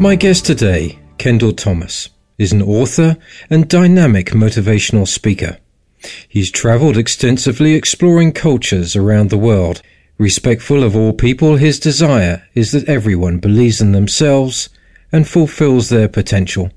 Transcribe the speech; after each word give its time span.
My 0.00 0.16
guest 0.18 0.44
today, 0.44 0.98
Kendall 1.18 1.52
Thomas, 1.52 2.08
is 2.36 2.52
an 2.52 2.62
author 2.62 3.16
and 3.48 3.68
dynamic 3.68 4.30
motivational 4.30 5.06
speaker. 5.06 5.58
He's 6.28 6.50
traveled 6.50 6.96
extensively 6.96 7.74
exploring 7.74 8.32
cultures 8.32 8.96
around 8.96 9.30
the 9.30 9.38
world. 9.38 9.80
Respectful 10.18 10.82
of 10.82 10.96
all 10.96 11.12
people, 11.12 11.58
his 11.58 11.78
desire 11.78 12.42
is 12.56 12.72
that 12.72 12.88
everyone 12.88 13.38
believes 13.38 13.80
in 13.80 13.92
themselves 13.92 14.68
and 15.12 15.28
fulfills 15.28 15.90
their 15.90 16.08
potential. 16.08 16.72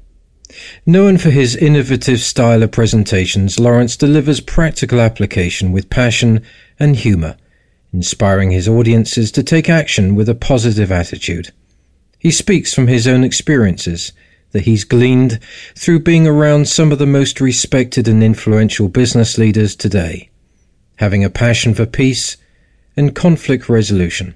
Known 0.85 1.17
for 1.17 1.29
his 1.29 1.57
innovative 1.57 2.21
style 2.21 2.63
of 2.63 2.71
presentations, 2.71 3.59
Lawrence 3.59 3.97
delivers 3.97 4.39
practical 4.39 5.01
application 5.01 5.73
with 5.73 5.89
passion 5.89 6.41
and 6.79 6.95
humor, 6.95 7.35
inspiring 7.91 8.51
his 8.51 8.67
audiences 8.67 9.31
to 9.33 9.43
take 9.43 9.69
action 9.69 10.15
with 10.15 10.29
a 10.29 10.35
positive 10.35 10.91
attitude. 10.91 11.51
He 12.17 12.31
speaks 12.31 12.73
from 12.73 12.87
his 12.87 13.07
own 13.07 13.23
experiences 13.23 14.13
that 14.51 14.63
he's 14.63 14.85
gleaned 14.85 15.39
through 15.75 15.99
being 15.99 16.25
around 16.25 16.67
some 16.67 16.91
of 16.91 16.99
the 16.99 17.05
most 17.05 17.41
respected 17.41 18.07
and 18.07 18.23
influential 18.23 18.87
business 18.87 19.37
leaders 19.37 19.75
today, 19.75 20.29
having 20.95 21.23
a 21.23 21.29
passion 21.29 21.73
for 21.73 21.85
peace 21.85 22.37
and 22.95 23.13
conflict 23.13 23.67
resolution. 23.67 24.33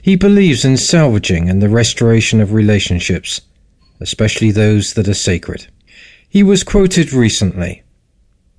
He 0.00 0.16
believes 0.16 0.64
in 0.64 0.76
salvaging 0.76 1.50
and 1.50 1.60
the 1.60 1.68
restoration 1.68 2.40
of 2.40 2.52
relationships 2.52 3.40
especially 4.00 4.50
those 4.50 4.94
that 4.94 5.08
are 5.08 5.14
sacred. 5.14 5.66
He 6.28 6.42
was 6.42 6.64
quoted 6.64 7.12
recently 7.12 7.82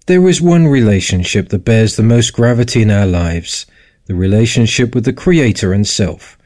There 0.06 0.28
is 0.28 0.42
one 0.42 0.68
relationship 0.68 1.50
that 1.50 1.66
bears 1.66 1.96
the 1.96 2.04
most 2.04 2.32
gravity 2.34 2.82
in 2.82 2.92
our 2.92 3.08
lives 3.08 3.66
the 4.06 4.16
relationship 4.16 4.94
with 4.94 5.06
the 5.06 5.14
Creator 5.14 5.72
and 5.72 5.88
self. 5.88 6.38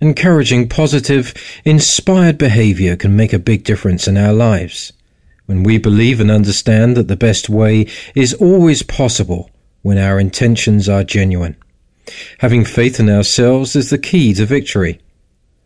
Encouraging 0.00 0.68
positive, 0.68 1.32
inspired 1.64 2.36
behavior 2.36 2.96
can 2.96 3.16
make 3.16 3.32
a 3.32 3.38
big 3.38 3.64
difference 3.64 4.08
in 4.08 4.16
our 4.16 4.32
lives. 4.32 4.92
When 5.46 5.62
we 5.62 5.78
believe 5.78 6.20
and 6.20 6.30
understand 6.30 6.96
that 6.96 7.08
the 7.08 7.16
best 7.16 7.48
way 7.48 7.86
is 8.14 8.34
always 8.34 8.82
possible 8.82 9.50
when 9.82 9.98
our 9.98 10.18
intentions 10.18 10.88
are 10.88 11.04
genuine. 11.04 11.56
Having 12.38 12.64
faith 12.64 12.98
in 12.98 13.08
ourselves 13.08 13.76
is 13.76 13.90
the 13.90 13.98
key 13.98 14.34
to 14.34 14.44
victory. 14.44 15.00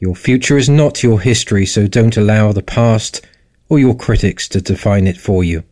Your 0.01 0.17
future 0.17 0.57
is 0.57 0.71
not 0.71 1.03
your 1.03 1.21
history, 1.21 1.67
so 1.67 1.87
don't 1.87 2.17
allow 2.17 2.53
the 2.53 2.63
past 2.63 3.21
or 3.69 3.79
your 3.79 3.95
critics 3.95 4.49
to 4.49 4.63
define 4.63 5.07
it 5.07 5.19
for 5.19 5.45
you. 5.45 5.63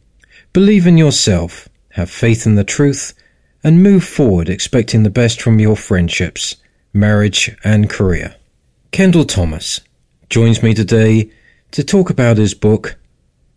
Believe 0.52 0.86
in 0.86 0.98
yourself, 0.98 1.66
have 1.92 2.10
faith 2.10 2.44
in 2.44 2.54
the 2.54 2.62
truth, 2.62 3.14
and 3.64 3.82
move 3.82 4.04
forward 4.04 4.50
expecting 4.50 5.02
the 5.02 5.08
best 5.08 5.40
from 5.40 5.58
your 5.58 5.76
friendships, 5.76 6.56
marriage, 6.92 7.56
and 7.64 7.88
career. 7.88 8.36
Kendall 8.90 9.24
Thomas 9.24 9.80
joins 10.28 10.62
me 10.62 10.74
today 10.74 11.30
to 11.70 11.82
talk 11.82 12.10
about 12.10 12.36
his 12.36 12.52
book, 12.52 12.96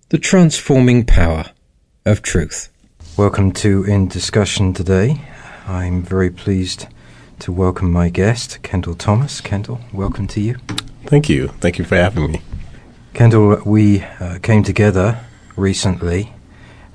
The 0.07 0.19
Transforming 0.19 1.05
Power 1.05 1.51
of 2.05 2.21
Truth. 2.21 2.69
Welcome 3.17 3.51
to 3.55 3.83
In 3.83 4.07
Discussion 4.07 4.71
today. 4.71 5.21
I'm 5.67 6.01
very 6.01 6.29
pleased 6.29 6.87
to 7.41 7.51
welcome 7.51 7.91
my 7.91 8.07
guest, 8.07 8.61
Kendall 8.61 8.93
Thomas. 8.93 9.41
Kendall, 9.41 9.81
welcome 9.91 10.27
to 10.27 10.39
you. 10.39 10.57
Thank 11.07 11.27
you. 11.27 11.47
Thank 11.59 11.79
you 11.79 11.85
for 11.85 11.95
having 11.95 12.31
me. 12.31 12.41
Kendall, 13.15 13.59
we 13.65 14.03
uh, 14.19 14.37
came 14.43 14.61
together 14.61 15.25
recently 15.55 16.33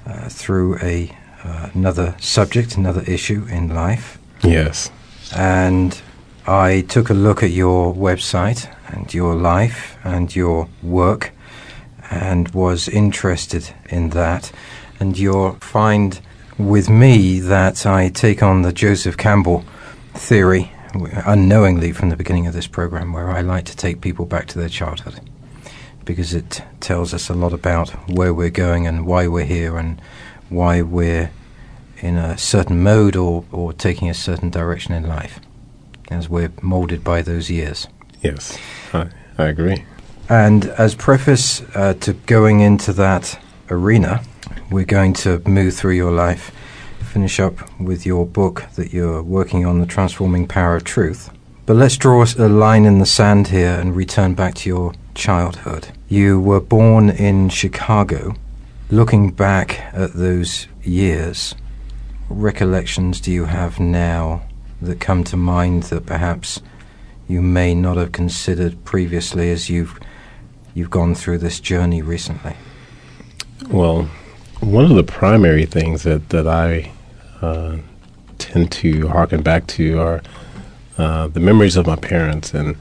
uh, 0.06 0.28
through 0.28 0.78
a 0.78 1.10
uh, 1.42 1.70
another 1.74 2.14
subject, 2.20 2.76
another 2.76 3.02
issue 3.08 3.44
in 3.50 3.74
life. 3.74 4.18
Yes. 4.44 4.92
And 5.34 6.00
I 6.46 6.82
took 6.82 7.10
a 7.10 7.14
look 7.14 7.42
at 7.42 7.50
your 7.50 7.92
website 7.92 8.72
and 8.86 9.12
your 9.12 9.34
life 9.34 9.96
and 10.04 10.34
your 10.34 10.68
work 10.80 11.32
and 12.08 12.48
was 12.50 12.88
interested 12.88 13.74
in 13.90 14.10
that. 14.10 14.52
And 15.00 15.18
you'll 15.18 15.54
find 15.54 16.20
with 16.56 16.88
me 16.88 17.40
that 17.40 17.84
I 17.84 18.10
take 18.10 18.44
on 18.44 18.62
the 18.62 18.72
Joseph 18.72 19.16
Campbell 19.16 19.64
theory 20.18 20.72
unknowingly 20.94 21.92
from 21.92 22.08
the 22.08 22.16
beginning 22.16 22.46
of 22.46 22.54
this 22.54 22.66
program 22.66 23.12
where 23.12 23.30
I 23.30 23.40
like 23.40 23.64
to 23.66 23.76
take 23.76 24.00
people 24.00 24.24
back 24.24 24.46
to 24.48 24.58
their 24.58 24.68
childhood 24.68 25.20
because 26.04 26.32
it 26.32 26.62
tells 26.80 27.12
us 27.12 27.28
a 27.28 27.34
lot 27.34 27.52
about 27.52 27.90
where 28.08 28.32
we're 28.32 28.50
going 28.50 28.86
and 28.86 29.06
why 29.06 29.26
we're 29.26 29.44
here 29.44 29.76
and 29.76 30.00
why 30.48 30.80
we're 30.80 31.30
in 31.98 32.16
a 32.16 32.38
certain 32.38 32.82
mode 32.82 33.16
or, 33.16 33.44
or 33.50 33.72
taking 33.72 34.08
a 34.08 34.14
certain 34.14 34.50
direction 34.50 34.94
in 34.94 35.06
life 35.06 35.40
as 36.10 36.28
we're 36.28 36.52
molded 36.62 37.02
by 37.02 37.22
those 37.22 37.50
years. 37.50 37.88
Yes, 38.22 38.56
I, 38.92 39.08
I 39.36 39.46
agree. 39.46 39.84
And 40.28 40.66
as 40.66 40.94
preface 40.94 41.62
uh, 41.74 41.94
to 42.00 42.12
going 42.12 42.60
into 42.60 42.92
that 42.94 43.38
arena, 43.70 44.22
we're 44.70 44.84
going 44.84 45.12
to 45.14 45.40
move 45.48 45.74
through 45.74 45.94
your 45.94 46.12
life 46.12 46.52
finish 47.16 47.40
up 47.40 47.80
with 47.80 48.04
your 48.04 48.26
book 48.26 48.66
that 48.74 48.92
you're 48.92 49.22
working 49.22 49.64
on, 49.64 49.80
The 49.80 49.86
Transforming 49.86 50.46
Power 50.46 50.76
of 50.76 50.84
Truth. 50.84 51.30
But 51.64 51.76
let's 51.76 51.96
draw 51.96 52.26
a 52.36 52.46
line 52.46 52.84
in 52.84 52.98
the 52.98 53.06
sand 53.06 53.48
here 53.48 53.70
and 53.70 53.96
return 53.96 54.34
back 54.34 54.54
to 54.56 54.68
your 54.68 54.92
childhood. 55.14 55.88
You 56.10 56.38
were 56.38 56.60
born 56.60 57.08
in 57.08 57.48
Chicago. 57.48 58.34
Looking 58.90 59.30
back 59.30 59.80
at 59.94 60.12
those 60.12 60.66
years, 60.82 61.54
recollections 62.28 63.18
do 63.22 63.32
you 63.32 63.46
have 63.46 63.80
now 63.80 64.42
that 64.82 65.00
come 65.00 65.24
to 65.24 65.38
mind 65.38 65.84
that 65.84 66.04
perhaps 66.04 66.60
you 67.26 67.40
may 67.40 67.74
not 67.74 67.96
have 67.96 68.12
considered 68.12 68.84
previously 68.84 69.50
as 69.50 69.70
you've 69.70 69.98
you've 70.74 70.90
gone 70.90 71.14
through 71.14 71.38
this 71.38 71.60
journey 71.60 72.02
recently? 72.02 72.56
Well, 73.70 74.02
one 74.60 74.84
of 74.84 74.94
the 74.94 75.02
primary 75.02 75.64
things 75.64 76.02
that, 76.02 76.28
that 76.28 76.46
I 76.46 76.92
uh, 77.42 77.76
tend 78.38 78.70
to 78.72 79.08
harken 79.08 79.42
back 79.42 79.66
to 79.66 80.00
are 80.00 80.22
uh, 80.98 81.28
the 81.28 81.40
memories 81.40 81.76
of 81.76 81.86
my 81.86 81.96
parents. 81.96 82.54
And 82.54 82.76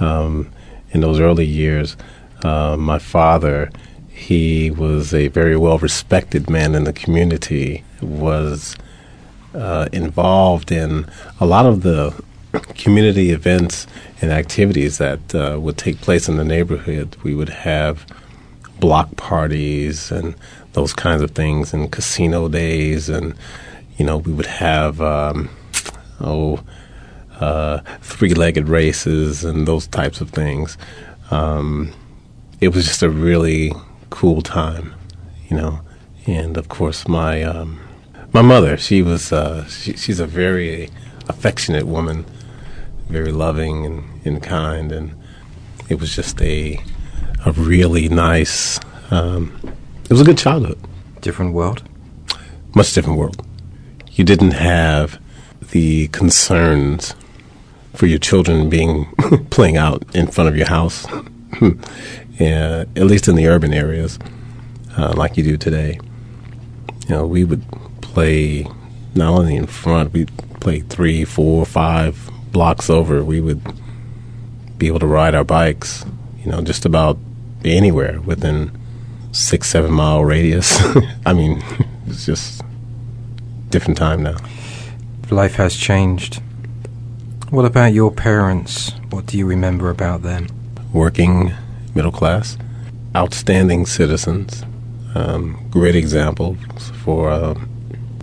um, 0.00 0.50
in 0.90 1.00
those 1.00 1.20
early 1.20 1.46
years, 1.46 1.96
uh, 2.44 2.76
my 2.78 2.98
father, 2.98 3.70
he 4.08 4.70
was 4.70 5.12
a 5.14 5.28
very 5.28 5.56
well 5.56 5.78
respected 5.78 6.48
man 6.48 6.74
in 6.74 6.84
the 6.84 6.92
community, 6.92 7.84
was 8.00 8.76
uh, 9.54 9.88
involved 9.92 10.72
in 10.72 11.06
a 11.40 11.46
lot 11.46 11.66
of 11.66 11.82
the 11.82 12.14
community 12.74 13.30
events 13.30 13.86
and 14.20 14.30
activities 14.30 14.98
that 14.98 15.34
uh, 15.34 15.58
would 15.60 15.78
take 15.78 16.00
place 16.00 16.28
in 16.28 16.36
the 16.36 16.44
neighborhood. 16.44 17.16
We 17.22 17.34
would 17.34 17.48
have 17.48 18.06
block 18.78 19.16
parties 19.16 20.10
and 20.10 20.34
those 20.72 20.92
kinds 20.92 21.22
of 21.22 21.32
things, 21.32 21.74
and 21.74 21.92
casino 21.92 22.48
days, 22.48 23.08
and 23.08 23.34
you 23.96 24.04
know, 24.04 24.18
we 24.18 24.32
would 24.32 24.46
have 24.46 25.00
um, 25.00 25.50
oh 26.20 26.60
uh, 27.40 27.80
three-legged 28.00 28.68
races 28.68 29.44
and 29.44 29.66
those 29.66 29.86
types 29.88 30.20
of 30.20 30.30
things. 30.30 30.78
Um, 31.30 31.92
it 32.60 32.68
was 32.68 32.86
just 32.86 33.02
a 33.02 33.10
really 33.10 33.72
cool 34.10 34.42
time, 34.42 34.94
you 35.48 35.56
know. 35.56 35.80
And 36.26 36.56
of 36.56 36.68
course, 36.68 37.08
my 37.08 37.42
um, 37.42 37.80
my 38.32 38.42
mother, 38.42 38.76
she 38.76 39.02
was 39.02 39.32
uh, 39.32 39.66
she, 39.66 39.96
she's 39.96 40.20
a 40.20 40.26
very 40.26 40.88
affectionate 41.28 41.86
woman, 41.86 42.24
very 43.08 43.32
loving 43.32 43.84
and, 43.86 44.04
and 44.24 44.42
kind, 44.42 44.92
and 44.92 45.14
it 45.88 45.98
was 46.00 46.14
just 46.14 46.40
a 46.40 46.78
a 47.44 47.52
really 47.52 48.08
nice. 48.08 48.78
Um, 49.10 49.58
it 50.04 50.10
was 50.10 50.20
a 50.20 50.24
good 50.24 50.38
childhood. 50.38 50.78
Different 51.20 51.54
world. 51.54 51.82
Much 52.74 52.92
different 52.94 53.18
world 53.18 53.44
you 54.12 54.24
didn't 54.24 54.52
have 54.52 55.20
the 55.70 56.08
concerns 56.08 57.14
for 57.94 58.06
your 58.06 58.18
children 58.18 58.68
being 58.68 59.06
playing 59.50 59.76
out 59.76 60.02
in 60.14 60.26
front 60.26 60.48
of 60.48 60.56
your 60.56 60.68
house, 60.68 61.06
yeah, 62.38 62.84
at 62.96 63.06
least 63.06 63.28
in 63.28 63.36
the 63.36 63.46
urban 63.48 63.72
areas, 63.72 64.18
uh, 64.96 65.14
like 65.16 65.36
you 65.36 65.42
do 65.42 65.56
today. 65.56 65.98
You 67.08 67.16
know, 67.16 67.26
we 67.26 67.44
would 67.44 67.64
play 68.00 68.66
not 69.14 69.32
only 69.32 69.56
in 69.56 69.66
front, 69.66 70.12
we 70.12 70.26
played 70.60 70.88
three, 70.88 71.24
four, 71.24 71.64
five 71.66 72.30
blocks 72.50 72.88
over. 72.88 73.24
We 73.24 73.40
would 73.40 73.62
be 74.78 74.86
able 74.86 75.00
to 75.00 75.06
ride 75.06 75.34
our 75.34 75.44
bikes, 75.44 76.04
you 76.38 76.50
know, 76.50 76.60
just 76.62 76.84
about 76.84 77.18
anywhere 77.64 78.20
within 78.20 78.70
six, 79.32 79.68
seven 79.68 79.92
mile 79.92 80.24
radius. 80.24 80.78
I 81.26 81.32
mean, 81.32 81.62
it's 82.06 82.26
just 82.26 82.62
different 83.72 83.96
time 83.96 84.22
now. 84.22 84.36
Life 85.30 85.54
has 85.54 85.74
changed. 85.74 86.40
What 87.50 87.64
about 87.64 87.94
your 87.94 88.12
parents? 88.12 88.92
What 89.10 89.26
do 89.26 89.38
you 89.38 89.46
remember 89.46 89.90
about 89.90 90.22
them? 90.22 90.46
Working 90.92 91.52
middle 91.94 92.12
class, 92.12 92.58
outstanding 93.16 93.86
citizens, 93.86 94.62
um, 95.14 95.66
great 95.70 95.96
examples 95.96 96.58
for 97.02 97.30
uh, 97.30 97.54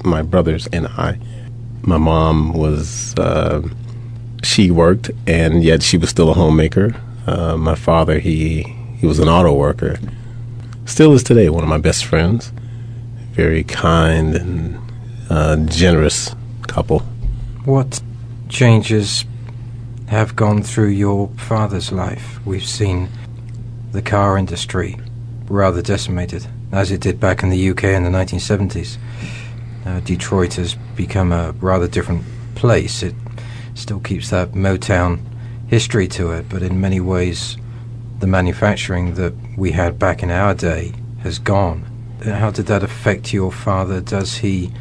my 0.03 0.21
brothers 0.21 0.67
and 0.71 0.87
I. 0.87 1.19
My 1.81 1.97
mom 1.97 2.53
was, 2.53 3.15
uh, 3.17 3.67
she 4.43 4.69
worked, 4.69 5.09
and 5.25 5.63
yet 5.63 5.81
she 5.81 5.97
was 5.97 6.09
still 6.09 6.29
a 6.29 6.33
homemaker. 6.33 6.95
Uh, 7.25 7.57
my 7.57 7.75
father, 7.75 8.19
he 8.19 8.63
he 8.99 9.07
was 9.07 9.19
an 9.19 9.29
auto 9.29 9.53
worker. 9.53 9.97
Still 10.85 11.13
is 11.13 11.23
today 11.23 11.49
one 11.49 11.63
of 11.63 11.69
my 11.69 11.77
best 11.77 12.05
friends. 12.05 12.51
Very 13.31 13.63
kind 13.63 14.35
and 14.35 14.88
uh, 15.29 15.55
generous 15.67 16.35
couple. 16.67 16.99
What 17.65 18.01
changes 18.47 19.25
have 20.07 20.35
gone 20.35 20.63
through 20.63 20.89
your 20.89 21.29
father's 21.37 21.91
life? 21.91 22.39
We've 22.45 22.65
seen 22.65 23.09
the 23.91 24.01
car 24.01 24.37
industry 24.37 24.97
rather 25.47 25.81
decimated, 25.81 26.47
as 26.71 26.91
it 26.91 27.01
did 27.01 27.19
back 27.19 27.43
in 27.43 27.49
the 27.49 27.69
UK 27.69 27.85
in 27.85 28.03
the 28.03 28.09
1970s. 28.09 28.97
Uh, 29.85 29.99
Detroit 30.01 30.55
has 30.55 30.75
become 30.95 31.31
a 31.31 31.51
rather 31.53 31.87
different 31.87 32.23
place. 32.55 33.01
It 33.01 33.15
still 33.73 33.99
keeps 33.99 34.29
that 34.29 34.51
Motown 34.51 35.19
history 35.67 36.07
to 36.09 36.31
it, 36.31 36.49
but 36.49 36.61
in 36.61 36.81
many 36.81 36.99
ways, 36.99 37.57
the 38.19 38.27
manufacturing 38.27 39.15
that 39.15 39.33
we 39.57 39.71
had 39.71 39.97
back 39.97 40.21
in 40.21 40.29
our 40.29 40.53
day 40.53 40.93
has 41.23 41.39
gone. 41.39 41.85
How 42.23 42.51
did 42.51 42.65
that 42.65 42.83
affect 42.83 43.33
your 43.33 43.51
father? 43.51 44.01
Does 44.01 44.37
he 44.37 44.71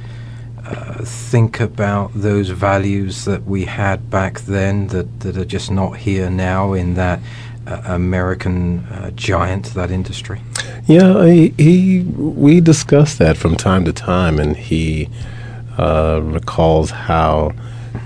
uh, 0.69 1.03
think 1.03 1.61
about 1.61 2.13
those 2.15 2.51
values 2.51 3.25
that 3.25 3.45
we 3.45 3.65
had 3.65 4.11
back 4.11 4.41
then 4.41 4.89
that, 4.89 5.21
that 5.21 5.37
are 5.37 5.45
just 5.45 5.71
not 5.71 5.97
here 5.97 6.29
now 6.29 6.75
in 6.75 6.93
that 6.95 7.21
uh, 7.67 7.81
American 7.87 8.81
uh, 8.87 9.11
giant, 9.13 9.67
that 9.75 9.91
industry? 9.91 10.43
Yeah, 10.87 11.27
he, 11.27 12.03
we 12.17 12.61
discuss 12.61 13.17
that 13.17 13.39
from 13.39 13.57
time 13.57 13.85
to 13.87 13.93
time, 13.95 14.39
and 14.39 14.57
he 14.57 15.09
uh, 15.79 16.21
recalls 16.23 16.91
how 16.91 17.53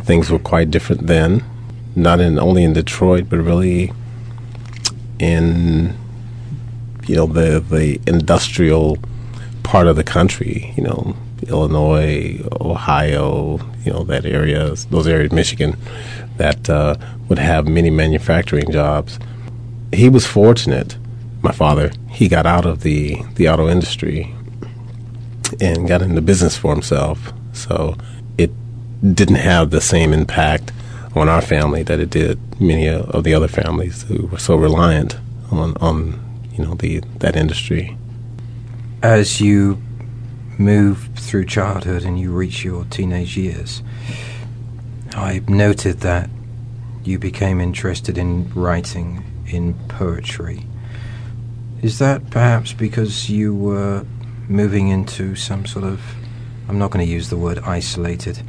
things 0.05 0.31
were 0.31 0.39
quite 0.39 0.71
different 0.71 1.07
then, 1.07 1.45
not 1.97 2.21
in 2.21 2.39
only 2.39 2.63
in 2.63 2.75
Detroit, 2.75 3.27
but 3.29 3.39
really 3.39 3.93
in 5.19 5.97
you 7.07 7.17
know 7.17 7.27
the 7.27 7.61
the 7.61 8.01
industrial 8.07 8.99
part 9.63 9.87
of 9.87 9.97
the 9.97 10.05
country. 10.05 10.73
You 10.77 10.85
know, 10.85 11.17
Illinois, 11.49 12.41
Ohio, 12.61 13.59
you 13.85 13.93
know 13.93 14.05
that 14.05 14.25
area, 14.25 14.75
those 14.91 15.07
areas, 15.07 15.33
Michigan, 15.33 15.77
that 16.37 16.69
uh, 16.71 16.97
would 17.29 17.39
have 17.39 17.67
many 17.67 17.91
manufacturing 17.91 18.71
jobs. 18.71 19.19
He 19.93 20.09
was 20.09 20.27
fortunate. 20.27 20.97
My 21.43 21.53
father, 21.53 21.91
he 22.09 22.29
got 22.29 22.47
out 22.47 22.67
of 22.67 22.83
the 22.83 23.23
the 23.35 23.49
auto 23.49 23.69
industry 23.69 24.35
and 25.61 25.87
got 25.87 26.03
into 26.03 26.21
business 26.21 26.57
for 26.57 26.73
himself. 26.73 27.33
So 27.53 27.97
it 28.39 28.51
didn't 29.15 29.37
have 29.37 29.71
the 29.71 29.81
same 29.81 30.13
impact 30.13 30.73
on 31.15 31.29
our 31.29 31.43
family 31.43 31.83
that 31.83 32.01
it 32.01 32.11
did 32.11 32.39
many 32.61 32.89
of 32.89 33.25
the 33.25 33.35
other 33.35 33.49
families 33.49 34.03
who 34.05 34.27
were 34.27 34.39
so 34.39 34.57
reliant 34.57 35.19
on 35.51 35.77
on 35.79 36.21
you 36.53 36.65
know 36.65 36.75
the 36.75 37.01
that 37.19 37.37
industry. 37.37 37.97
As 39.03 39.41
you 39.41 39.83
move 40.59 41.11
through 41.17 41.47
childhood 41.47 42.05
and 42.05 42.19
you 42.19 42.33
reach 42.33 42.65
your 42.65 42.85
teenage 42.87 43.37
years, 43.37 43.83
I 45.15 45.43
noted 45.49 46.01
that 46.01 46.31
you 47.05 47.19
became 47.19 47.61
interested 47.61 48.17
in 48.17 48.51
writing 48.55 49.25
in 49.47 49.75
poetry. 49.89 50.67
Is 51.83 51.99
that 51.99 52.31
perhaps 52.31 52.73
because 52.73 53.29
you 53.29 53.55
were 53.55 54.07
moving 54.49 54.89
into 54.89 55.35
some 55.35 55.67
sort 55.67 55.85
of 55.85 56.01
I'm 56.69 56.79
not 56.79 56.91
going 56.91 57.05
to 57.05 57.13
use 57.13 57.29
the 57.29 57.37
word 57.37 57.59
isolated. 57.61 58.43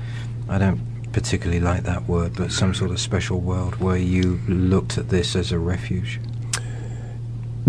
I 0.47 0.57
don't 0.57 0.93
particularly 1.13 1.59
like 1.59 1.83
that 1.83 2.07
word, 2.07 2.35
but 2.35 2.51
some 2.51 2.73
sort 2.73 2.91
of 2.91 2.99
special 2.99 3.39
world 3.39 3.75
where 3.77 3.97
you 3.97 4.39
looked 4.47 4.97
at 4.97 5.09
this 5.09 5.35
as 5.35 5.51
a 5.51 5.59
refuge? 5.59 6.19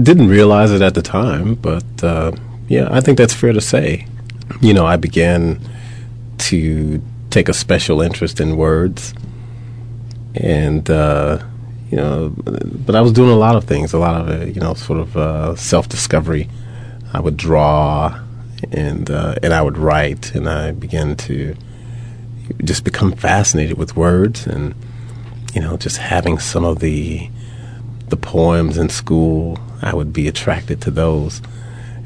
Didn't 0.02 0.28
realize 0.28 0.72
it 0.72 0.82
at 0.82 0.94
the 0.94 1.02
time, 1.02 1.54
but 1.54 1.84
uh, 2.02 2.32
yeah, 2.68 2.88
I 2.90 3.00
think 3.00 3.18
that's 3.18 3.34
fair 3.34 3.52
to 3.52 3.60
say. 3.60 4.06
You 4.60 4.74
know, 4.74 4.86
I 4.86 4.96
began 4.96 5.60
to 6.38 7.02
take 7.30 7.48
a 7.48 7.54
special 7.54 8.00
interest 8.00 8.40
in 8.40 8.56
words, 8.56 9.14
and 10.34 10.88
uh, 10.90 11.42
you 11.90 11.96
know, 11.96 12.34
but 12.36 12.94
I 12.94 13.00
was 13.00 13.12
doing 13.12 13.30
a 13.30 13.36
lot 13.36 13.56
of 13.56 13.64
things, 13.64 13.92
a 13.92 13.98
lot 13.98 14.20
of 14.20 14.28
it, 14.28 14.54
you 14.54 14.60
know, 14.60 14.74
sort 14.74 15.00
of 15.00 15.16
uh, 15.16 15.56
self 15.56 15.88
discovery. 15.88 16.48
I 17.12 17.20
would 17.20 17.36
draw, 17.36 18.20
and 18.72 19.10
uh, 19.10 19.36
and 19.42 19.54
I 19.54 19.62
would 19.62 19.78
write, 19.78 20.34
and 20.34 20.48
I 20.48 20.72
began 20.72 21.16
to 21.16 21.56
just 22.64 22.84
become 22.84 23.12
fascinated 23.12 23.78
with 23.78 23.96
words 23.96 24.46
and 24.46 24.74
you 25.54 25.60
know 25.60 25.76
just 25.76 25.96
having 25.96 26.38
some 26.38 26.64
of 26.64 26.80
the 26.80 27.28
the 28.08 28.16
poems 28.16 28.76
in 28.76 28.88
school 28.88 29.58
I 29.82 29.94
would 29.94 30.12
be 30.12 30.28
attracted 30.28 30.80
to 30.82 30.90
those 30.90 31.40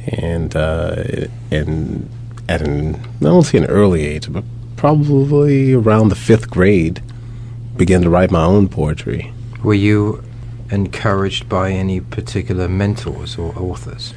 and 0.06 0.54
uh, 0.54 1.04
and 1.50 2.08
at 2.48 2.62
an 2.62 2.92
not 3.20 3.32
only 3.32 3.58
an 3.58 3.66
early 3.66 4.04
age 4.06 4.32
but 4.32 4.44
probably 4.76 5.72
around 5.72 6.08
the 6.08 6.14
fifth 6.14 6.50
grade 6.50 7.02
began 7.76 8.02
to 8.02 8.10
write 8.10 8.30
my 8.30 8.44
own 8.44 8.68
poetry 8.68 9.32
were 9.62 9.74
you 9.74 10.22
encouraged 10.70 11.48
by 11.48 11.70
any 11.70 12.00
particular 12.00 12.68
mentors 12.68 13.38
or 13.38 13.56
authors 13.58 14.14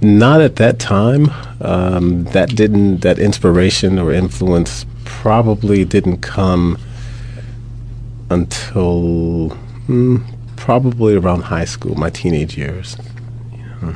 not 0.00 0.40
at 0.40 0.56
that 0.56 0.78
time. 0.78 1.30
Um, 1.60 2.24
that 2.24 2.54
didn't. 2.54 2.98
That 3.00 3.18
inspiration 3.18 3.98
or 3.98 4.12
influence 4.12 4.84
probably 5.04 5.84
didn't 5.84 6.18
come 6.18 6.78
until 8.30 9.56
mm, 9.88 10.22
probably 10.56 11.14
around 11.14 11.42
high 11.42 11.64
school, 11.64 11.94
my 11.94 12.10
teenage 12.10 12.56
years. 12.56 12.96
Yeah. 13.52 13.94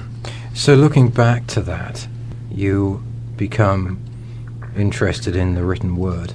So, 0.55 0.75
looking 0.75 1.09
back 1.09 1.47
to 1.49 1.61
that, 1.63 2.09
you 2.51 3.03
become 3.37 4.03
interested 4.77 5.37
in 5.37 5.55
the 5.55 5.65
written 5.65 5.97
word. 5.97 6.35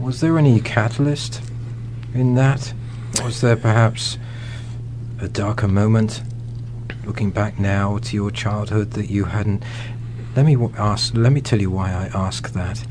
Was 0.00 0.20
there 0.20 0.38
any 0.38 0.60
catalyst 0.60 1.42
in 2.14 2.34
that? 2.34 2.72
Was 3.22 3.40
there 3.40 3.56
perhaps 3.56 4.18
a 5.20 5.28
darker 5.28 5.68
moment 5.68 6.22
looking 7.06 7.30
back 7.30 7.58
now 7.58 7.98
to 7.98 8.16
your 8.16 8.30
childhood 8.30 8.92
that 8.92 9.10
you 9.10 9.24
hadn't 9.24 9.62
let 10.36 10.44
me 10.44 10.56
ask 10.76 11.14
let 11.14 11.32
me 11.32 11.40
tell 11.40 11.60
you 11.60 11.70
why 11.70 11.90
I 11.90 12.10
ask 12.14 12.52
that 12.52 12.84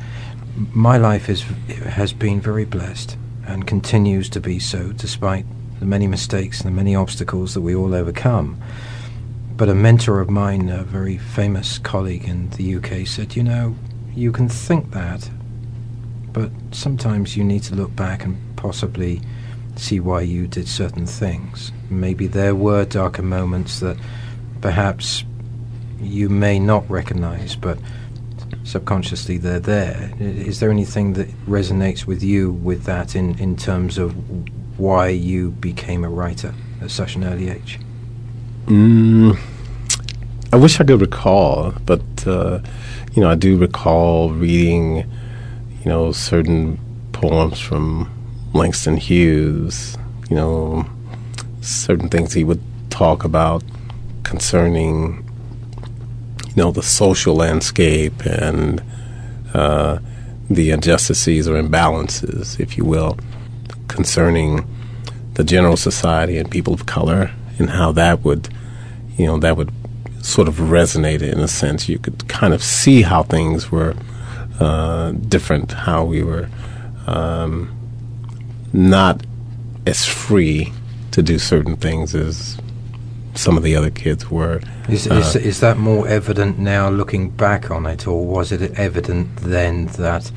my 0.55 0.98
life 0.98 1.29
is 1.29 1.41
has 1.41 2.13
been 2.13 2.39
very 2.39 2.65
blessed 2.65 3.17
and 3.45 3.67
continues 3.67 4.29
to 4.29 4.39
be 4.39 4.60
so 4.60 4.91
despite 4.93 5.45
the 5.79 5.86
many 5.86 6.07
mistakes 6.07 6.62
and 6.62 6.67
the 6.72 6.75
many 6.75 6.95
obstacles 6.95 7.53
that 7.53 7.62
we 7.62 7.75
all 7.75 7.93
overcome 7.93 8.62
but 9.55 9.69
a 9.69 9.75
mentor 9.75 10.19
of 10.19 10.29
mine 10.29 10.69
a 10.69 10.83
very 10.83 11.17
famous 11.17 11.77
colleague 11.77 12.25
in 12.25 12.50
the 12.51 12.75
UK 12.75 13.07
said 13.07 13.36
you 13.36 13.43
know 13.43 13.75
you 14.13 14.31
can 14.31 14.50
think 14.50 14.91
that 14.91 15.29
but 16.33 16.51
sometimes 16.72 17.38
you 17.38 17.43
need 17.43 17.62
to 17.63 17.75
look 17.75 17.95
back 17.95 18.25
and 18.25 18.38
possibly 18.55 19.22
see 19.75 20.00
why 20.00 20.22
you 20.22 20.48
did 20.48 20.67
certain 20.67 21.05
things. 21.05 21.72
Maybe 21.89 22.27
there 22.27 22.55
were 22.55 22.86
darker 22.86 23.22
moments 23.22 23.79
that 23.79 23.98
perhaps 24.62 25.24
you 26.00 26.29
may 26.29 26.60
not 26.60 26.89
recognize, 26.89 27.55
but 27.55 27.77
subconsciously 28.63 29.38
they're 29.38 29.60
there. 29.60 30.12
Is 30.19 30.60
there 30.60 30.72
anything 30.72 31.13
that 31.13 31.29
resonates 31.45 32.05
with 32.05 32.24
you 32.24 32.51
with 32.51 32.83
that 32.86 33.15
in, 33.15 33.38
in 33.39 33.55
terms 33.55 33.98
of 33.98 34.15
why 34.79 35.10
you 35.10 35.51
became 35.51 36.03
a 36.03 36.10
writer 36.10 36.53
at 36.81 36.91
such 36.91 37.15
an 37.15 37.24
early 37.24 37.50
age? 37.50 37.79
Mm, 38.65 39.38
I 40.53 40.55
wish 40.55 40.79
I 40.79 40.86
could 40.86 41.01
recall, 41.01 41.74
but 41.86 42.01
uh, 42.25 42.60
you 43.13 43.22
know, 43.22 43.29
I 43.29 43.36
do 43.36 43.58
recall 43.58 44.32
reading, 44.32 44.98
you 44.98 45.86
know, 45.86 46.13
certain 46.13 46.79
poems 47.12 47.60
from 47.60 48.10
Langston 48.53 48.96
Hughes, 48.96 49.98
you 50.29 50.38
know, 50.38 50.86
certain 51.60 52.08
things 52.08 52.32
he 52.32 52.46
would 52.46 52.62
talk 52.89 53.25
about 53.25 53.63
concerning, 54.24 55.29
you 56.48 56.55
know, 56.55 56.72
the 56.72 56.84
social 56.84 57.36
landscape 57.36 58.25
and 58.25 58.82
uh, 59.53 60.00
the 60.50 60.72
injustices 60.72 61.50
or 61.50 61.62
imbalances, 61.62 62.60
if 62.62 62.77
you 62.77 62.86
will, 62.86 63.17
concerning 63.89 64.65
the 65.34 65.43
general 65.43 65.75
society 65.75 66.38
and 66.38 66.50
people 66.50 66.74
of 66.74 66.86
color, 66.86 67.32
and 67.63 67.72
how 67.72 67.93
that 67.93 68.24
would, 68.24 68.50
you 69.17 69.25
know, 69.25 69.38
that 69.39 69.55
would 69.55 69.72
sort 70.22 70.48
of 70.48 70.55
resonate 70.55 71.22
in 71.22 71.39
a 71.39 71.48
sense. 71.48 71.88
You 71.88 71.98
could 71.98 72.27
kind 72.27 72.53
of 72.53 72.62
see 72.62 73.01
how 73.03 73.24
things 73.24 73.72
were 73.72 73.96
uh, 74.60 75.12
different, 75.12 75.72
how 75.72 76.03
we 76.03 76.24
were 76.24 76.50
um, 77.08 77.74
not 78.74 79.25
as 79.88 80.05
free 80.05 80.74
to 81.12 81.24
do 81.24 81.39
certain 81.39 81.77
things 81.77 82.13
as 82.13 82.58
some 83.34 83.58
of 83.58 83.63
the 83.63 83.75
other 83.75 83.89
kids 83.89 84.29
were. 84.29 84.62
Is, 84.89 85.10
uh, 85.10 85.15
is, 85.15 85.36
is, 85.36 85.60
that 85.62 85.77
more 85.77 86.08
evident 86.08 86.60
now 86.60 86.89
looking 86.89 87.29
back 87.29 87.72
on 87.72 87.86
it, 87.86 88.05
or 88.05 88.25
was 88.25 88.51
it 88.51 88.74
evident 88.77 89.38
then 89.38 89.88
that 89.88 90.32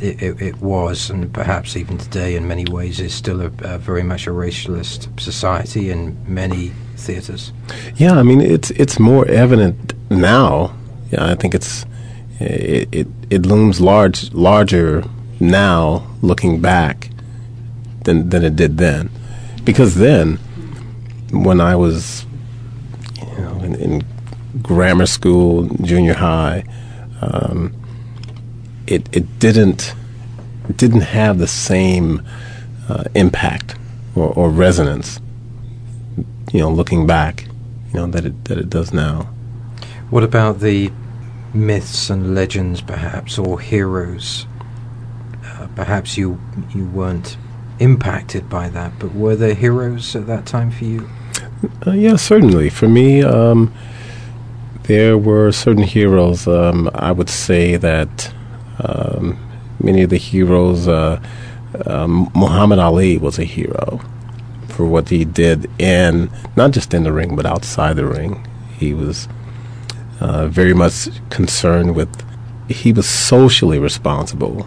it, 0.00 0.22
it, 0.22 0.42
it 0.42 0.56
was, 0.60 1.10
and 1.10 1.32
perhaps 1.32 1.76
even 1.76 1.98
today 1.98 2.36
in 2.36 2.46
many 2.46 2.64
ways, 2.64 3.00
is 3.00 3.14
still 3.14 3.40
a, 3.40 3.50
a 3.60 3.78
very 3.78 4.02
much 4.02 4.26
a 4.26 4.30
racialist 4.30 5.20
society 5.20 5.90
in 5.90 6.16
many 6.26 6.72
theaters? 6.96 7.52
Yeah, 7.96 8.14
I 8.18 8.22
mean, 8.22 8.40
it's 8.40 8.70
it's 8.72 8.98
more 8.98 9.26
evident 9.26 9.94
now. 10.10 10.74
Yeah, 11.10 11.26
I 11.26 11.34
think 11.34 11.54
it's 11.54 11.86
it, 12.40 12.88
it, 12.92 13.08
it 13.30 13.46
looms 13.46 13.80
large 13.80 14.32
larger 14.32 15.04
now 15.40 16.06
looking 16.22 16.60
back 16.60 17.10
than 18.04 18.28
than 18.30 18.44
it 18.44 18.56
did 18.56 18.78
then, 18.78 19.10
because 19.64 19.96
then 19.96 20.38
when 21.32 21.60
I 21.60 21.76
was 21.76 22.26
you 23.20 23.42
know 23.42 23.58
in, 23.60 23.74
in 23.74 24.04
grammar 24.62 25.06
school, 25.06 25.68
junior 25.82 26.14
high, 26.14 26.64
um, 27.20 27.74
it 28.86 29.08
it 29.12 29.38
didn't 29.38 29.94
it 30.68 30.76
didn't 30.76 31.02
have 31.02 31.38
the 31.38 31.46
same 31.46 32.22
uh, 32.88 33.04
impact 33.14 33.76
or, 34.14 34.28
or, 34.32 34.50
resonance. 34.50 35.20
You 36.52 36.60
know, 36.60 36.70
looking 36.70 37.06
back, 37.06 37.46
you 37.92 37.94
know 37.94 38.06
that 38.06 38.24
it 38.24 38.44
that 38.46 38.58
it 38.58 38.70
does 38.70 38.92
now. 38.92 39.28
What 40.10 40.22
about 40.22 40.60
the 40.60 40.92
myths 41.52 42.10
and 42.10 42.34
legends, 42.34 42.80
perhaps, 42.80 43.38
or 43.38 43.60
heroes? 43.60 44.46
Uh, 45.44 45.66
perhaps 45.74 46.16
you 46.16 46.40
you 46.74 46.86
weren't 46.86 47.36
impacted 47.78 48.48
by 48.48 48.68
that, 48.70 48.92
but 48.98 49.14
were 49.14 49.36
there 49.36 49.54
heroes 49.54 50.16
at 50.16 50.26
that 50.26 50.46
time 50.46 50.70
for 50.70 50.84
you? 50.84 51.08
Uh, 51.86 51.92
yeah, 51.92 52.16
certainly. 52.16 52.70
For 52.70 52.88
me, 52.88 53.22
um, 53.22 53.72
there 54.84 55.18
were 55.18 55.52
certain 55.52 55.82
heroes. 55.82 56.46
Um, 56.46 56.88
I 56.94 57.12
would 57.12 57.28
say 57.28 57.76
that 57.76 58.32
um, 58.78 59.38
many 59.82 60.02
of 60.02 60.10
the 60.10 60.18
heroes, 60.18 60.88
uh, 60.88 61.20
um, 61.86 62.30
Muhammad 62.34 62.78
Ali 62.78 63.18
was 63.18 63.38
a 63.38 63.44
hero 63.44 64.00
for 64.68 64.86
what 64.86 65.08
he 65.08 65.24
did 65.24 65.70
in 65.80 66.30
not 66.54 66.70
just 66.70 66.92
in 66.92 67.02
the 67.02 67.12
ring 67.12 67.36
but 67.36 67.46
outside 67.46 67.96
the 67.96 68.06
ring. 68.06 68.46
He 68.78 68.92
was 68.92 69.28
uh, 70.20 70.48
very 70.48 70.74
much 70.74 71.08
concerned 71.30 71.94
with. 71.94 72.24
He 72.68 72.92
was 72.92 73.08
socially 73.08 73.78
responsible 73.78 74.66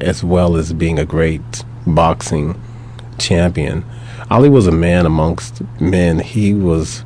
as 0.00 0.22
well 0.22 0.56
as 0.56 0.72
being 0.72 0.98
a 0.98 1.04
great 1.04 1.64
boxing 1.86 2.60
champion. 3.18 3.84
Ali 4.30 4.48
was 4.48 4.66
a 4.66 4.72
man 4.72 5.04
amongst 5.04 5.62
men. 5.80 6.20
He 6.20 6.54
was. 6.54 7.04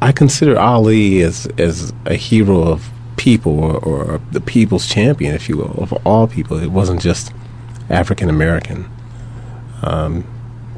I 0.00 0.12
consider 0.12 0.58
Ali 0.58 1.22
as 1.22 1.46
as 1.58 1.92
a 2.04 2.14
hero 2.14 2.62
of 2.62 2.90
people 3.18 3.62
or, 3.62 3.76
or 3.76 4.20
the 4.30 4.40
people's 4.40 4.86
champion, 4.86 5.34
if 5.34 5.48
you 5.48 5.58
will, 5.58 5.74
of 5.82 5.92
all 6.06 6.26
people. 6.26 6.56
It 6.56 6.70
wasn't 6.70 7.02
just 7.02 7.32
African 7.90 8.30
American 8.30 8.90
um, 9.82 10.24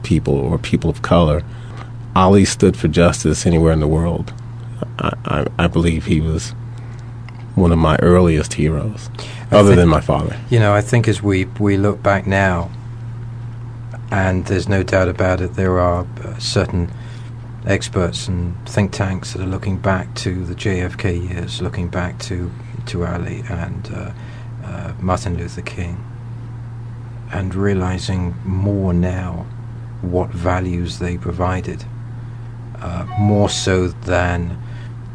people 0.03 0.35
or 0.35 0.59
people 0.59 0.91
of 0.91 1.03
color. 1.03 1.43
Ali 2.17 2.45
stood 2.45 2.77
for 2.77 2.89
justice 2.89 3.47
anywhere 3.47 3.73
in 3.73 3.79
the 3.79 3.87
world. 3.87 4.33
I, 4.99 5.13
I, 5.25 5.47
I 5.59 5.67
believe 5.69 6.07
he 6.07 6.21
was 6.21 6.51
one 7.55 7.73
of 7.73 7.79
my 7.79 7.97
earliest 7.97 8.55
heroes, 8.55 9.11
I 9.51 9.57
other 9.57 9.69
think, 9.71 9.77
than 9.77 9.89
my 9.89 10.01
father. 10.01 10.37
You 10.51 10.59
know, 10.59 10.75
I 10.75 10.81
think 10.81 11.07
as 11.07 11.23
we 11.23 11.45
we 11.59 11.77
look 11.77 12.03
back 12.03 12.27
now, 12.27 12.71
and 14.11 14.47
there's 14.47 14.69
no 14.69 14.83
doubt 14.83 15.09
about 15.09 15.41
it, 15.41 15.55
there 15.55 15.79
are 15.79 16.07
certain 16.39 16.91
experts 17.67 18.27
and 18.29 18.57
think 18.69 18.93
tanks 18.93 19.33
that 19.33 19.43
are 19.43 19.47
looking 19.47 19.79
back 19.79 20.15
to 20.17 20.45
the 20.45 20.55
JFK 20.55 21.31
years, 21.31 21.61
looking 21.61 21.89
back 21.89 22.19
to 22.21 22.51
to 22.87 23.05
Ali 23.05 23.45
and 23.49 23.91
uh, 23.93 24.13
uh, 24.65 24.95
Martin 25.01 25.37
Luther 25.37 25.63
King, 25.63 26.03
and 27.33 27.55
realizing 27.55 28.35
more 28.45 28.93
now 28.93 29.47
what 30.01 30.31
values 30.31 30.99
they 30.99 31.19
provided, 31.19 31.85
uh, 32.77 33.07
more 33.19 33.51
so 33.51 33.89
than 33.89 34.61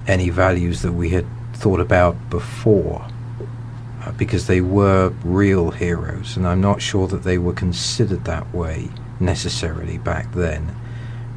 any 0.08 0.30
values 0.30 0.84
that 0.84 0.94
we 0.94 1.10
had 1.10 1.26
thought 1.54 1.80
about 1.80 2.30
before. 2.30 3.08
Uh, 4.04 4.12
because 4.12 4.46
they 4.46 4.62
were 4.62 5.10
real 5.24 5.72
heroes, 5.72 6.38
and 6.38 6.48
I'm 6.48 6.62
not 6.62 6.80
sure 6.80 7.08
that 7.08 7.24
they 7.24 7.40
were 7.40 7.54
considered 7.54 8.26
that 8.26 8.54
way 8.54 8.90
necessarily 9.20 9.98
back 9.98 10.32
then 10.34 10.76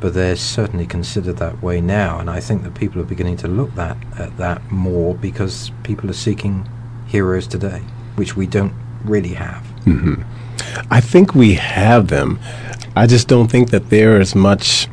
but 0.01 0.15
they're 0.15 0.37
certainly 0.37 0.87
considered 0.87 1.39
that 1.39 1.63
way 1.63 1.81
now. 1.81 2.19
And 2.19 2.31
I 2.31 2.41
think 2.41 2.63
that 2.63 2.75
people 2.75 3.01
are 3.01 3.05
beginning 3.05 3.37
to 3.39 3.49
look 3.49 3.75
that 3.75 3.97
at 4.19 4.37
that 4.37 4.71
more 4.71 5.15
because 5.15 5.73
people 5.83 6.09
are 6.11 6.15
seeking 6.15 6.69
heroes 7.07 7.47
today, 7.47 7.83
which 8.17 8.37
we 8.37 8.47
don't 8.47 8.75
really 9.05 9.35
have. 9.35 9.63
Mm-hmm. 9.85 10.23
I 10.91 11.01
think 11.01 11.35
we 11.35 11.55
have 11.55 12.09
them. 12.09 12.39
I 12.95 13.07
just 13.07 13.29
don't 13.29 13.49
think 13.49 13.71
that 13.71 13.91
they're 13.91 14.21
as 14.21 14.35
much 14.35 14.89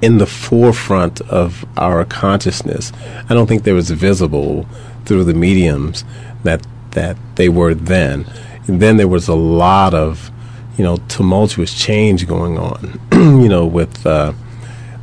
in 0.00 0.18
the 0.18 0.26
forefront 0.26 1.20
of 1.22 1.64
our 1.76 2.04
consciousness. 2.04 2.92
I 3.28 3.34
don't 3.34 3.46
think 3.46 3.62
they're 3.62 3.76
as 3.76 3.90
visible 3.90 4.66
through 5.04 5.24
the 5.24 5.34
mediums 5.34 6.04
that 6.42 6.66
that 6.90 7.16
they 7.36 7.48
were 7.48 7.74
then. 7.74 8.26
And 8.66 8.82
then 8.82 8.96
there 8.96 9.08
was 9.08 9.28
a 9.28 9.34
lot 9.34 9.94
of 9.94 10.30
you 10.76 10.84
know 10.84 10.96
tumultuous 11.08 11.74
change 11.74 12.26
going 12.26 12.58
on. 12.58 13.00
you 13.12 13.48
know 13.48 13.66
with 13.66 14.06
uh, 14.06 14.32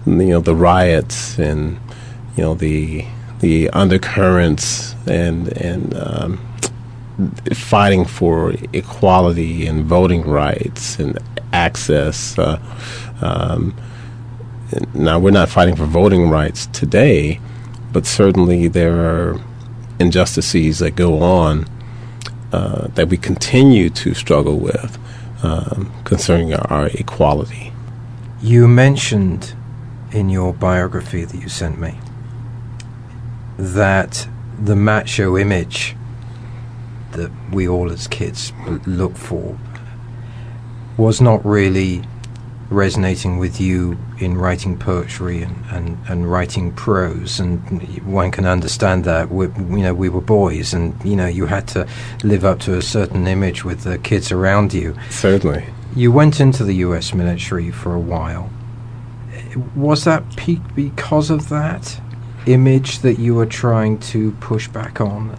you 0.05 0.27
know 0.27 0.39
the 0.39 0.55
riots 0.55 1.37
and 1.37 1.79
you 2.35 2.43
know 2.43 2.53
the 2.53 3.05
the 3.39 3.69
undercurrents 3.69 4.95
and 5.07 5.47
and 5.57 5.95
um, 5.95 6.39
fighting 7.53 8.05
for 8.05 8.53
equality 8.73 9.67
and 9.67 9.85
voting 9.85 10.21
rights 10.23 10.99
and 10.99 11.17
access. 11.53 12.37
Uh, 12.37 12.59
um, 13.21 13.75
now 14.93 15.17
we're 15.19 15.31
not 15.31 15.49
fighting 15.49 15.75
for 15.75 15.85
voting 15.85 16.29
rights 16.29 16.67
today, 16.67 17.39
but 17.91 18.05
certainly 18.05 18.67
there 18.67 18.99
are 18.99 19.41
injustices 19.99 20.79
that 20.79 20.95
go 20.95 21.21
on 21.21 21.65
uh, 22.53 22.87
that 22.89 23.09
we 23.09 23.17
continue 23.17 23.89
to 23.89 24.13
struggle 24.13 24.57
with 24.57 24.97
um, 25.43 25.91
concerning 26.03 26.53
our 26.53 26.87
equality. 26.87 27.73
You 28.41 28.67
mentioned 28.67 29.53
in 30.11 30.29
your 30.29 30.53
biography 30.53 31.23
that 31.25 31.37
you 31.37 31.49
sent 31.49 31.79
me 31.79 31.97
that 33.57 34.27
the 34.57 34.75
macho 34.75 35.37
image 35.37 35.95
that 37.11 37.31
we 37.51 37.67
all 37.67 37.91
as 37.91 38.07
kids 38.07 38.53
look 38.85 39.15
for 39.15 39.57
was 40.97 41.21
not 41.21 41.45
really 41.45 42.03
resonating 42.69 43.39
with 43.39 43.59
you 43.59 43.97
in 44.19 44.37
writing 44.37 44.77
poetry 44.77 45.41
and, 45.41 45.65
and, 45.71 45.97
and 46.07 46.31
writing 46.31 46.71
prose, 46.71 47.39
and 47.39 47.59
one 48.05 48.31
can 48.31 48.45
understand 48.45 49.03
that. 49.05 49.31
We, 49.31 49.47
you 49.47 49.83
know, 49.83 49.93
we 49.93 50.09
were 50.09 50.21
boys, 50.21 50.73
and 50.73 50.93
you 51.03 51.15
know, 51.15 51.27
you 51.27 51.47
had 51.47 51.67
to 51.69 51.87
live 52.23 52.45
up 52.45 52.59
to 52.61 52.77
a 52.77 52.81
certain 52.81 53.27
image 53.27 53.65
with 53.65 53.83
the 53.83 53.97
kids 53.97 54.31
around 54.31 54.73
you. 54.73 54.95
Certainly. 55.09 55.65
You 55.95 56.11
went 56.11 56.39
into 56.39 56.63
the 56.63 56.75
U.S. 56.75 57.13
military 57.13 57.71
for 57.71 57.95
a 57.95 57.99
while. 57.99 58.49
Was 59.75 60.03
that 60.03 60.35
peak 60.35 60.61
because 60.75 61.31
of 61.31 61.49
that 61.49 61.99
image 62.45 62.99
that 62.99 63.17
you 63.17 63.35
were 63.35 63.47
trying 63.47 63.99
to 63.99 64.31
push 64.33 64.67
back 64.67 65.01
on? 65.01 65.37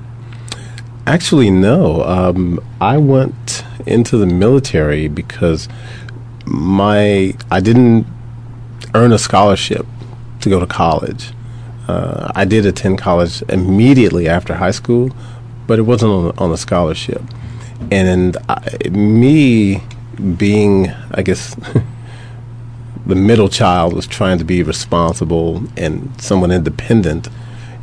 Actually, 1.06 1.50
no. 1.50 2.02
Um, 2.02 2.60
I 2.80 2.98
went 2.98 3.64
into 3.86 4.16
the 4.16 4.26
military 4.26 5.08
because 5.08 5.68
my 6.50 7.34
I 7.50 7.60
didn't 7.60 8.06
earn 8.94 9.12
a 9.12 9.18
scholarship 9.18 9.86
to 10.40 10.50
go 10.50 10.58
to 10.58 10.66
college. 10.66 11.32
Uh, 11.86 12.30
I 12.34 12.44
did 12.44 12.66
attend 12.66 12.98
college 12.98 13.42
immediately 13.48 14.28
after 14.28 14.54
high 14.54 14.70
school, 14.70 15.10
but 15.66 15.78
it 15.78 15.82
wasn't 15.82 16.12
on, 16.12 16.38
on 16.38 16.52
a 16.52 16.56
scholarship. 16.56 17.22
And 17.90 18.36
I, 18.48 18.88
me 18.90 19.82
being, 20.36 20.90
I 21.12 21.22
guess, 21.22 21.54
the 23.06 23.14
middle 23.14 23.48
child 23.48 23.92
was 23.92 24.06
trying 24.06 24.38
to 24.38 24.44
be 24.44 24.62
responsible 24.62 25.62
and 25.76 26.20
somewhat 26.20 26.50
independent. 26.50 27.28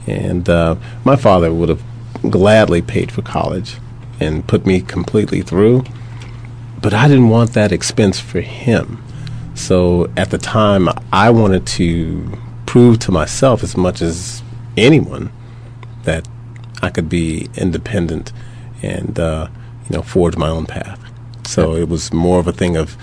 And 0.05 0.47
uh, 0.49 0.75
my 1.03 1.15
father 1.15 1.53
would 1.53 1.69
have 1.69 1.83
gladly 2.29 2.81
paid 2.81 3.11
for 3.11 3.21
college 3.21 3.77
and 4.19 4.47
put 4.47 4.65
me 4.65 4.81
completely 4.81 5.41
through. 5.41 5.83
But 6.87 6.93
I 6.93 7.09
didn't 7.09 7.27
want 7.27 7.51
that 7.51 7.73
expense 7.73 8.17
for 8.17 8.39
him. 8.39 9.03
So 9.55 10.09
at 10.15 10.29
the 10.29 10.37
time, 10.37 10.87
I 11.11 11.29
wanted 11.31 11.67
to 11.67 12.31
prove 12.65 12.99
to 12.99 13.11
myself 13.11 13.61
as 13.61 13.75
much 13.75 14.01
as 14.01 14.41
anyone 14.77 15.29
that 16.03 16.25
I 16.81 16.89
could 16.89 17.09
be 17.09 17.49
independent 17.57 18.31
and 18.81 19.19
uh, 19.19 19.49
you 19.89 19.97
know 19.97 20.01
forge 20.01 20.37
my 20.37 20.47
own 20.47 20.65
path. 20.65 20.97
So 21.45 21.75
it 21.75 21.89
was 21.89 22.13
more 22.13 22.39
of 22.39 22.47
a 22.47 22.53
thing 22.53 22.77
of 22.77 22.95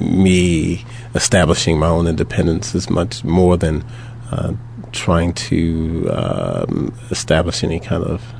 me 0.00 0.84
establishing 1.14 1.78
my 1.78 1.86
own 1.86 2.08
independence 2.08 2.74
as 2.74 2.90
much 2.90 3.22
more 3.22 3.56
than 3.56 3.84
uh, 4.32 4.54
trying 4.90 5.34
to 5.34 6.10
um, 6.10 6.92
establish 7.12 7.62
any 7.62 7.78
kind 7.78 8.02
of 8.02 8.34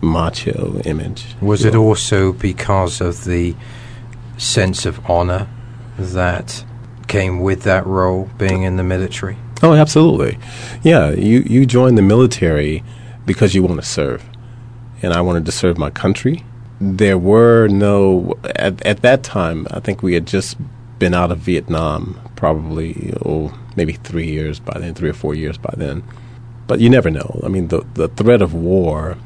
macho 0.00 0.80
image. 0.86 1.26
Was 1.42 1.66
it 1.66 1.74
also 1.74 2.32
because 2.32 3.02
of 3.02 3.24
the 3.24 3.54
sense 4.36 4.86
of 4.86 5.08
honor 5.08 5.48
that 5.98 6.64
came 7.06 7.40
with 7.40 7.62
that 7.62 7.86
role, 7.86 8.28
being 8.38 8.62
in 8.62 8.76
the 8.76 8.82
military? 8.82 9.36
Oh, 9.62 9.74
absolutely. 9.74 10.38
Yeah, 10.82 11.10
you, 11.10 11.40
you 11.46 11.64
join 11.66 11.94
the 11.94 12.02
military 12.02 12.82
because 13.24 13.54
you 13.54 13.62
want 13.62 13.80
to 13.80 13.86
serve. 13.86 14.24
And 15.02 15.12
I 15.12 15.20
wanted 15.20 15.46
to 15.46 15.52
serve 15.52 15.78
my 15.78 15.90
country. 15.90 16.44
There 16.80 17.18
were 17.18 17.68
no, 17.68 18.34
at, 18.56 18.84
at 18.84 19.02
that 19.02 19.22
time, 19.22 19.66
I 19.70 19.80
think 19.80 20.02
we 20.02 20.14
had 20.14 20.26
just 20.26 20.56
been 20.98 21.14
out 21.14 21.30
of 21.30 21.38
Vietnam, 21.38 22.20
probably, 22.36 23.14
oh, 23.24 23.56
maybe 23.76 23.94
three 23.94 24.26
years 24.26 24.60
by 24.60 24.78
then, 24.78 24.94
three 24.94 25.10
or 25.10 25.14
four 25.14 25.34
years 25.34 25.56
by 25.56 25.74
then. 25.76 26.02
But 26.66 26.80
you 26.80 26.88
never 26.88 27.10
know. 27.10 27.40
I 27.44 27.48
mean, 27.48 27.68
the, 27.68 27.86
the 27.94 28.08
threat 28.08 28.42
of 28.42 28.54
war, 28.54 29.16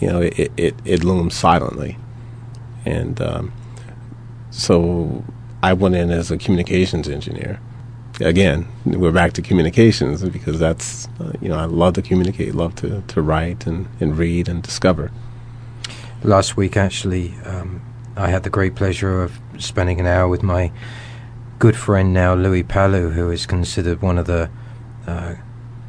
you 0.00 0.08
know, 0.08 0.20
it, 0.22 0.52
it, 0.56 0.74
it 0.84 1.04
looms 1.04 1.34
silently. 1.34 1.98
And 2.84 3.20
um, 3.20 3.52
so 4.56 5.22
I 5.62 5.74
went 5.74 5.94
in 5.94 6.10
as 6.10 6.30
a 6.30 6.38
communications 6.38 7.08
engineer. 7.08 7.60
Again, 8.20 8.66
we're 8.86 9.12
back 9.12 9.34
to 9.34 9.42
communications 9.42 10.24
because 10.24 10.58
that's, 10.58 11.06
uh, 11.20 11.32
you 11.42 11.50
know, 11.50 11.56
I 11.56 11.66
love 11.66 11.94
to 11.94 12.02
communicate, 12.02 12.54
love 12.54 12.74
to, 12.76 13.02
to 13.02 13.20
write 13.20 13.66
and, 13.66 13.86
and 14.00 14.16
read 14.16 14.48
and 14.48 14.62
discover. 14.62 15.12
Last 16.22 16.56
week, 16.56 16.76
actually, 16.76 17.34
um, 17.44 17.82
I 18.16 18.30
had 18.30 18.42
the 18.42 18.50
great 18.50 18.74
pleasure 18.74 19.22
of 19.22 19.38
spending 19.58 20.00
an 20.00 20.06
hour 20.06 20.26
with 20.26 20.42
my 20.42 20.72
good 21.58 21.76
friend 21.76 22.14
now, 22.14 22.34
Louie 22.34 22.62
Palu, 22.62 23.10
who 23.10 23.30
is 23.30 23.44
considered 23.44 24.00
one 24.00 24.16
of 24.16 24.26
the 24.26 24.48
uh, 25.06 25.34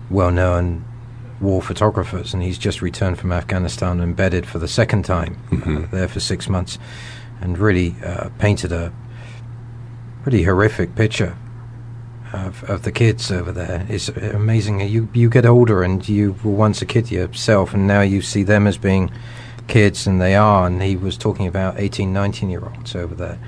well 0.09 0.31
known 0.31 0.83
war 1.39 1.61
photographers, 1.61 2.33
and 2.33 2.43
he's 2.43 2.57
just 2.57 2.81
returned 2.81 3.17
from 3.17 3.31
Afghanistan, 3.31 4.01
embedded 4.01 4.45
for 4.45 4.59
the 4.59 4.67
second 4.67 5.05
time 5.05 5.37
mm-hmm. 5.49 5.77
uh, 5.77 5.87
there 5.91 6.07
for 6.09 6.19
six 6.19 6.49
months, 6.49 6.77
and 7.41 7.57
really 7.57 7.95
uh, 8.03 8.29
painted 8.39 8.71
a 8.71 8.91
pretty 10.23 10.43
horrific 10.43 10.95
picture 10.95 11.37
of, 12.33 12.63
of 12.65 12.83
the 12.83 12.91
kids 12.91 13.31
over 13.31 13.51
there. 13.51 13.85
It's 13.89 14.09
amazing. 14.09 14.81
You 14.81 15.07
you 15.13 15.29
get 15.29 15.45
older, 15.45 15.83
and 15.83 16.07
you 16.07 16.35
were 16.43 16.51
once 16.51 16.81
a 16.81 16.85
kid 16.85 17.11
yourself, 17.11 17.73
and 17.73 17.87
now 17.87 18.01
you 18.01 18.21
see 18.21 18.43
them 18.43 18.67
as 18.67 18.77
being 18.77 19.11
kids, 19.67 20.07
and 20.07 20.21
they 20.21 20.35
are. 20.35 20.67
And 20.67 20.81
he 20.81 20.95
was 20.95 21.17
talking 21.17 21.47
about 21.47 21.79
18, 21.79 22.11
19 22.11 22.49
year 22.49 22.63
olds 22.65 22.95
over 22.95 23.15
there. 23.15 23.39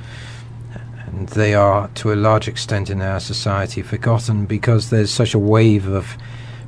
And 1.08 1.28
they 1.30 1.56
are, 1.56 1.88
to 1.96 2.14
a 2.14 2.16
large 2.16 2.48
extent 2.48 2.90
in 2.90 3.02
our 3.02 3.20
society, 3.20 3.82
forgotten 3.82 4.46
because 4.46 4.90
there's 4.90 5.12
such 5.12 5.34
a 5.34 5.40
wave 5.40 5.88
of 5.88 6.16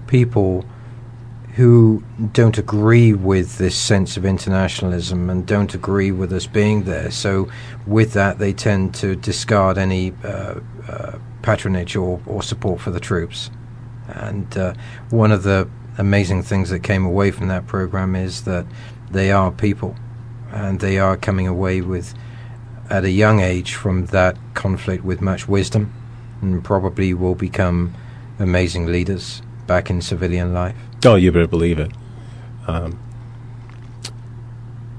people 0.08 0.66
who 1.56 2.02
don't 2.32 2.58
agree 2.58 3.14
with 3.14 3.58
this 3.58 3.78
sense 3.78 4.16
of 4.16 4.26
internationalism 4.26 5.30
and 5.30 5.46
don't 5.46 5.74
agree 5.74 6.12
with 6.12 6.32
us 6.32 6.48
being 6.48 6.84
there. 6.84 7.12
So, 7.12 7.50
with 7.86 8.14
that, 8.14 8.40
they 8.40 8.54
tend 8.54 8.96
to 8.96 9.16
discard 9.16 9.78
any 9.78 10.14
uh, 10.24 10.60
uh, 10.88 11.20
patronage 11.42 11.96
or, 11.96 12.22
or 12.26 12.42
support 12.42 12.80
for 12.80 12.92
the 12.92 13.02
troops. 13.02 13.50
And 14.08 14.58
uh, 14.58 14.74
one 15.10 15.32
of 15.32 15.44
the 15.44 15.70
amazing 15.98 16.44
things 16.44 16.70
that 16.70 16.80
came 16.80 17.06
away 17.06 17.32
from 17.32 17.50
that 17.50 17.68
program 17.68 18.16
is 18.16 18.46
that 18.46 18.66
they 19.10 19.32
are 19.32 19.52
people, 19.52 19.96
and 20.52 20.80
they 20.80 21.00
are 21.00 21.18
coming 21.18 21.48
away 21.48 21.82
with, 21.82 22.14
at 22.90 23.04
a 23.04 23.12
young 23.12 23.42
age, 23.42 23.76
from 23.76 24.06
that 24.08 24.38
conflict 24.54 25.04
with 25.04 25.20
much 25.20 25.50
wisdom, 25.50 25.94
and 26.42 26.64
probably 26.64 27.14
will 27.14 27.36
become 27.36 27.94
amazing 28.40 28.86
leaders 28.86 29.42
back 29.68 29.90
in 29.90 30.02
civilian 30.02 30.54
life. 30.54 30.76
Oh, 31.06 31.16
you 31.16 31.32
better 31.32 31.48
believe 31.48 31.80
it. 31.80 31.92
Um, 32.68 33.00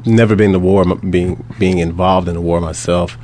never 0.05 0.35
been 0.35 0.53
to 0.53 0.59
war, 0.59 0.85
being 0.97 1.45
being 1.59 1.79
involved 1.79 2.29
in 2.29 2.37
a 2.37 2.41
war 2.41 2.61
myself. 2.61 3.17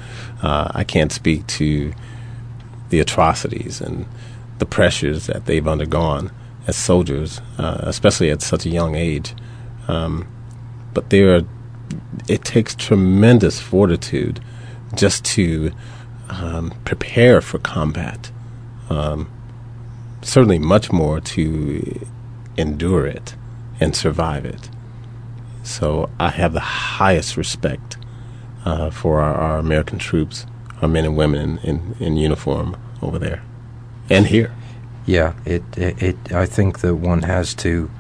Uh, 0.43 0.71
I 0.75 0.85
can't 0.85 1.13
speak 1.13 1.47
to 1.49 1.93
the 2.91 3.01
atrocities 3.01 3.81
and 3.81 4.07
the 4.59 4.67
pressures 4.67 5.27
that 5.27 5.47
they've 5.47 5.67
undergone 5.67 6.31
as 6.67 6.77
soldiers, 6.77 7.41
uh, 7.59 7.79
especially 7.83 8.31
at 8.31 8.43
such 8.43 8.67
a 8.67 8.69
young 8.69 8.95
age. 8.95 9.35
Um, 9.89 10.29
but 10.95 11.11
there, 11.11 11.37
are, 11.37 11.43
it 12.29 12.45
takes 12.45 12.75
tremendous 12.75 13.61
fortitude 13.61 14.41
just 14.95 15.25
to 15.25 15.73
um, 16.29 16.73
prepare 16.85 17.41
for 17.41 17.59
combat. 17.59 18.31
Um, 18.91 19.31
certainly, 20.23 20.59
much 20.59 20.93
more 20.93 21.21
to 21.21 22.07
endure 22.57 23.07
it 23.07 23.35
and 23.81 23.95
survive 23.95 24.45
it. 24.45 24.69
So 25.63 26.11
I 26.19 26.31
have 26.31 26.53
the 26.53 26.61
highest 26.61 27.37
respect 27.37 27.97
uh, 28.65 28.91
for 28.91 29.21
our, 29.21 29.35
our, 29.35 29.59
American 29.59 29.99
troops, 29.99 30.47
our 30.83 30.89
men 30.89 31.05
and 31.05 31.17
women 31.17 31.59
in, 31.59 31.59
in, 31.59 31.97
in, 32.01 32.17
uniform 32.17 32.77
over 33.03 33.19
there 33.19 33.43
and 34.11 34.27
here. 34.27 34.55
Yeah, 35.07 35.35
it, 35.45 35.63
it, 35.77 36.03
it, 36.03 36.33
I 36.33 36.47
think 36.47 36.81
that 36.81 36.97
one 36.97 37.23
has 37.23 37.55
to 37.57 37.91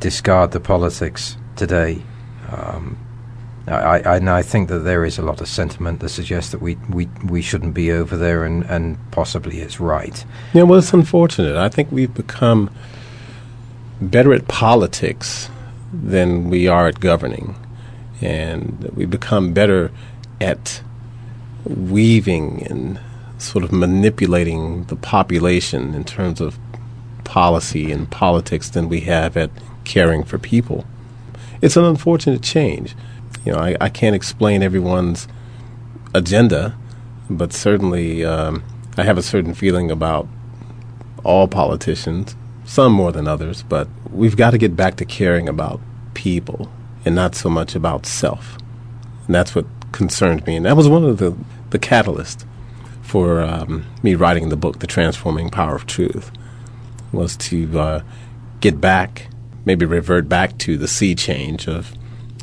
discard 0.00 0.52
the 0.52 0.60
politics 0.60 1.36
today 1.56 2.02
um, 2.50 2.98
I, 3.70 3.98
I, 3.98 4.16
and 4.16 4.28
I 4.28 4.42
think 4.42 4.68
that 4.68 4.80
there 4.80 5.04
is 5.04 5.18
a 5.18 5.22
lot 5.22 5.40
of 5.40 5.48
sentiment 5.48 6.00
that 6.00 6.08
suggests 6.08 6.52
that 6.52 6.60
we, 6.60 6.76
we, 6.88 7.08
we 7.24 7.42
shouldn't 7.42 7.74
be 7.74 7.90
over 7.92 8.16
there, 8.16 8.44
and, 8.44 8.64
and 8.64 8.98
possibly 9.10 9.60
it's 9.60 9.80
right. 9.80 10.24
Yeah, 10.52 10.64
well, 10.64 10.78
it's 10.78 10.92
unfortunate. 10.92 11.56
I 11.56 11.68
think 11.68 11.90
we've 11.90 12.12
become 12.12 12.70
better 14.00 14.32
at 14.32 14.48
politics 14.48 15.50
than 15.92 16.50
we 16.50 16.66
are 16.66 16.88
at 16.88 17.00
governing, 17.00 17.54
and 18.20 18.90
we 18.94 19.06
become 19.06 19.52
better 19.52 19.90
at 20.40 20.82
weaving 21.64 22.66
and 22.68 23.00
sort 23.38 23.64
of 23.64 23.72
manipulating 23.72 24.84
the 24.84 24.96
population 24.96 25.94
in 25.94 26.04
terms 26.04 26.40
of 26.40 26.58
policy 27.24 27.92
and 27.92 28.10
politics 28.10 28.68
than 28.70 28.88
we 28.88 29.00
have 29.00 29.36
at 29.36 29.50
caring 29.84 30.24
for 30.24 30.38
people 30.38 30.84
it's 31.62 31.76
an 31.76 31.84
unfortunate 31.84 32.42
change. 32.42 32.94
You 33.44 33.52
know, 33.52 33.58
I, 33.58 33.76
I 33.80 33.88
can't 33.88 34.14
explain 34.14 34.62
everyone's 34.62 35.28
agenda, 36.14 36.76
but 37.28 37.52
certainly 37.52 38.24
um, 38.24 38.62
I 38.96 39.04
have 39.04 39.18
a 39.18 39.22
certain 39.22 39.54
feeling 39.54 39.90
about 39.90 40.28
all 41.24 41.48
politicians, 41.48 42.36
some 42.64 42.92
more 42.92 43.12
than 43.12 43.26
others, 43.26 43.62
but 43.62 43.88
we've 44.10 44.36
got 44.36 44.50
to 44.50 44.58
get 44.58 44.76
back 44.76 44.96
to 44.96 45.04
caring 45.04 45.48
about 45.48 45.80
people 46.14 46.70
and 47.04 47.14
not 47.14 47.34
so 47.34 47.48
much 47.48 47.74
about 47.74 48.06
self. 48.06 48.58
And 49.26 49.34
that's 49.34 49.54
what 49.54 49.66
concerned 49.92 50.46
me. 50.46 50.56
And 50.56 50.66
that 50.66 50.76
was 50.76 50.88
one 50.88 51.04
of 51.04 51.18
the, 51.18 51.36
the 51.70 51.78
catalysts 51.78 52.44
for 53.02 53.42
um, 53.42 53.86
me 54.02 54.14
writing 54.14 54.48
the 54.48 54.56
book, 54.56 54.78
The 54.78 54.86
Transforming 54.86 55.50
Power 55.50 55.74
of 55.74 55.86
Truth, 55.86 56.30
was 57.12 57.36
to 57.38 57.78
uh, 57.78 58.02
get 58.60 58.80
back 58.80 59.30
maybe 59.64 59.84
revert 59.84 60.28
back 60.28 60.56
to 60.58 60.76
the 60.76 60.88
sea 60.88 61.14
change 61.14 61.68
of 61.68 61.92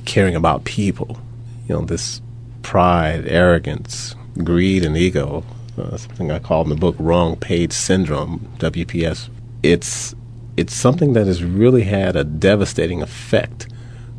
caring 0.08 0.36
about 0.36 0.63
people. 0.63 1.20
You 1.67 1.76
know, 1.76 1.82
this 1.82 2.22
pride, 2.63 3.28
arrogance, 3.28 4.15
greed, 4.43 4.84
and 4.84 4.98
ego, 4.98 5.43
uh, 5.78 5.98
something 5.98 6.32
I 6.32 6.39
call 6.39 6.63
in 6.63 6.70
the 6.70 6.76
book 6.76 6.96
wrong 6.98 7.36
page 7.36 7.74
syndrome, 7.74 8.52
WPS. 8.58 9.30
It's 9.62 10.15
it's 10.56 10.74
something 10.74 11.13
that 11.13 11.28
has 11.28 11.43
really 11.43 11.84
had 11.84 12.15
a 12.15 12.24
devastating 12.24 13.04
effect 13.04 13.67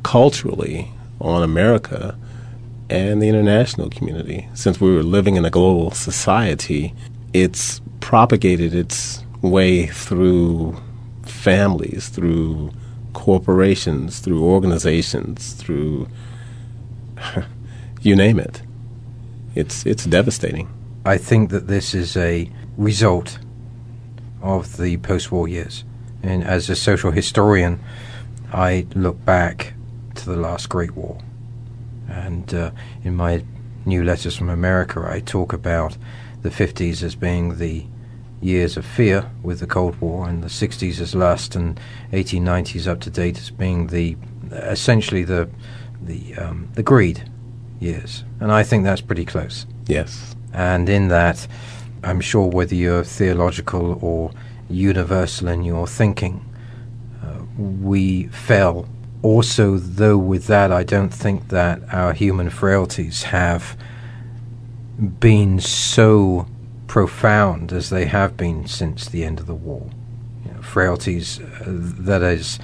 culturally 0.05 0.93
on 1.21 1.43
America 1.43 2.17
and 2.89 3.21
the 3.21 3.29
international 3.29 3.91
community. 3.91 4.49
Since 4.55 4.81
we 4.81 4.95
were 4.95 5.03
living 5.03 5.35
in 5.35 5.45
a 5.45 5.51
global 5.51 5.91
society, 5.91 6.95
it's 7.33 7.81
propagated 7.99 8.73
its 8.73 9.25
way 9.43 9.87
through 9.87 10.77
families, 11.25 12.09
through 12.09 12.71
corporations, 13.19 14.21
through 14.21 14.45
organizations, 14.45 15.53
through 15.55 16.07
you 18.01 18.15
name 18.15 18.39
it. 18.39 18.63
It's 19.57 19.85
it's 19.85 20.05
devastating. 20.05 20.69
I 21.05 21.19
think 21.19 21.51
that 21.51 21.67
this 21.67 21.95
is 21.95 22.17
a 22.17 22.49
result 22.77 23.41
of 24.41 24.77
the 24.77 24.99
post-war 24.99 25.49
years. 25.49 25.85
And 26.23 26.45
as 26.45 26.71
a 26.71 26.77
social 26.77 27.11
historian, 27.11 27.81
I 28.53 28.87
look 28.95 29.25
back 29.25 29.75
to 30.15 30.25
the 30.25 30.37
last 30.37 30.69
Great 30.69 30.95
War. 30.95 31.19
And 32.09 32.55
uh, 32.55 32.71
in 33.03 33.17
my 33.17 33.43
new 33.85 34.05
letters 34.05 34.37
from 34.37 34.49
America, 34.49 35.05
I 35.11 35.21
talk 35.21 35.53
about 35.53 35.97
the 36.43 36.51
50s 36.51 37.03
as 37.03 37.17
being 37.17 37.59
the 37.59 37.87
years 38.41 38.77
of 38.77 38.85
fear 38.85 39.31
with 39.43 39.61
the 39.61 39.67
Cold 39.67 40.01
War, 40.01 40.29
and 40.29 40.43
the 40.43 40.49
60s 40.49 41.01
as 41.01 41.15
lust, 41.15 41.55
and 41.57 41.79
1890s 42.13 42.87
up 42.87 43.01
to 43.01 43.11
date 43.11 43.39
as 43.39 43.51
being 43.51 43.89
the 43.89 44.17
essentially 44.53 45.25
the 45.25 45.49
the 46.01 46.35
um, 46.37 46.69
the 46.75 46.83
greed 46.83 47.29
years. 47.81 48.25
And 48.41 48.53
I 48.53 48.63
think 48.63 48.85
that's 48.85 49.01
pretty 49.01 49.25
close. 49.25 49.67
Yes. 49.87 50.37
And 50.53 50.89
in 50.89 51.09
that, 51.09 51.47
I'm 52.03 52.21
sure 52.21 52.49
whether 52.49 52.75
you're 52.75 53.05
theological 53.05 53.99
or 54.03 54.31
universal 54.69 55.49
in 55.49 55.65
your 55.65 55.87
thinking, 55.87 56.45
uh, 57.23 57.43
we 57.59 58.29
fell. 58.29 58.89
Also, 59.23 59.79
though, 59.79 60.17
with 60.17 60.47
that, 60.47 60.71
I 60.71 60.85
don't 60.85 61.13
think 61.13 61.49
that 61.49 61.83
our 61.93 62.13
human 62.13 62.51
frailties 62.51 63.25
have 63.25 63.77
been 65.21 65.59
so 65.61 66.47
profound 66.89 67.73
as 67.73 67.91
they 67.91 68.07
have 68.07 68.37
been 68.37 68.67
since 68.67 69.07
the 69.09 69.23
end 69.23 69.39
of 69.39 69.47
the 69.47 69.55
war. 69.55 69.89
You 70.45 70.53
know, 70.53 70.63
frailties 70.63 71.39
uh, 71.39 71.65
that 71.67 72.23
has 72.23 72.59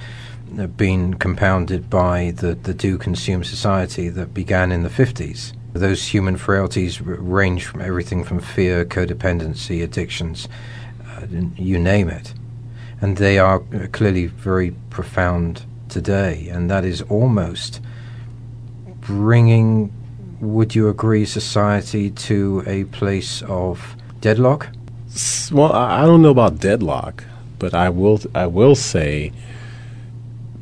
been 0.75 1.13
compounded 1.13 1.89
by 1.89 2.31
the, 2.35 2.55
the 2.55 2.73
do 2.73 2.97
consume 2.97 3.43
society 3.43 4.09
that 4.09 4.33
began 4.33 4.71
in 4.71 4.83
the 4.83 4.89
50s. 4.89 5.53
Those 5.73 6.07
human 6.07 6.37
frailties 6.37 7.01
range 7.01 7.65
from 7.65 7.81
everything 7.81 8.23
from 8.23 8.39
fear, 8.39 8.85
codependency, 8.85 9.83
addictions, 9.83 10.47
uh, 11.07 11.27
you 11.55 11.77
name 11.77 12.09
it. 12.09 12.33
And 13.01 13.17
they 13.17 13.37
are 13.37 13.59
clearly 13.91 14.27
very 14.27 14.71
profound 14.89 15.65
today, 15.89 16.47
and 16.49 16.71
that 16.71 16.85
is 16.85 17.01
almost 17.03 17.81
bringing, 19.01 19.93
would 20.39 20.73
you 20.73 20.87
agree, 20.89 21.25
society 21.25 22.09
to 22.09 22.63
a 22.65 22.85
place 22.85 23.41
of 23.43 23.95
deadlock? 24.21 24.69
Well, 25.51 25.71
I 25.71 26.05
don't 26.05 26.21
know 26.21 26.29
about 26.29 26.59
deadlock, 26.59 27.23
but 27.59 27.73
I 27.73 27.89
will. 27.89 28.19
I 28.33 28.47
will 28.47 28.75
say 28.75 29.31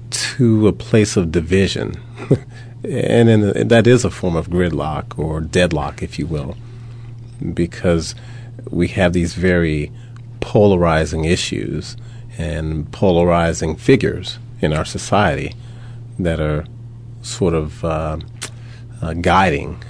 to 0.10 0.68
a 0.68 0.74
place 0.74 1.18
of 1.18 1.32
division. 1.32 2.00
and, 2.84 3.30
and 3.30 3.70
that 3.70 3.88
is 3.88 4.06
a 4.06 4.10
form 4.10 4.36
of 4.36 4.50
gridlock 4.50 5.18
or 5.18 5.42
deadlock, 5.42 6.04
if 6.04 6.20
you 6.20 6.28
will, 6.28 6.56
because 7.54 8.14
we 8.70 8.90
have 8.90 9.14
these 9.14 9.34
very 9.34 9.92
polarizing 10.40 11.26
issues 11.26 11.96
and 12.38 12.92
polarizing 12.92 13.76
figures 13.76 14.38
in 14.62 14.74
our 14.74 14.86
society 14.86 15.54
that 16.20 16.40
are 16.40 16.66
sort 17.22 17.54
of 17.54 17.84
uh, 17.84 18.18
uh, 19.02 19.14
guiding 19.14 19.82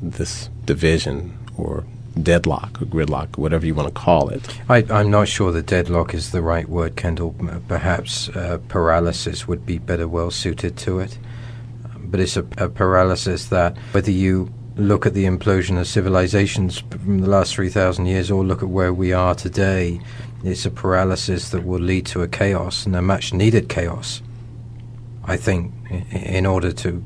this 0.00 0.48
division 0.64 1.36
or 1.56 1.84
deadlock 2.22 2.80
or 2.80 2.86
gridlock, 2.86 3.36
whatever 3.36 3.66
you 3.66 3.74
want 3.74 3.88
to 3.88 3.94
call 3.94 4.28
it. 4.28 4.46
I, 4.68 4.84
am 4.88 5.10
not 5.10 5.28
sure 5.28 5.52
the 5.52 5.62
deadlock 5.62 6.14
is 6.14 6.30
the 6.30 6.42
right 6.42 6.68
word, 6.68 6.96
Kendall. 6.96 7.34
Perhaps 7.68 8.28
uh, 8.30 8.58
paralysis 8.68 9.48
would 9.48 9.66
be 9.66 9.78
better 9.78 10.08
well 10.08 10.30
suited 10.30 10.76
to 10.78 11.00
it. 11.00 11.18
But 11.98 12.20
it's 12.20 12.36
a, 12.36 12.46
a, 12.58 12.68
paralysis 12.68 13.46
that, 13.46 13.76
whether 13.92 14.10
you 14.10 14.52
look 14.76 15.06
at 15.06 15.14
the 15.14 15.24
implosion 15.24 15.78
of 15.80 15.86
civilizations 15.86 16.78
from 16.78 17.20
the 17.20 17.28
last 17.28 17.54
3,000 17.54 18.06
years 18.06 18.30
or 18.30 18.44
look 18.44 18.62
at 18.62 18.68
where 18.68 18.92
we 18.92 19.12
are 19.12 19.34
today, 19.34 20.00
it's 20.44 20.66
a 20.66 20.70
paralysis 20.70 21.50
that 21.50 21.64
will 21.64 21.80
lead 21.80 22.06
to 22.06 22.22
a 22.22 22.28
chaos 22.28 22.86
and 22.86 22.94
a 22.94 23.02
much 23.02 23.32
needed 23.32 23.68
chaos. 23.68 24.20
I 25.26 25.36
think, 25.36 25.72
in 26.10 26.44
order 26.44 26.70
to 26.72 27.02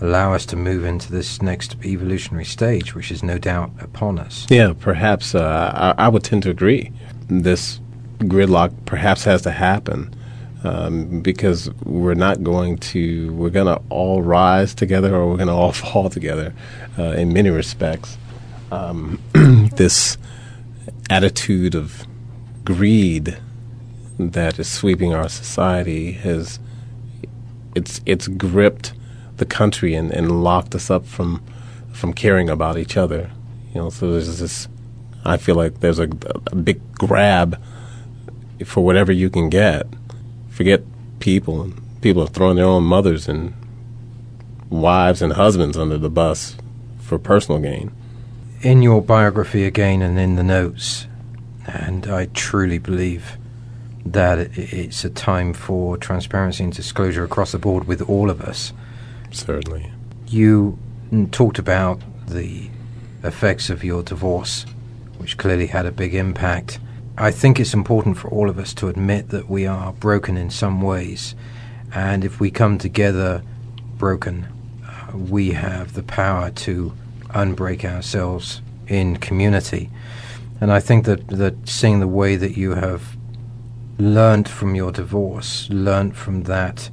allow 0.00 0.34
us 0.34 0.44
to 0.46 0.56
move 0.56 0.84
into 0.84 1.10
this 1.10 1.40
next 1.40 1.76
evolutionary 1.84 2.44
stage, 2.44 2.94
which 2.94 3.10
is 3.10 3.22
no 3.22 3.38
doubt 3.38 3.70
upon 3.80 4.18
us. 4.18 4.46
Yeah, 4.50 4.74
perhaps 4.78 5.34
uh, 5.34 5.94
I, 5.98 6.06
I, 6.06 6.08
would 6.08 6.24
tend 6.24 6.42
to 6.44 6.50
agree. 6.50 6.92
This 7.28 7.80
gridlock 8.18 8.72
perhaps 8.84 9.24
has 9.24 9.42
to 9.42 9.50
happen 9.50 10.14
um, 10.64 11.20
because 11.20 11.70
we're 11.84 12.14
not 12.14 12.42
going 12.42 12.78
to, 12.78 13.32
we're 13.34 13.50
going 13.50 13.66
to 13.66 13.82
all 13.88 14.22
rise 14.22 14.74
together 14.74 15.14
or 15.14 15.28
we're 15.28 15.36
going 15.36 15.48
to 15.48 15.54
all 15.54 15.72
fall 15.84 16.10
together 16.10 16.54
uh, 16.98 17.12
in 17.12 17.32
many 17.32 17.50
respects. 17.50 18.18
Um, 18.70 19.20
this 19.76 20.18
attitude 21.08 21.74
of 21.74 22.06
greed 22.64 23.38
that 24.18 24.58
is 24.58 24.68
sweeping 24.68 25.14
our 25.14 25.28
society 25.28 26.12
has 26.12 26.58
it's 27.74 28.00
it's 28.06 28.26
gripped 28.26 28.92
the 29.36 29.46
country 29.46 29.94
and, 29.94 30.10
and 30.10 30.42
locked 30.42 30.74
us 30.74 30.90
up 30.90 31.06
from 31.06 31.42
from 31.92 32.12
caring 32.12 32.50
about 32.50 32.76
each 32.76 32.96
other. 32.96 33.30
You 33.74 33.82
know, 33.82 33.90
so 33.90 34.12
there's 34.12 34.38
this. 34.38 34.68
I 35.24 35.36
feel 35.38 35.54
like 35.54 35.80
there's 35.80 35.98
a, 35.98 36.08
a 36.46 36.54
big 36.54 36.80
grab 36.94 37.60
for 38.64 38.84
whatever 38.84 39.12
you 39.12 39.30
can 39.30 39.48
get. 39.48 39.86
Forget 40.50 40.82
people. 41.20 41.72
People 42.00 42.22
are 42.22 42.28
throwing 42.28 42.56
their 42.56 42.66
own 42.66 42.84
mothers 42.84 43.28
and 43.28 43.54
wives 44.70 45.22
and 45.22 45.32
husbands 45.32 45.76
under 45.76 45.98
the 45.98 46.10
bus 46.10 46.56
for 47.00 47.18
personal 47.18 47.60
gain. 47.60 47.92
In 48.62 48.82
your 48.82 49.02
biography 49.02 49.64
again 49.64 50.02
and 50.02 50.18
in 50.18 50.36
the 50.36 50.42
notes, 50.42 51.06
and 51.66 52.06
I 52.06 52.26
truly 52.26 52.78
believe 52.78 53.36
that 54.04 54.38
it's 54.56 55.04
a 55.04 55.10
time 55.10 55.52
for 55.52 55.96
transparency 55.96 56.62
and 56.62 56.72
disclosure 56.72 57.24
across 57.24 57.52
the 57.52 57.58
board 57.58 57.86
with 57.86 58.02
all 58.08 58.30
of 58.30 58.40
us. 58.40 58.72
Certainly. 59.36 59.92
You 60.26 60.78
talked 61.30 61.58
about 61.58 62.00
the 62.26 62.70
effects 63.22 63.70
of 63.70 63.84
your 63.84 64.02
divorce, 64.02 64.64
which 65.18 65.36
clearly 65.36 65.66
had 65.66 65.86
a 65.86 65.92
big 65.92 66.14
impact. 66.14 66.78
I 67.18 67.30
think 67.30 67.60
it's 67.60 67.74
important 67.74 68.16
for 68.18 68.28
all 68.28 68.48
of 68.48 68.58
us 68.58 68.72
to 68.74 68.88
admit 68.88 69.28
that 69.28 69.48
we 69.48 69.66
are 69.66 69.92
broken 69.92 70.36
in 70.36 70.50
some 70.50 70.80
ways, 70.80 71.34
and 71.94 72.24
if 72.24 72.40
we 72.40 72.50
come 72.50 72.78
together 72.78 73.42
broken, 73.98 74.48
uh, 74.86 75.16
we 75.16 75.50
have 75.50 75.92
the 75.92 76.02
power 76.02 76.50
to 76.50 76.92
unbreak 77.28 77.84
ourselves 77.84 78.62
in 78.88 79.16
community. 79.16 79.90
And 80.60 80.72
I 80.72 80.80
think 80.80 81.04
that, 81.04 81.28
that 81.28 81.68
seeing 81.68 82.00
the 82.00 82.08
way 82.08 82.36
that 82.36 82.56
you 82.56 82.74
have 82.74 83.16
learned 83.98 84.48
from 84.48 84.74
your 84.74 84.92
divorce, 84.92 85.68
learned 85.70 86.16
from 86.16 86.44
that 86.44 86.90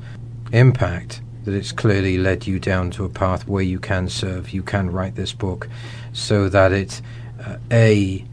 impact, 0.51 1.21
that 1.43 1.53
it's 1.53 1.71
clearly 1.71 2.17
led 2.17 2.47
you 2.47 2.59
down 2.59 2.91
to 2.91 3.05
a 3.05 3.09
path 3.09 3.47
where 3.47 3.63
you 3.63 3.79
can 3.79 4.09
serve, 4.09 4.51
you 4.51 4.63
can 4.63 4.91
write 4.91 5.15
this 5.15 5.33
book, 5.33 5.69
so 6.13 6.49
that 6.49 6.71
it 6.71 7.01
uh, 7.45 7.57
a 7.71 8.25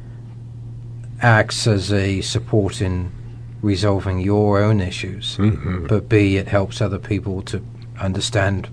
acts 1.20 1.66
as 1.66 1.92
a 1.92 2.20
support 2.20 2.80
in 2.80 3.10
resolving 3.62 4.20
your 4.20 4.58
own 4.62 4.80
issues, 4.80 5.36
mm-hmm. 5.36 5.86
but 5.86 6.08
b 6.08 6.36
it 6.36 6.48
helps 6.48 6.80
other 6.80 6.98
people 6.98 7.42
to 7.42 7.62
understand 7.98 8.68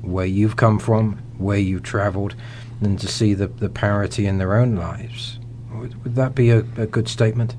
where 0.00 0.26
you've 0.26 0.56
come 0.56 0.78
from, 0.78 1.18
where 1.36 1.58
you've 1.58 1.82
travelled, 1.82 2.34
and 2.80 2.98
to 2.98 3.06
see 3.06 3.34
the, 3.34 3.48
the 3.48 3.68
parity 3.68 4.26
in 4.26 4.38
their 4.38 4.56
own 4.56 4.76
lives. 4.76 5.38
Would, 5.72 6.02
would 6.04 6.14
that 6.14 6.34
be 6.34 6.50
a, 6.50 6.60
a 6.76 6.86
good 6.86 7.08
statement? 7.08 7.54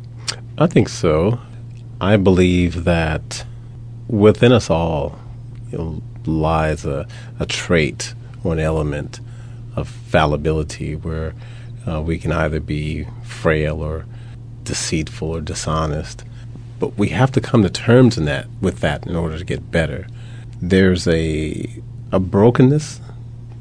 I 0.58 0.68
think 0.68 0.90
so. 0.90 1.40
I 2.00 2.18
believe 2.18 2.84
that 2.84 3.46
within 4.08 4.52
us 4.52 4.70
all, 4.70 5.20
you 5.72 5.78
know, 5.78 6.04
lies 6.26 6.86
a, 6.86 7.08
a 7.40 7.46
trait 7.46 8.14
or 8.44 8.54
an 8.54 8.60
element 8.60 9.20
of 9.76 9.88
fallibility 9.88 10.96
where 10.96 11.34
uh, 11.88 12.02
we 12.02 12.18
can 12.18 12.32
either 12.32 12.60
be 12.60 13.06
frail 13.24 13.82
or 13.82 14.06
deceitful 14.64 15.30
or 15.30 15.42
dishonest. 15.42 16.24
But 16.80 16.98
we 16.98 17.10
have 17.10 17.32
to 17.34 17.42
come 17.42 17.64
to 17.64 17.70
terms 17.70 18.18
in 18.18 18.26
that 18.26 18.48
with 18.60 18.80
that 18.80 19.06
in 19.06 19.16
order 19.16 19.38
to 19.38 19.46
get 19.46 19.72
better. 19.72 20.08
There's 20.62 21.08
a 21.08 21.82
a 22.12 22.20
brokenness, 22.20 23.00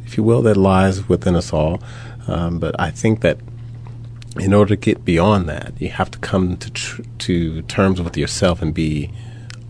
if 0.04 0.16
you 0.16 0.24
will, 0.24 0.42
that 0.42 0.56
lies 0.56 1.08
within 1.08 1.36
us 1.36 1.52
all. 1.52 1.80
Um, 2.26 2.58
but 2.58 2.78
I 2.80 2.90
think 2.90 3.20
that 3.20 3.38
in 4.38 4.52
order 4.52 4.70
to 4.70 4.80
get 4.80 5.04
beyond 5.04 5.48
that, 5.48 5.72
you 5.78 5.88
have 5.88 6.10
to 6.12 6.18
come 6.18 6.56
to 6.56 6.70
tr- 6.70 7.02
to 7.18 7.62
terms 7.62 8.00
with 8.00 8.16
yourself 8.16 8.62
and 8.62 8.72
be 8.72 9.10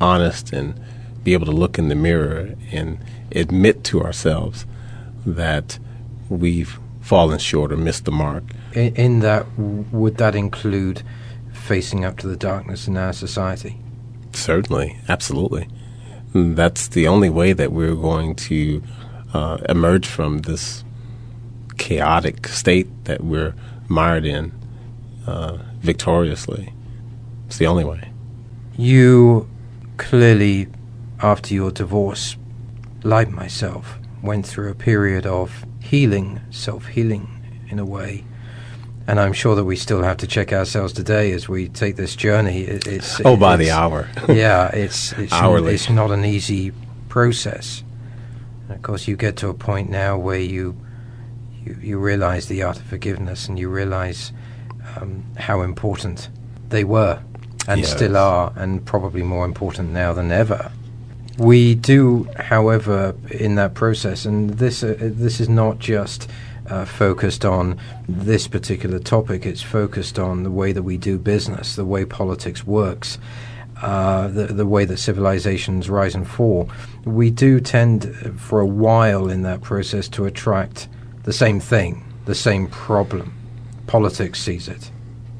honest 0.00 0.52
and 0.52 0.78
be 1.24 1.32
able 1.32 1.46
to 1.46 1.52
look 1.52 1.78
in 1.78 1.88
the 1.88 1.94
mirror 1.94 2.54
and 2.72 2.98
admit 3.32 3.84
to 3.84 4.02
ourselves 4.02 4.66
that 5.26 5.78
we've 6.28 6.78
fallen 7.00 7.38
short 7.38 7.72
or 7.72 7.76
missed 7.76 8.04
the 8.04 8.12
mark. 8.12 8.44
In, 8.72 8.94
in 8.96 9.20
that, 9.20 9.46
would 9.58 10.16
that 10.18 10.34
include 10.34 11.02
facing 11.52 12.04
up 12.04 12.18
to 12.18 12.28
the 12.28 12.36
darkness 12.36 12.86
in 12.86 12.96
our 12.96 13.12
society? 13.12 13.78
Certainly, 14.32 14.98
absolutely. 15.08 15.68
That's 16.32 16.88
the 16.88 17.08
only 17.08 17.30
way 17.30 17.52
that 17.52 17.72
we're 17.72 17.96
going 17.96 18.36
to 18.36 18.82
uh, 19.34 19.58
emerge 19.68 20.06
from 20.06 20.38
this 20.38 20.84
chaotic 21.78 22.46
state 22.46 22.88
that 23.04 23.24
we're 23.24 23.54
mired 23.88 24.24
in 24.24 24.52
uh, 25.26 25.58
victoriously. 25.80 26.72
It's 27.46 27.58
the 27.58 27.66
only 27.66 27.84
way. 27.84 28.12
You 28.76 29.48
clearly 29.96 30.68
after 31.22 31.54
your 31.54 31.70
divorce, 31.70 32.36
like 33.02 33.30
myself, 33.30 33.98
went 34.22 34.46
through 34.46 34.70
a 34.70 34.74
period 34.74 35.26
of 35.26 35.64
healing, 35.80 36.40
self 36.50 36.86
healing 36.86 37.28
in 37.68 37.78
a 37.78 37.84
way. 37.84 38.24
And 39.06 39.18
I'm 39.18 39.32
sure 39.32 39.56
that 39.56 39.64
we 39.64 39.76
still 39.76 40.02
have 40.02 40.18
to 40.18 40.26
check 40.26 40.52
ourselves 40.52 40.92
today 40.92 41.32
as 41.32 41.48
we 41.48 41.68
take 41.68 41.96
this 41.96 42.14
journey. 42.14 42.62
It, 42.62 42.86
it's 42.86 43.20
oh, 43.24 43.36
by 43.36 43.54
it's, 43.54 43.64
the 43.64 43.70
hour. 43.70 44.08
yeah, 44.28 44.68
it's 44.68 45.12
it's, 45.14 45.32
Hourly. 45.32 45.74
it's 45.74 45.90
not 45.90 46.10
an 46.10 46.24
easy 46.24 46.72
process. 47.08 47.82
And 48.68 48.76
of 48.76 48.82
course, 48.82 49.08
you 49.08 49.16
get 49.16 49.36
to 49.38 49.48
a 49.48 49.54
point 49.54 49.90
now 49.90 50.16
where 50.16 50.38
you 50.38 50.76
you, 51.64 51.76
you 51.80 51.98
realize 51.98 52.46
the 52.46 52.62
art 52.62 52.78
of 52.78 52.84
forgiveness, 52.84 53.48
and 53.48 53.58
you 53.58 53.68
realize 53.68 54.32
um, 54.96 55.24
how 55.36 55.62
important 55.62 56.28
they 56.68 56.84
were, 56.84 57.20
and 57.66 57.80
Yes. 57.80 57.90
still 57.90 58.16
are, 58.16 58.52
and 58.56 58.84
probably 58.86 59.22
more 59.22 59.44
important 59.44 59.90
now 59.90 60.12
than 60.12 60.30
ever. 60.30 60.70
We 61.40 61.74
do, 61.74 62.28
however, 62.36 63.14
in 63.30 63.54
that 63.54 63.72
process, 63.72 64.26
and 64.26 64.50
this 64.50 64.82
uh, 64.82 64.94
this 65.00 65.40
is 65.40 65.48
not 65.48 65.78
just 65.78 66.28
uh, 66.68 66.84
focused 66.84 67.46
on 67.46 67.80
this 68.06 68.46
particular 68.46 68.98
topic. 68.98 69.46
It's 69.46 69.62
focused 69.62 70.18
on 70.18 70.42
the 70.42 70.50
way 70.50 70.72
that 70.72 70.82
we 70.82 70.98
do 70.98 71.16
business, 71.16 71.76
the 71.76 71.86
way 71.86 72.04
politics 72.04 72.66
works, 72.66 73.16
uh, 73.80 74.28
the 74.28 74.48
the 74.48 74.66
way 74.66 74.84
that 74.84 74.98
civilizations 74.98 75.88
rise 75.88 76.14
and 76.14 76.28
fall. 76.28 76.68
We 77.06 77.30
do 77.30 77.58
tend, 77.58 78.04
uh, 78.04 78.32
for 78.32 78.60
a 78.60 78.66
while 78.66 79.30
in 79.30 79.40
that 79.44 79.62
process, 79.62 80.08
to 80.08 80.26
attract 80.26 80.88
the 81.22 81.32
same 81.32 81.58
thing, 81.58 82.04
the 82.26 82.34
same 82.34 82.68
problem. 82.68 83.32
Politics 83.86 84.42
sees 84.42 84.68
it, 84.68 84.90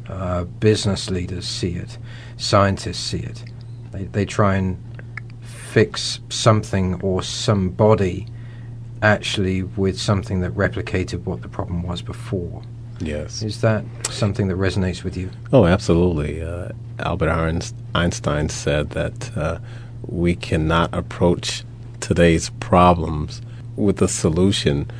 uh, 0.08 0.44
business 0.44 1.10
leaders 1.10 1.44
see 1.44 1.74
it, 1.74 1.98
scientists 2.38 3.04
see 3.04 3.20
it. 3.20 3.44
They 3.92 4.04
they 4.04 4.24
try 4.24 4.56
and 4.56 4.78
fix 5.70 6.18
something 6.28 7.00
or 7.00 7.22
somebody 7.22 8.26
actually 9.02 9.62
with 9.62 9.98
something 9.98 10.40
that 10.40 10.52
replicated 10.52 11.24
what 11.24 11.42
the 11.42 11.48
problem 11.48 11.82
was 11.82 12.02
before. 12.02 12.62
Yes. 12.98 13.42
Is 13.42 13.60
that 13.62 13.84
something 14.10 14.48
that 14.48 14.56
resonates 14.56 15.04
with 15.04 15.16
you? 15.16 15.30
Oh, 15.52 15.64
absolutely. 15.64 16.42
Uh, 16.42 16.70
Albert 16.98 17.62
Einstein 17.94 18.48
said 18.48 18.90
that 18.90 19.36
uh, 19.36 19.58
we 20.06 20.34
cannot 20.34 20.92
approach 20.92 21.64
today's 22.00 22.50
problems 22.60 23.40
with 23.76 24.02
a 24.02 24.08
solution 24.08 24.90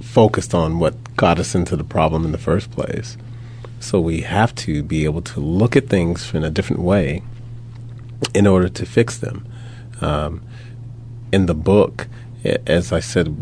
focused 0.00 0.54
on 0.54 0.78
what 0.78 1.16
got 1.16 1.38
us 1.38 1.54
into 1.54 1.76
the 1.76 1.84
problem 1.84 2.24
in 2.24 2.32
the 2.32 2.38
first 2.38 2.70
place. 2.70 3.16
So 3.78 4.00
we 4.00 4.22
have 4.22 4.54
to 4.56 4.82
be 4.82 5.04
able 5.04 5.22
to 5.22 5.40
look 5.40 5.76
at 5.76 5.88
things 5.88 6.34
in 6.34 6.42
a 6.42 6.50
different 6.50 6.82
way 6.82 7.22
in 8.34 8.46
order 8.46 8.68
to 8.68 8.86
fix 8.86 9.18
them. 9.18 9.46
Um, 10.00 10.42
in 11.32 11.46
the 11.46 11.54
book, 11.54 12.08
as 12.66 12.92
I 12.92 13.00
said, 13.00 13.36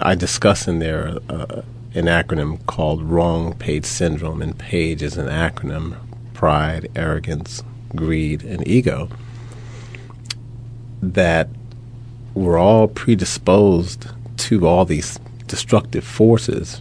I 0.00 0.14
discuss 0.14 0.68
in 0.68 0.78
there 0.78 1.18
uh, 1.28 1.62
an 1.94 2.04
acronym 2.04 2.64
called 2.66 3.02
Wrong 3.02 3.54
Page 3.54 3.84
Syndrome, 3.84 4.42
and 4.42 4.56
PAGE 4.56 5.02
is 5.02 5.16
an 5.16 5.26
acronym 5.26 5.96
pride, 6.34 6.90
arrogance, 6.94 7.62
greed, 7.94 8.42
and 8.42 8.66
ego. 8.66 9.08
That 11.02 11.48
we're 12.34 12.58
all 12.58 12.86
predisposed 12.86 14.06
to 14.36 14.66
all 14.66 14.84
these 14.84 15.18
destructive 15.46 16.04
forces 16.04 16.80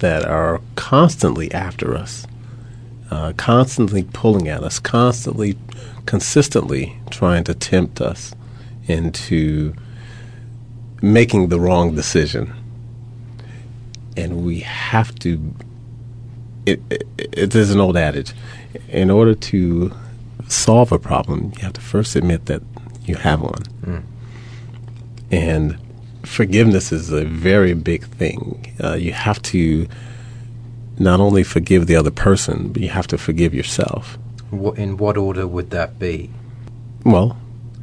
that 0.00 0.24
are 0.24 0.60
constantly 0.74 1.52
after 1.52 1.94
us, 1.94 2.26
uh, 3.10 3.32
constantly 3.36 4.04
pulling 4.04 4.48
at 4.48 4.62
us, 4.62 4.78
constantly, 4.78 5.56
consistently 6.06 6.96
trying 7.10 7.44
to 7.44 7.54
tempt 7.54 8.00
us 8.00 8.34
into 8.86 9.74
making 11.00 11.48
the 11.48 11.60
wrong 11.60 11.94
decision. 11.94 12.52
And 14.16 14.44
we 14.44 14.60
have 14.60 15.14
to. 15.20 15.54
It, 16.66 16.80
it, 16.90 17.06
it 17.18 17.54
is 17.54 17.70
an 17.72 17.80
old 17.80 17.96
adage. 17.96 18.32
In 18.88 19.10
order 19.10 19.34
to 19.34 19.92
solve 20.48 20.92
a 20.92 20.98
problem, 20.98 21.52
you 21.56 21.62
have 21.62 21.72
to 21.74 21.80
first 21.80 22.14
admit 22.14 22.46
that 22.46 22.62
you 23.04 23.16
have 23.16 23.40
one. 23.40 23.62
And 25.30 25.78
forgiveness 26.24 26.92
is 26.92 27.10
a 27.10 27.24
very 27.24 27.74
big 27.74 28.04
thing. 28.04 28.74
Uh, 28.82 28.94
you 28.94 29.12
have 29.12 29.40
to 29.42 29.88
not 30.98 31.20
only 31.20 31.42
forgive 31.42 31.86
the 31.86 31.96
other 31.96 32.10
person, 32.10 32.68
but 32.68 32.82
you 32.82 32.90
have 32.90 33.06
to 33.08 33.18
forgive 33.18 33.54
yourself. 33.54 34.18
Wh- 34.52 34.78
In 34.78 34.96
what 34.96 35.16
order 35.16 35.46
would 35.46 35.70
that 35.70 35.98
be? 35.98 36.30
Well, 37.04 37.36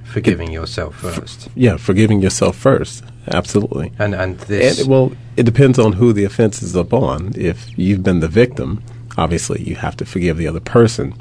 Forgiving 0.05 0.51
yourself 0.51 0.95
first, 0.95 1.49
yeah, 1.55 1.77
forgiving 1.77 2.19
yourself 2.19 2.55
first. 2.55 3.03
Absolutely. 3.27 3.91
and 3.99 4.15
and 4.15 4.39
this. 4.39 4.79
And, 4.79 4.89
well, 4.89 5.11
it 5.37 5.43
depends 5.43 5.77
on 5.77 5.93
who 5.93 6.13
the 6.13 6.23
offense 6.23 6.63
is 6.63 6.75
upon. 6.75 7.33
If 7.35 7.77
you've 7.77 8.01
been 8.01 8.19
the 8.19 8.27
victim, 8.27 8.81
obviously 9.17 9.61
you 9.61 9.75
have 9.75 9.95
to 9.97 10.05
forgive 10.05 10.37
the 10.37 10.47
other 10.47 10.59
person. 10.61 11.13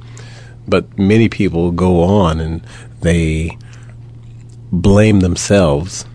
But 0.67 0.99
many 0.99 1.29
people 1.29 1.71
go 1.71 2.03
on 2.03 2.41
and 2.41 2.63
they 3.03 3.59
blame 4.73 5.21
themselves 5.21 6.07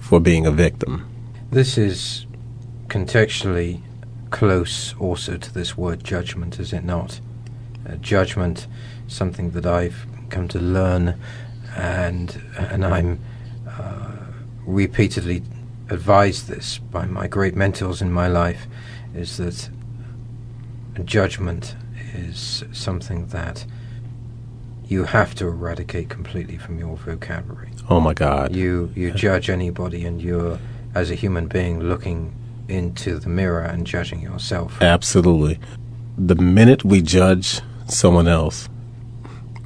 for 0.00 0.20
being 0.20 0.46
a 0.46 0.52
victim. 0.52 1.04
This 1.50 1.76
is 1.76 2.26
contextually 2.86 3.80
close 4.30 4.94
also 4.98 5.36
to 5.36 5.52
this 5.52 5.76
word 5.76 6.04
judgment, 6.04 6.60
is 6.60 6.72
it 6.72 6.84
not? 6.84 7.20
Uh, 7.88 7.96
judgment, 7.96 8.66
something 9.08 9.50
that 9.50 9.66
I've 9.66 10.06
come 10.30 10.46
to 10.48 10.58
learn, 10.58 11.18
and 11.76 12.40
and 12.56 12.84
I'm 12.84 13.18
uh, 13.68 14.12
repeatedly 14.64 15.42
advised 15.90 16.46
this 16.46 16.78
by 16.78 17.06
my 17.06 17.26
great 17.26 17.56
mentors 17.56 18.00
in 18.00 18.12
my 18.12 18.28
life, 18.28 18.66
is 19.14 19.36
that 19.38 19.68
judgment 21.04 21.74
is 22.14 22.62
something 22.72 23.26
that 23.28 23.66
you 24.86 25.04
have 25.04 25.34
to 25.34 25.46
eradicate 25.46 26.08
completely 26.08 26.58
from 26.58 26.78
your 26.78 26.96
vocabulary. 26.96 27.70
Oh 27.88 27.98
my 27.98 28.14
God. 28.14 28.54
You 28.54 28.92
you 28.94 29.10
judge 29.10 29.50
anybody, 29.50 30.04
and 30.04 30.22
you're 30.22 30.58
as 30.94 31.10
a 31.10 31.14
human 31.14 31.48
being 31.48 31.80
looking 31.80 32.34
into 32.68 33.18
the 33.18 33.28
mirror 33.28 33.62
and 33.62 33.86
judging 33.86 34.20
yourself. 34.20 34.80
Absolutely. 34.80 35.58
The 36.16 36.36
minute 36.36 36.84
we 36.84 37.02
judge 37.02 37.60
someone 37.92 38.28
else, 38.28 38.68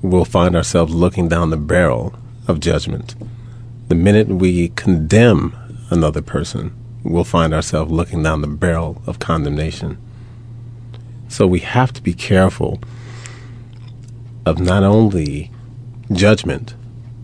we'll 0.02 0.24
find 0.24 0.56
ourselves 0.56 0.94
looking 0.94 1.28
down 1.28 1.50
the 1.50 1.56
barrel 1.56 2.14
of 2.48 2.60
judgment. 2.60 3.14
The 3.88 3.94
minute 3.94 4.28
we 4.28 4.68
condemn 4.70 5.56
another 5.90 6.22
person, 6.22 6.74
we'll 7.02 7.24
find 7.24 7.54
ourselves 7.54 7.90
looking 7.90 8.22
down 8.22 8.40
the 8.40 8.48
barrel 8.48 9.02
of 9.06 9.18
condemnation. 9.18 9.98
So 11.28 11.46
we 11.46 11.60
have 11.60 11.92
to 11.94 12.02
be 12.02 12.14
careful 12.14 12.80
of 14.44 14.60
not 14.60 14.82
only 14.82 15.50
judgment, 16.12 16.74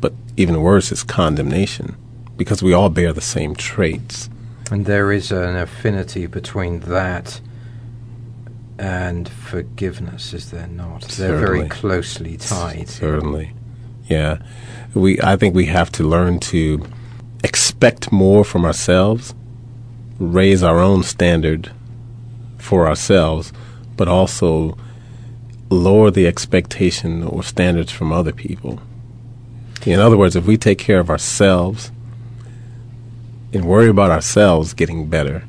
but 0.01 0.13
even 0.37 0.63
worse 0.63 0.91
is 0.91 1.05
condemnation, 1.05 1.97
because 2.37 2.63
we 2.63 2.73
all 2.73 2.89
bear 2.89 3.13
the 3.13 3.21
same 3.21 3.55
traits. 3.55 4.29
And 4.71 4.87
there 4.87 5.13
is 5.13 5.31
an 5.31 5.57
affinity 5.57 6.27
between 6.27 6.81
that 6.81 7.41
and 8.83 9.29
forgiveness, 9.29 10.35
is 10.35 10.51
there 10.51 10.67
not? 10.67 11.03
They're 11.03 11.39
very 11.39 11.69
closely 11.69 12.37
tied. 12.37 12.89
Certainly. 12.89 13.53
Yeah. 14.09 14.43
We 14.93 15.21
I 15.21 15.37
think 15.37 15.55
we 15.55 15.67
have 15.67 15.93
to 15.93 16.03
learn 16.03 16.41
to 16.51 16.85
expect 17.45 18.11
more 18.11 18.45
from 18.45 18.65
ourselves, 18.65 19.35
raise 20.19 20.65
our 20.65 20.81
own 20.81 21.05
standard 21.05 21.71
for 22.59 22.89
ourselves, 22.89 23.53
but 23.97 24.09
also 24.09 24.77
lower 25.71 26.11
the 26.11 26.27
expectation 26.27 27.23
or 27.23 27.45
standards 27.45 27.93
from 27.93 28.13
other 28.13 28.33
people. 28.33 28.81
In 29.87 30.01
other 30.01 30.17
words, 30.17 30.35
if 30.35 30.45
we 30.45 30.57
take 30.57 30.79
care 30.79 30.99
of 30.99 31.09
ourselves 31.09 31.93
and 33.53 33.65
worry 33.65 33.89
about 33.89 34.11
ourselves 34.11 34.75
getting 34.75 35.07
better, 35.09 35.45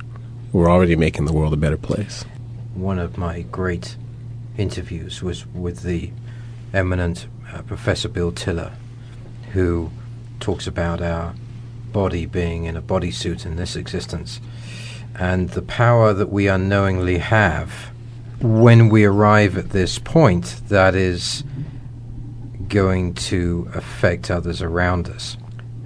we're 0.52 0.70
already 0.70 0.96
making 0.96 1.26
the 1.26 1.34
world 1.34 1.54
a 1.54 1.58
better 1.58 1.78
place. 1.78 2.26
One 2.74 3.00
of 3.00 3.18
my 3.18 3.42
great 3.42 3.98
interviews 4.58 5.22
was 5.22 5.46
with 5.48 5.84
the 5.84 6.12
eminent 6.74 7.28
uh, 7.52 7.62
Professor 7.64 8.10
Bill 8.10 8.32
Tiller, 8.32 8.74
who 9.54 9.92
talks 10.40 10.68
about 10.68 11.02
our 11.02 11.36
body 11.92 12.26
being 12.26 12.66
in 12.66 12.76
a 12.76 12.82
bodysuit 12.82 13.46
in 13.46 13.56
this 13.56 13.76
existence 13.76 14.40
and 15.16 15.50
the 15.52 15.62
power 15.62 16.14
that 16.14 16.32
we 16.32 16.48
unknowingly 16.48 17.20
have 17.20 17.92
when 18.42 18.90
we 18.90 19.06
arrive 19.06 19.58
at 19.58 19.70
this 19.70 20.00
point 20.00 20.62
that 20.70 20.96
is 20.96 21.44
going 22.68 23.14
to 23.14 23.70
affect 23.74 24.32
others 24.32 24.62
around 24.62 25.08
us. 25.08 25.38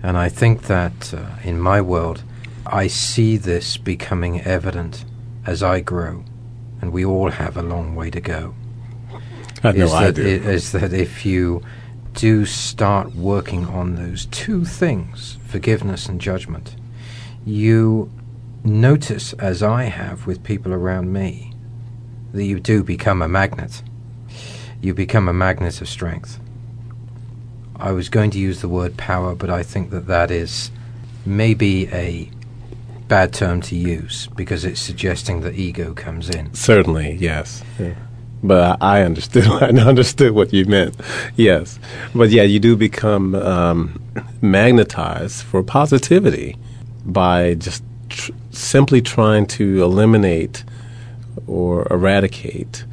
And 0.02 0.18
I 0.18 0.30
think 0.30 0.64
that 0.64 1.14
uh, 1.14 1.26
in 1.44 1.60
my 1.60 1.82
world, 1.82 2.24
I 2.66 2.88
see 2.88 3.38
this 3.38 3.78
becoming 3.78 4.42
evident 4.42 5.04
as 5.46 5.62
I 5.62 5.82
grow, 5.82 6.24
and 6.88 6.94
we 6.94 7.04
all 7.04 7.32
have 7.32 7.58
a 7.58 7.62
long 7.62 7.96
way 7.96 8.10
to 8.10 8.22
go. 8.22 8.56
I 9.62 9.74
know 9.74 9.86
is 9.86 9.94
I 9.94 10.06
that, 10.06 10.16
do. 10.16 10.22
is 10.22 10.72
that 10.72 10.94
if 10.94 11.26
you 11.26 11.62
do 12.14 12.46
start 12.46 13.14
working 13.14 13.66
on 13.66 13.96
those 13.96 14.26
two 14.28 14.64
things, 14.64 15.38
forgiveness 15.46 16.08
and 16.08 16.22
judgment, 16.22 16.78
you 17.46 18.10
notice, 18.64 19.34
as 19.34 19.62
I 19.62 19.84
have 19.84 20.26
with 20.26 20.46
people 20.46 20.74
around 20.74 21.12
me, 21.12 21.54
that 22.32 22.46
you 22.46 22.58
do 22.62 22.84
become 22.84 23.22
a 23.22 23.28
magnet. 23.28 23.84
You 24.80 24.94
become 24.94 25.28
a 25.28 25.34
magnet 25.34 25.82
of 25.82 25.90
strength. 25.90 26.40
I 27.76 27.92
was 27.92 28.08
going 28.08 28.32
to 28.32 28.40
use 28.40 28.62
the 28.62 28.70
word 28.70 28.96
power, 28.96 29.36
but 29.36 29.50
I 29.50 29.62
think 29.62 29.90
that 29.90 30.08
that 30.08 30.32
is 30.32 30.72
maybe 31.26 31.90
a 31.90 32.32
bad 33.08 33.34
term 33.34 33.62
to 33.62 33.76
use 33.76 34.28
because 34.36 34.66
it's 34.66 34.82
suggesting 34.82 35.42
that 35.42 35.56
ego 35.56 35.94
comes 35.94 36.30
in. 36.30 36.54
Certainly, 36.54 37.18
yes. 37.20 37.64
Yeah. 37.80 37.96
But 38.44 38.82
I, 38.82 39.02
understood. 39.02 39.46
I 39.48 39.68
understood 39.68 40.32
what 40.32 40.54
you 40.54 40.66
meant. 40.66 40.96
Yes, 41.36 41.80
but 42.14 42.30
yeah, 42.30 42.44
you 42.44 42.60
do 42.60 42.76
become 42.76 43.36
um, 43.36 44.02
magnetized 44.42 45.44
for 45.44 45.64
positivity 45.64 46.58
by 47.06 47.56
just 47.56 47.84
tr- 48.10 48.32
simply 48.52 49.02
trying 49.02 49.48
to 49.48 49.84
eliminate 49.84 50.64
or 51.48 51.88
eradicate 51.92 52.86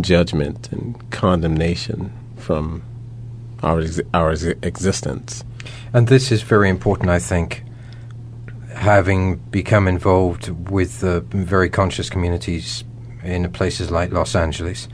judgment 0.00 0.70
and 0.72 1.10
condemnation 1.10 2.12
from 2.36 2.82
our 3.62 3.80
ex- 3.80 4.00
our 4.14 4.30
ex- 4.32 4.42
existence. 4.62 5.44
And 5.92 6.08
this 6.08 6.32
is 6.32 6.42
very 6.42 6.68
important, 6.68 7.10
I 7.10 7.18
think. 7.18 7.64
Having 8.80 9.36
become 9.50 9.86
involved 9.86 10.48
with 10.70 11.00
the 11.00 11.20
very 11.20 11.68
conscious 11.68 12.08
communities 12.08 12.82
in 13.22 13.52
places 13.52 13.90
like 13.90 14.10
Los 14.10 14.34
Angeles, 14.34 14.88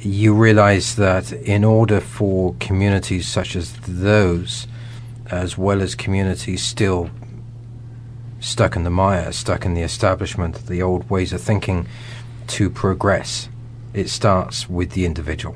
you 0.00 0.32
realize 0.32 0.96
that 0.96 1.30
in 1.30 1.62
order 1.62 2.00
for 2.00 2.56
communities 2.58 3.28
such 3.28 3.54
as 3.54 3.74
those, 3.86 4.66
as 5.30 5.58
well 5.58 5.82
as 5.82 5.94
communities 5.94 6.62
still 6.62 7.10
stuck 8.40 8.76
in 8.76 8.84
the 8.84 8.90
mire, 8.90 9.30
stuck 9.32 9.66
in 9.66 9.74
the 9.74 9.82
establishment, 9.82 10.66
the 10.68 10.80
old 10.80 11.10
ways 11.10 11.34
of 11.34 11.40
thinking, 11.42 11.86
to 12.46 12.70
progress, 12.70 13.50
it 13.92 14.08
starts 14.08 14.70
with 14.70 14.92
the 14.92 15.04
individual. 15.04 15.54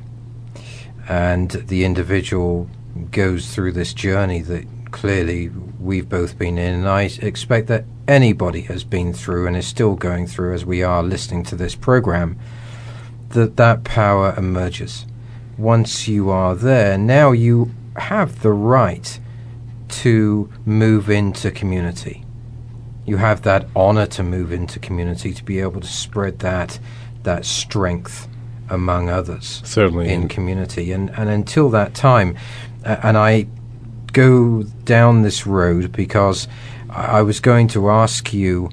And 1.09 1.51
the 1.53 1.87
individual 1.87 2.69
goes 3.11 3.55
through 3.55 3.73
this 3.73 3.95
journey 3.95 4.43
that 4.43 4.67
clearly 4.97 5.51
we've 5.79 6.09
both 6.09 6.39
been 6.39 6.57
in, 6.57 6.73
and 6.73 6.89
I 6.89 7.03
expect 7.21 7.67
that 7.69 7.85
anybody 8.09 8.63
has 8.63 8.83
been 8.83 9.13
through 9.13 9.47
and 9.47 9.55
is 9.55 9.67
still 9.67 9.95
going 9.95 10.27
through 10.27 10.55
as 10.55 10.65
we 10.65 10.83
are 10.83 11.03
listening 11.03 11.45
to 11.45 11.55
this 11.55 11.75
program, 11.75 12.39
that 13.29 13.59
that 13.59 13.85
power 13.85 14.35
emerges. 14.39 15.05
Once 15.59 16.09
you 16.09 16.31
are 16.31 16.55
there, 16.55 16.97
now 16.97 17.33
you 17.33 17.75
have 17.97 18.41
the 18.41 18.53
right 18.53 19.21
to 19.89 20.51
move 20.65 21.11
into 21.11 21.51
community. 21.51 22.25
You 23.05 23.19
have 23.19 23.43
that 23.43 23.69
honor 23.77 24.07
to 24.07 24.23
move 24.23 24.51
into 24.51 24.79
community, 24.79 25.35
to 25.35 25.45
be 25.45 25.61
able 25.61 25.83
to 25.83 25.87
spread 25.87 26.39
that 26.39 26.81
that 27.23 27.45
strength 27.45 28.29
among 28.71 29.11
others. 29.11 29.61
Certainly. 29.65 30.09
In 30.09 30.29
community. 30.29 30.93
And, 30.93 31.11
and 31.11 31.29
until 31.29 31.69
that 31.71 31.95
time, 31.95 32.37
uh, 32.85 32.97
and 33.03 33.19
I 33.19 33.47
go 34.17 34.63
down 34.85 35.21
this 35.21 35.47
road 35.47 35.93
because 35.93 36.49
I 36.89 37.21
was 37.21 37.39
going 37.39 37.69
to 37.69 37.91
ask 37.91 38.33
you, 38.33 38.71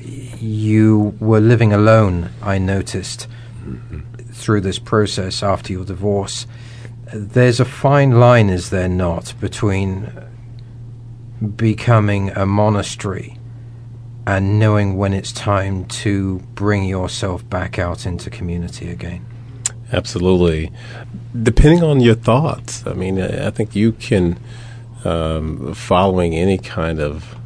you 0.00 1.14
were 1.20 1.38
living 1.38 1.74
alone, 1.74 2.30
I 2.42 2.56
noticed, 2.56 3.28
through 4.32 4.62
this 4.62 4.78
process 4.78 5.42
after 5.42 5.74
your 5.74 5.84
divorce. 5.84 6.46
There's 7.12 7.60
a 7.60 7.66
fine 7.66 8.18
line, 8.18 8.48
is 8.48 8.70
there 8.70 8.88
not, 8.88 9.34
between 9.38 10.10
becoming 11.56 12.30
a 12.30 12.46
monastery 12.46 13.36
and 14.26 14.58
knowing 14.58 14.96
when 14.96 15.12
it's 15.12 15.32
time 15.32 15.84
to 15.86 16.38
bring 16.54 16.84
yourself 16.84 17.46
back 17.50 17.78
out 17.78 18.06
into 18.06 18.30
community 18.30 18.88
again? 18.88 19.26
Absolutely. 19.92 20.72
Depending 21.42 21.82
on 21.82 22.00
your 22.00 22.14
thoughts, 22.14 22.86
I 22.86 22.94
mean, 22.94 23.20
I 23.20 23.50
think 23.50 23.76
you 23.76 23.92
can, 23.92 24.38
um, 25.04 25.74
following 25.74 26.34
any 26.34 26.58
kind 26.58 27.00
of 27.00 27.36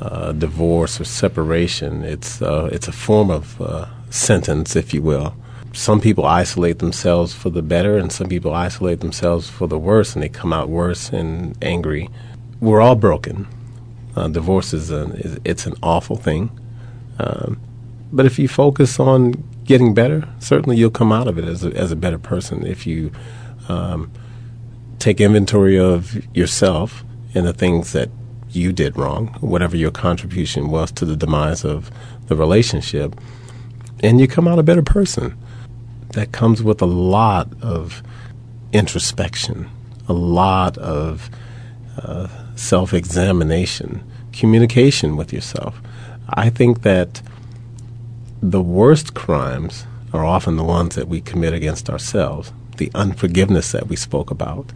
uh, 0.00 0.32
divorce 0.32 1.00
or 1.00 1.04
separation, 1.04 2.02
it's 2.02 2.42
uh, 2.42 2.68
it's 2.72 2.88
a 2.88 2.92
form 2.92 3.30
of 3.30 3.60
uh, 3.60 3.86
sentence, 4.10 4.74
if 4.74 4.92
you 4.92 5.02
will. 5.02 5.34
Some 5.72 6.00
people 6.00 6.26
isolate 6.26 6.80
themselves 6.80 7.32
for 7.32 7.50
the 7.50 7.62
better, 7.62 7.96
and 7.96 8.12
some 8.12 8.28
people 8.28 8.52
isolate 8.52 9.00
themselves 9.00 9.48
for 9.48 9.66
the 9.66 9.78
worse, 9.78 10.14
and 10.14 10.22
they 10.22 10.28
come 10.28 10.52
out 10.52 10.68
worse 10.68 11.10
and 11.10 11.56
angry. 11.62 12.10
We're 12.60 12.80
all 12.80 12.96
broken. 12.96 13.46
Uh, 14.14 14.28
divorce 14.28 14.74
is, 14.74 14.90
a, 14.90 15.04
is, 15.14 15.38
it's 15.44 15.66
an 15.66 15.74
awful 15.82 16.16
thing, 16.16 16.50
um, 17.18 17.58
but 18.12 18.26
if 18.26 18.38
you 18.38 18.46
focus 18.48 19.00
on 19.00 19.32
getting 19.64 19.94
better, 19.94 20.28
certainly 20.38 20.76
you'll 20.76 20.90
come 20.90 21.12
out 21.12 21.28
of 21.28 21.38
it 21.38 21.44
as 21.44 21.64
a, 21.64 21.72
as 21.74 21.90
a 21.90 21.96
better 21.96 22.18
person. 22.18 22.66
If 22.66 22.86
you 22.86 23.10
um, 23.68 24.10
take 25.02 25.20
inventory 25.20 25.76
of 25.76 26.24
yourself 26.34 27.04
and 27.34 27.44
the 27.44 27.52
things 27.52 27.92
that 27.92 28.08
you 28.50 28.72
did 28.72 28.96
wrong, 28.96 29.28
whatever 29.40 29.76
your 29.76 29.90
contribution 29.90 30.70
was 30.70 30.92
to 30.92 31.04
the 31.04 31.16
demise 31.16 31.64
of 31.64 31.90
the 32.26 32.36
relationship, 32.36 33.18
and 34.00 34.20
you 34.20 34.28
come 34.28 34.46
out 34.46 34.60
a 34.60 34.62
better 34.62 34.82
person. 34.82 35.36
That 36.10 36.30
comes 36.30 36.62
with 36.62 36.82
a 36.82 36.86
lot 36.86 37.48
of 37.62 38.02
introspection, 38.72 39.68
a 40.08 40.12
lot 40.12 40.76
of 40.78 41.30
uh, 41.96 42.28
self 42.54 42.92
examination, 42.92 44.04
communication 44.32 45.16
with 45.16 45.32
yourself. 45.32 45.80
I 46.28 46.50
think 46.50 46.82
that 46.82 47.22
the 48.42 48.60
worst 48.60 49.14
crimes 49.14 49.86
are 50.12 50.24
often 50.24 50.56
the 50.56 50.64
ones 50.64 50.94
that 50.96 51.08
we 51.08 51.22
commit 51.22 51.54
against 51.54 51.88
ourselves, 51.88 52.52
the 52.82 52.98
unforgiveness 52.98 53.70
that 53.70 53.86
we 53.86 53.94
spoke 53.94 54.32
about, 54.32 54.72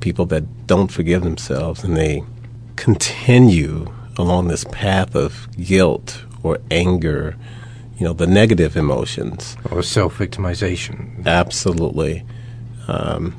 people 0.00 0.26
that 0.26 0.66
don't 0.66 0.88
forgive 0.88 1.22
themselves 1.22 1.82
and 1.82 1.96
they 1.96 2.22
continue 2.76 3.90
along 4.18 4.48
this 4.48 4.64
path 4.64 5.16
of 5.16 5.48
guilt 5.56 6.22
or 6.42 6.58
anger, 6.70 7.34
you 7.96 8.04
know, 8.04 8.12
the 8.12 8.26
negative 8.26 8.76
emotions. 8.76 9.56
Or 9.70 9.82
self 9.82 10.18
victimization. 10.18 11.24
Absolutely. 11.24 12.24
Um, 12.88 13.34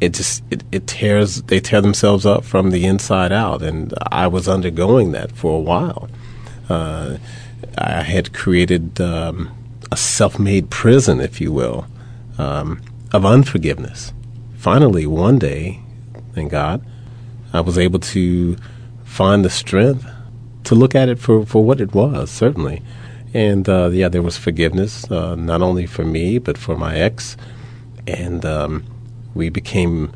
it 0.00 0.14
just 0.14 0.42
it, 0.50 0.62
it 0.72 0.86
tears 0.86 1.42
they 1.42 1.60
tear 1.60 1.80
themselves 1.80 2.24
up 2.24 2.44
from 2.44 2.70
the 2.70 2.84
inside 2.84 3.32
out 3.32 3.62
and 3.62 3.94
I 4.10 4.26
was 4.28 4.48
undergoing 4.48 5.12
that 5.12 5.32
for 5.32 5.52
a 5.54 5.60
while. 5.60 6.08
Uh, 6.70 7.18
I 7.76 8.02
had 8.02 8.32
created 8.32 8.98
um, 9.00 9.50
a 9.92 9.96
self-made 9.96 10.70
prison, 10.70 11.20
if 11.20 11.40
you 11.40 11.52
will, 11.52 11.86
um, 12.38 12.80
of 13.16 13.24
unforgiveness. 13.24 14.12
Finally, 14.58 15.06
one 15.06 15.38
day, 15.38 15.80
thank 16.34 16.50
God, 16.50 16.84
I 17.52 17.60
was 17.60 17.78
able 17.78 17.98
to 17.98 18.56
find 19.04 19.42
the 19.42 19.48
strength 19.48 20.06
to 20.64 20.74
look 20.74 20.94
at 20.94 21.08
it 21.08 21.18
for, 21.18 21.46
for 21.46 21.64
what 21.64 21.80
it 21.80 21.94
was, 21.94 22.30
certainly. 22.30 22.82
And 23.32 23.66
uh, 23.68 23.88
yeah, 23.88 24.10
there 24.10 24.22
was 24.22 24.36
forgiveness, 24.36 25.10
uh, 25.10 25.34
not 25.34 25.62
only 25.62 25.86
for 25.86 26.04
me, 26.04 26.38
but 26.38 26.58
for 26.58 26.76
my 26.76 26.96
ex. 26.98 27.38
And 28.06 28.44
um, 28.44 28.84
we 29.34 29.48
became 29.48 30.12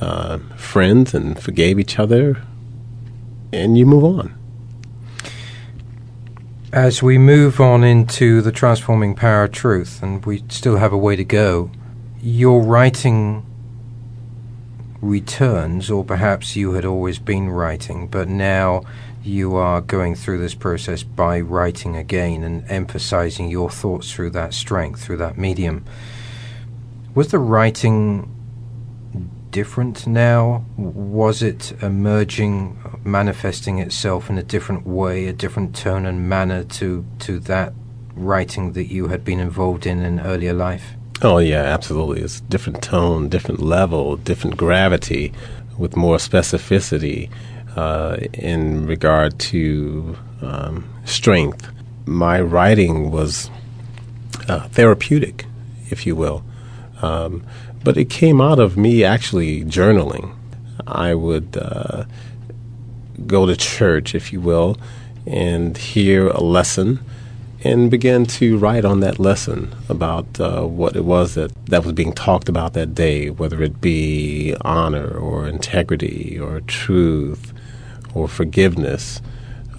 uh, 0.00 0.38
friends 0.56 1.14
and 1.14 1.40
forgave 1.42 1.80
each 1.80 1.98
other. 1.98 2.42
And 3.52 3.76
you 3.76 3.86
move 3.86 4.04
on. 4.04 4.38
As 6.72 7.02
we 7.02 7.18
move 7.18 7.60
on 7.60 7.82
into 7.82 8.40
the 8.40 8.52
transforming 8.52 9.16
power 9.16 9.44
of 9.44 9.52
truth, 9.52 10.00
and 10.00 10.24
we 10.24 10.44
still 10.48 10.76
have 10.76 10.92
a 10.92 10.98
way 10.98 11.16
to 11.16 11.24
go, 11.24 11.70
your 12.22 12.62
writing 12.62 13.44
returns, 15.00 15.90
or 15.90 16.04
perhaps 16.04 16.56
you 16.56 16.72
had 16.72 16.84
always 16.84 17.18
been 17.18 17.48
writing, 17.50 18.08
but 18.08 18.28
now 18.28 18.82
you 19.22 19.56
are 19.56 19.80
going 19.80 20.14
through 20.14 20.38
this 20.38 20.54
process 20.54 21.02
by 21.02 21.40
writing 21.40 21.96
again 21.96 22.42
and 22.42 22.64
emphasizing 22.70 23.50
your 23.50 23.70
thoughts 23.70 24.12
through 24.12 24.30
that 24.30 24.54
strength, 24.54 25.02
through 25.02 25.16
that 25.16 25.36
medium. 25.36 25.84
Was 27.14 27.28
the 27.28 27.38
writing 27.38 28.32
different 29.50 30.06
now? 30.06 30.64
Was 30.76 31.42
it 31.42 31.72
emerging, 31.82 32.78
manifesting 33.04 33.78
itself 33.78 34.28
in 34.30 34.38
a 34.38 34.42
different 34.42 34.86
way, 34.86 35.26
a 35.26 35.32
different 35.32 35.74
tone 35.74 36.06
and 36.06 36.28
manner 36.28 36.62
to, 36.64 37.04
to 37.20 37.38
that 37.40 37.72
writing 38.14 38.72
that 38.72 38.86
you 38.86 39.08
had 39.08 39.24
been 39.24 39.40
involved 39.40 39.86
in 39.86 40.02
in 40.02 40.20
earlier 40.20 40.52
life? 40.52 40.95
Oh 41.22 41.38
yeah, 41.38 41.62
absolutely. 41.62 42.20
It's 42.20 42.40
different 42.40 42.82
tone, 42.82 43.28
different 43.28 43.60
level, 43.60 44.16
different 44.16 44.56
gravity, 44.56 45.32
with 45.78 45.96
more 45.96 46.16
specificity 46.16 47.30
uh, 47.74 48.18
in 48.34 48.86
regard 48.86 49.38
to 49.38 50.16
um, 50.42 50.88
strength. 51.04 51.70
My 52.04 52.40
writing 52.40 53.10
was 53.10 53.50
uh, 54.48 54.68
therapeutic, 54.68 55.46
if 55.90 56.06
you 56.06 56.14
will. 56.14 56.44
Um, 57.02 57.44
but 57.82 57.96
it 57.96 58.10
came 58.10 58.40
out 58.40 58.58
of 58.58 58.76
me 58.76 59.04
actually 59.04 59.64
journaling. 59.64 60.34
I 60.86 61.14
would 61.14 61.56
uh, 61.56 62.04
go 63.26 63.46
to 63.46 63.56
church, 63.56 64.14
if 64.14 64.32
you 64.32 64.40
will, 64.40 64.76
and 65.26 65.76
hear 65.76 66.28
a 66.28 66.40
lesson 66.40 67.00
and 67.66 67.90
began 67.90 68.24
to 68.24 68.56
write 68.58 68.84
on 68.84 69.00
that 69.00 69.18
lesson 69.18 69.74
about 69.88 70.40
uh, 70.40 70.62
what 70.62 70.94
it 70.94 71.04
was 71.04 71.34
that, 71.34 71.52
that 71.66 71.82
was 71.82 71.92
being 71.92 72.12
talked 72.12 72.48
about 72.48 72.74
that 72.74 72.94
day, 72.94 73.28
whether 73.28 73.60
it 73.60 73.80
be 73.80 74.54
honor 74.60 75.08
or 75.08 75.48
integrity 75.48 76.38
or 76.38 76.60
truth 76.60 77.52
or 78.14 78.28
forgiveness 78.28 79.20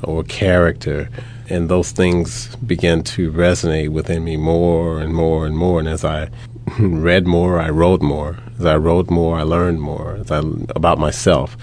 or 0.03 0.23
character. 0.23 1.09
And 1.49 1.69
those 1.69 1.91
things 1.91 2.55
began 2.57 3.03
to 3.03 3.31
resonate 3.31 3.89
within 3.89 4.25
me 4.25 4.35
more 4.35 4.99
and 4.99 5.13
more 5.13 5.45
and 5.45 5.57
more. 5.57 5.79
And 5.79 5.87
as 5.87 6.03
I 6.03 6.29
read 6.79 7.25
more, 7.25 7.57
I 7.57 7.69
wrote 7.69 8.01
more. 8.01 8.37
As 8.59 8.65
I 8.65 8.75
wrote 8.75 9.09
more, 9.09 9.39
I 9.39 9.43
learned 9.43 9.79
more 9.79 10.17
as 10.17 10.29
I, 10.29 10.39
about 10.75 10.99
myself. 10.99 11.55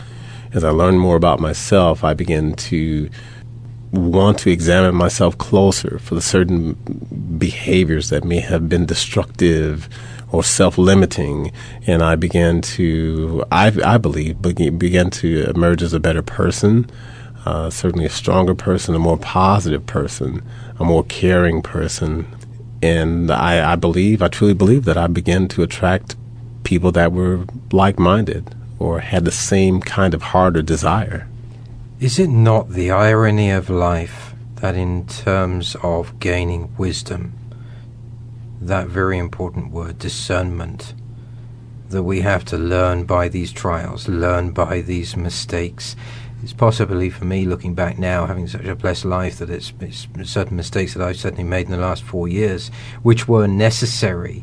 As 0.54 0.64
I 0.64 0.70
learned 0.70 1.00
more 1.00 1.16
about 1.16 1.38
myself, 1.38 2.02
I 2.02 2.14
began 2.14 2.54
to 2.54 3.10
want 3.94 4.38
to 4.40 4.50
examine 4.50 4.94
myself 4.94 5.38
closer 5.38 5.98
for 5.98 6.14
the 6.14 6.20
certain 6.20 6.74
behaviors 7.38 8.10
that 8.10 8.24
may 8.24 8.40
have 8.40 8.68
been 8.68 8.86
destructive 8.86 9.88
or 10.32 10.42
self-limiting, 10.42 11.52
and 11.86 12.02
I 12.02 12.16
began 12.16 12.60
to, 12.60 13.44
I, 13.52 13.72
I 13.84 13.98
believe, 13.98 14.42
began 14.42 15.10
to 15.10 15.48
emerge 15.48 15.82
as 15.82 15.92
a 15.92 16.00
better 16.00 16.22
person, 16.22 16.90
uh, 17.46 17.70
certainly 17.70 18.04
a 18.04 18.10
stronger 18.10 18.54
person, 18.54 18.94
a 18.94 18.98
more 18.98 19.18
positive 19.18 19.86
person, 19.86 20.42
a 20.78 20.84
more 20.84 21.04
caring 21.04 21.62
person, 21.62 22.26
and 22.82 23.30
I, 23.30 23.72
I 23.72 23.76
believe, 23.76 24.22
I 24.22 24.28
truly 24.28 24.54
believe 24.54 24.84
that 24.84 24.98
I 24.98 25.06
began 25.06 25.48
to 25.48 25.62
attract 25.62 26.16
people 26.64 26.92
that 26.92 27.12
were 27.12 27.44
like-minded 27.72 28.54
or 28.78 29.00
had 29.00 29.24
the 29.24 29.30
same 29.30 29.80
kind 29.80 30.14
of 30.14 30.22
heart 30.22 30.56
or 30.56 30.62
desire. 30.62 31.28
Is 32.00 32.18
it 32.18 32.28
not 32.28 32.70
the 32.70 32.90
irony 32.90 33.50
of 33.50 33.70
life 33.70 34.34
that, 34.56 34.74
in 34.74 35.06
terms 35.06 35.76
of 35.80 36.18
gaining 36.18 36.74
wisdom, 36.76 37.38
that 38.60 38.88
very 38.88 39.16
important 39.16 39.70
word, 39.70 40.00
discernment, 40.00 40.92
that 41.90 42.02
we 42.02 42.22
have 42.22 42.44
to 42.46 42.58
learn 42.58 43.04
by 43.04 43.28
these 43.28 43.52
trials, 43.52 44.08
learn 44.08 44.50
by 44.50 44.80
these 44.80 45.16
mistakes? 45.16 45.94
It's 46.42 46.52
possibly 46.52 47.10
for 47.10 47.26
me, 47.26 47.46
looking 47.46 47.74
back 47.74 47.96
now, 47.96 48.26
having 48.26 48.48
such 48.48 48.64
a 48.64 48.74
blessed 48.74 49.04
life, 49.04 49.38
that 49.38 49.48
it's, 49.48 49.72
it's 49.78 50.08
certain 50.24 50.56
mistakes 50.56 50.94
that 50.94 51.02
I've 51.02 51.16
certainly 51.16 51.44
made 51.44 51.66
in 51.66 51.72
the 51.72 51.78
last 51.78 52.02
four 52.02 52.26
years, 52.26 52.72
which 53.04 53.28
were 53.28 53.46
necessary 53.46 54.42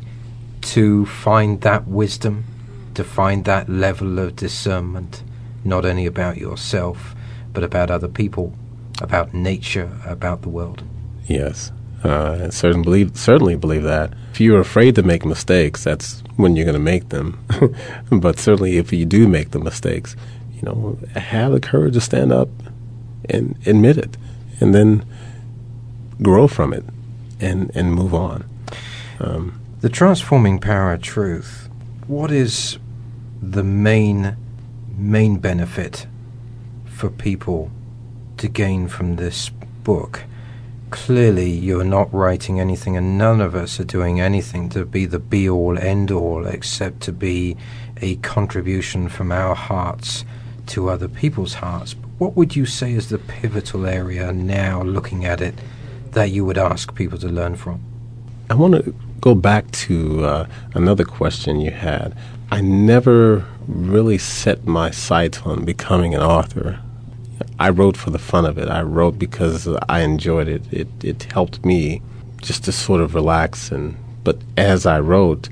to 0.62 1.04
find 1.04 1.60
that 1.60 1.86
wisdom, 1.86 2.44
to 2.94 3.04
find 3.04 3.44
that 3.44 3.68
level 3.68 4.18
of 4.18 4.36
discernment, 4.36 5.22
not 5.64 5.84
only 5.84 6.06
about 6.06 6.38
yourself 6.38 7.14
but 7.52 7.64
about 7.64 7.90
other 7.90 8.08
people, 8.08 8.54
about 9.00 9.34
nature, 9.34 9.90
about 10.06 10.42
the 10.42 10.48
world. 10.48 10.82
Yes, 11.26 11.72
uh, 12.04 12.46
I 12.46 12.50
certainly 12.50 12.84
believe, 12.84 13.16
certainly 13.16 13.56
believe 13.56 13.82
that. 13.84 14.12
If 14.32 14.40
you're 14.40 14.60
afraid 14.60 14.94
to 14.96 15.02
make 15.02 15.24
mistakes, 15.24 15.84
that's 15.84 16.22
when 16.36 16.56
you're 16.56 16.64
going 16.64 16.74
to 16.74 16.80
make 16.80 17.10
them. 17.10 17.38
but 18.10 18.38
certainly, 18.38 18.78
if 18.78 18.92
you 18.92 19.04
do 19.04 19.28
make 19.28 19.50
the 19.50 19.60
mistakes, 19.60 20.16
you 20.54 20.62
know, 20.62 20.98
have 21.14 21.52
the 21.52 21.60
courage 21.60 21.94
to 21.94 22.00
stand 22.00 22.32
up 22.32 22.48
and 23.28 23.56
admit 23.66 23.98
it, 23.98 24.16
and 24.60 24.74
then 24.74 25.04
grow 26.20 26.48
from 26.48 26.72
it, 26.72 26.84
and 27.40 27.70
and 27.74 27.94
move 27.94 28.14
on. 28.14 28.44
Um, 29.20 29.60
the 29.80 29.88
transforming 29.88 30.58
power 30.58 30.92
of 30.92 31.02
truth. 31.02 31.68
What 32.06 32.30
is 32.32 32.78
the 33.40 33.64
main 33.64 34.36
main 34.96 35.38
benefit 35.38 36.06
for 37.02 37.10
people 37.10 37.68
to 38.36 38.46
gain 38.46 38.86
from 38.86 39.16
this 39.16 39.48
book. 39.82 40.22
Clearly, 40.90 41.50
you're 41.50 41.82
not 41.82 42.14
writing 42.14 42.60
anything, 42.60 42.96
and 42.96 43.18
none 43.18 43.40
of 43.40 43.56
us 43.56 43.80
are 43.80 43.84
doing 43.98 44.20
anything 44.20 44.68
to 44.68 44.84
be 44.84 45.04
the 45.06 45.18
be 45.18 45.48
all 45.48 45.76
end 45.76 46.12
all, 46.12 46.46
except 46.46 47.00
to 47.00 47.12
be 47.12 47.56
a 48.00 48.14
contribution 48.18 49.08
from 49.08 49.32
our 49.32 49.56
hearts 49.56 50.24
to 50.66 50.88
other 50.88 51.08
people's 51.08 51.54
hearts. 51.54 51.96
What 52.18 52.36
would 52.36 52.54
you 52.54 52.66
say 52.66 52.92
is 52.92 53.08
the 53.08 53.18
pivotal 53.18 53.84
area 53.84 54.32
now, 54.32 54.80
looking 54.84 55.24
at 55.24 55.40
it, 55.40 55.56
that 56.12 56.30
you 56.30 56.44
would 56.44 56.56
ask 56.56 56.94
people 56.94 57.18
to 57.18 57.28
learn 57.28 57.56
from? 57.56 57.82
I 58.48 58.54
want 58.54 58.74
to 58.74 58.94
go 59.20 59.34
back 59.34 59.68
to 59.88 60.24
uh, 60.24 60.46
another 60.74 61.04
question 61.04 61.60
you 61.60 61.72
had. 61.72 62.16
I 62.52 62.60
never 62.60 63.44
really 63.66 64.18
set 64.18 64.66
my 64.66 64.92
sights 64.92 65.40
on 65.42 65.64
becoming 65.64 66.14
an 66.14 66.22
author. 66.22 66.78
I 67.62 67.70
wrote 67.70 67.96
for 67.96 68.10
the 68.10 68.18
fun 68.18 68.44
of 68.44 68.58
it. 68.58 68.68
I 68.68 68.82
wrote 68.82 69.20
because 69.20 69.68
I 69.88 70.00
enjoyed 70.00 70.48
it. 70.48 70.64
It 70.72 70.88
it 71.04 71.22
helped 71.32 71.64
me 71.64 72.02
just 72.40 72.64
to 72.64 72.72
sort 72.72 73.00
of 73.00 73.14
relax 73.14 73.70
and 73.70 73.96
but 74.24 74.38
as 74.56 74.84
I 74.84 74.98
wrote 74.98 75.48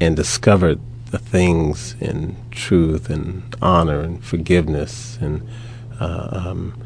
and 0.00 0.16
discovered 0.16 0.80
the 1.10 1.18
things 1.18 1.94
in 2.00 2.36
truth 2.50 3.10
and 3.10 3.54
honor 3.60 4.00
and 4.00 4.24
forgiveness 4.24 5.18
and 5.20 5.46
uh, 6.00 6.28
um, 6.32 6.82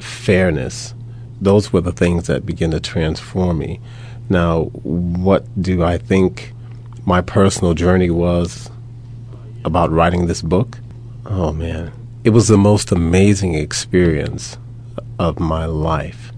fairness, 0.00 0.94
those 1.40 1.72
were 1.72 1.80
the 1.82 1.92
things 1.92 2.26
that 2.26 2.44
began 2.44 2.72
to 2.72 2.80
transform 2.80 3.58
me. 3.58 3.80
Now, 4.28 4.64
what 4.82 5.44
do 5.60 5.84
I 5.84 5.98
think 5.98 6.52
my 7.04 7.20
personal 7.20 7.74
journey 7.74 8.10
was 8.10 8.68
about 9.64 9.92
writing 9.92 10.26
this 10.26 10.42
book? 10.42 10.78
Oh 11.24 11.52
man, 11.52 11.92
it 12.26 12.32
was 12.32 12.48
the 12.48 12.58
most 12.58 12.90
amazing 12.90 13.54
experience 13.54 14.58
of 15.16 15.38
my 15.38 15.64
life, 15.64 16.32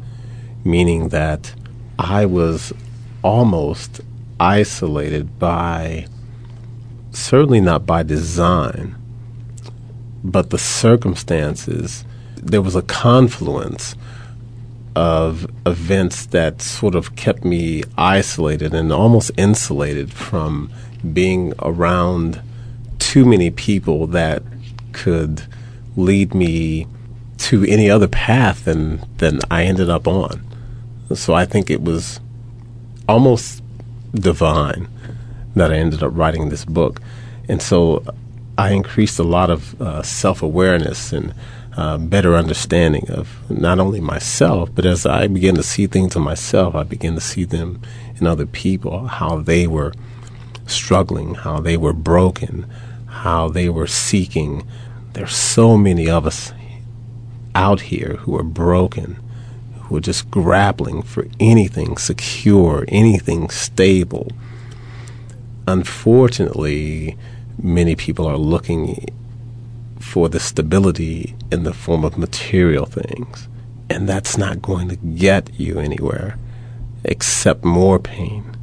meaning 0.62 1.08
that 1.08 1.54
I 1.98 2.26
was 2.26 2.74
almost 3.22 4.02
isolated 4.38 5.38
by, 5.38 6.06
certainly 7.10 7.62
not 7.62 7.86
by 7.86 8.02
design, 8.02 8.96
but 10.22 10.50
the 10.50 10.58
circumstances. 10.58 12.04
There 12.36 12.60
was 12.60 12.76
a 12.76 12.82
confluence 12.82 13.96
of 14.94 15.50
events 15.64 16.26
that 16.26 16.60
sort 16.60 16.96
of 16.96 17.16
kept 17.16 17.46
me 17.46 17.82
isolated 17.96 18.74
and 18.74 18.92
almost 18.92 19.30
insulated 19.38 20.12
from 20.12 20.70
being 21.14 21.54
around 21.60 22.42
too 22.98 23.24
many 23.24 23.50
people 23.50 24.06
that 24.08 24.42
could 24.92 25.46
lead 25.98 26.34
me 26.34 26.86
to 27.36 27.64
any 27.64 27.90
other 27.90 28.08
path 28.08 28.64
than 28.64 29.04
than 29.18 29.40
I 29.50 29.64
ended 29.64 29.90
up 29.90 30.06
on. 30.06 30.44
So 31.14 31.34
I 31.34 31.44
think 31.44 31.70
it 31.70 31.82
was 31.82 32.20
almost 33.08 33.62
divine 34.14 34.88
that 35.56 35.72
I 35.72 35.76
ended 35.76 36.02
up 36.02 36.12
writing 36.14 36.48
this 36.48 36.64
book, 36.64 37.00
and 37.48 37.60
so 37.60 38.04
I 38.56 38.70
increased 38.70 39.18
a 39.18 39.24
lot 39.24 39.50
of 39.50 39.80
uh, 39.80 40.02
self 40.02 40.42
awareness 40.42 41.12
and 41.12 41.34
uh, 41.76 41.96
better 41.96 42.34
understanding 42.34 43.08
of 43.10 43.38
not 43.50 43.78
only 43.78 44.00
myself, 44.00 44.68
but 44.74 44.84
as 44.84 45.06
I 45.06 45.26
began 45.28 45.54
to 45.54 45.62
see 45.62 45.86
things 45.86 46.16
in 46.16 46.22
myself, 46.22 46.74
I 46.74 46.82
began 46.82 47.14
to 47.14 47.20
see 47.20 47.44
them 47.44 47.80
in 48.16 48.26
other 48.26 48.46
people, 48.46 49.06
how 49.06 49.36
they 49.36 49.66
were 49.66 49.92
struggling, 50.66 51.36
how 51.36 51.60
they 51.60 51.76
were 51.76 51.92
broken, 51.92 52.66
how 53.06 53.48
they 53.48 53.68
were 53.68 53.86
seeking 53.86 54.66
there's 55.12 55.34
so 55.34 55.76
many 55.76 56.08
of 56.08 56.26
us 56.26 56.52
out 57.54 57.80
here 57.80 58.16
who 58.20 58.36
are 58.36 58.42
broken, 58.44 59.18
who 59.80 59.96
are 59.96 60.00
just 60.00 60.30
grappling 60.30 61.02
for 61.02 61.26
anything 61.40 61.96
secure, 61.96 62.84
anything 62.88 63.50
stable. 63.50 64.30
Unfortunately, 65.66 67.16
many 67.60 67.96
people 67.96 68.26
are 68.26 68.36
looking 68.36 69.06
for 69.98 70.28
the 70.28 70.40
stability 70.40 71.34
in 71.50 71.64
the 71.64 71.74
form 71.74 72.04
of 72.04 72.16
material 72.16 72.86
things. 72.86 73.48
And 73.90 74.08
that's 74.08 74.38
not 74.38 74.62
going 74.62 74.88
to 74.88 74.96
get 74.96 75.58
you 75.58 75.78
anywhere 75.78 76.38
except 77.04 77.64
more 77.64 77.98
pain 77.98 78.56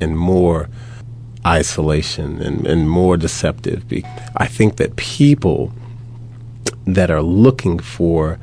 and 0.00 0.18
more 0.18 0.68
isolation 1.46 2.40
and, 2.40 2.66
and 2.66 2.90
more 2.90 3.16
deceptive. 3.16 3.84
I 4.36 4.46
think 4.46 4.76
that 4.76 4.96
people 4.96 5.72
that 6.86 7.10
are 7.10 7.22
looking 7.22 7.78
for 7.78 8.38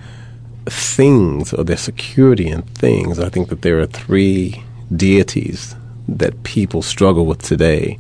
things 0.66 1.54
or 1.54 1.64
their 1.64 1.78
security 1.78 2.48
in 2.48 2.64
things, 2.64 3.20
I 3.20 3.30
think 3.30 3.50
that 3.50 3.62
there 3.62 3.80
are 3.80 3.86
three 3.86 4.64
deities 4.96 5.76
that 6.08 6.44
people 6.44 6.82
struggle 6.82 7.26
with 7.26 7.42
today. 7.42 8.00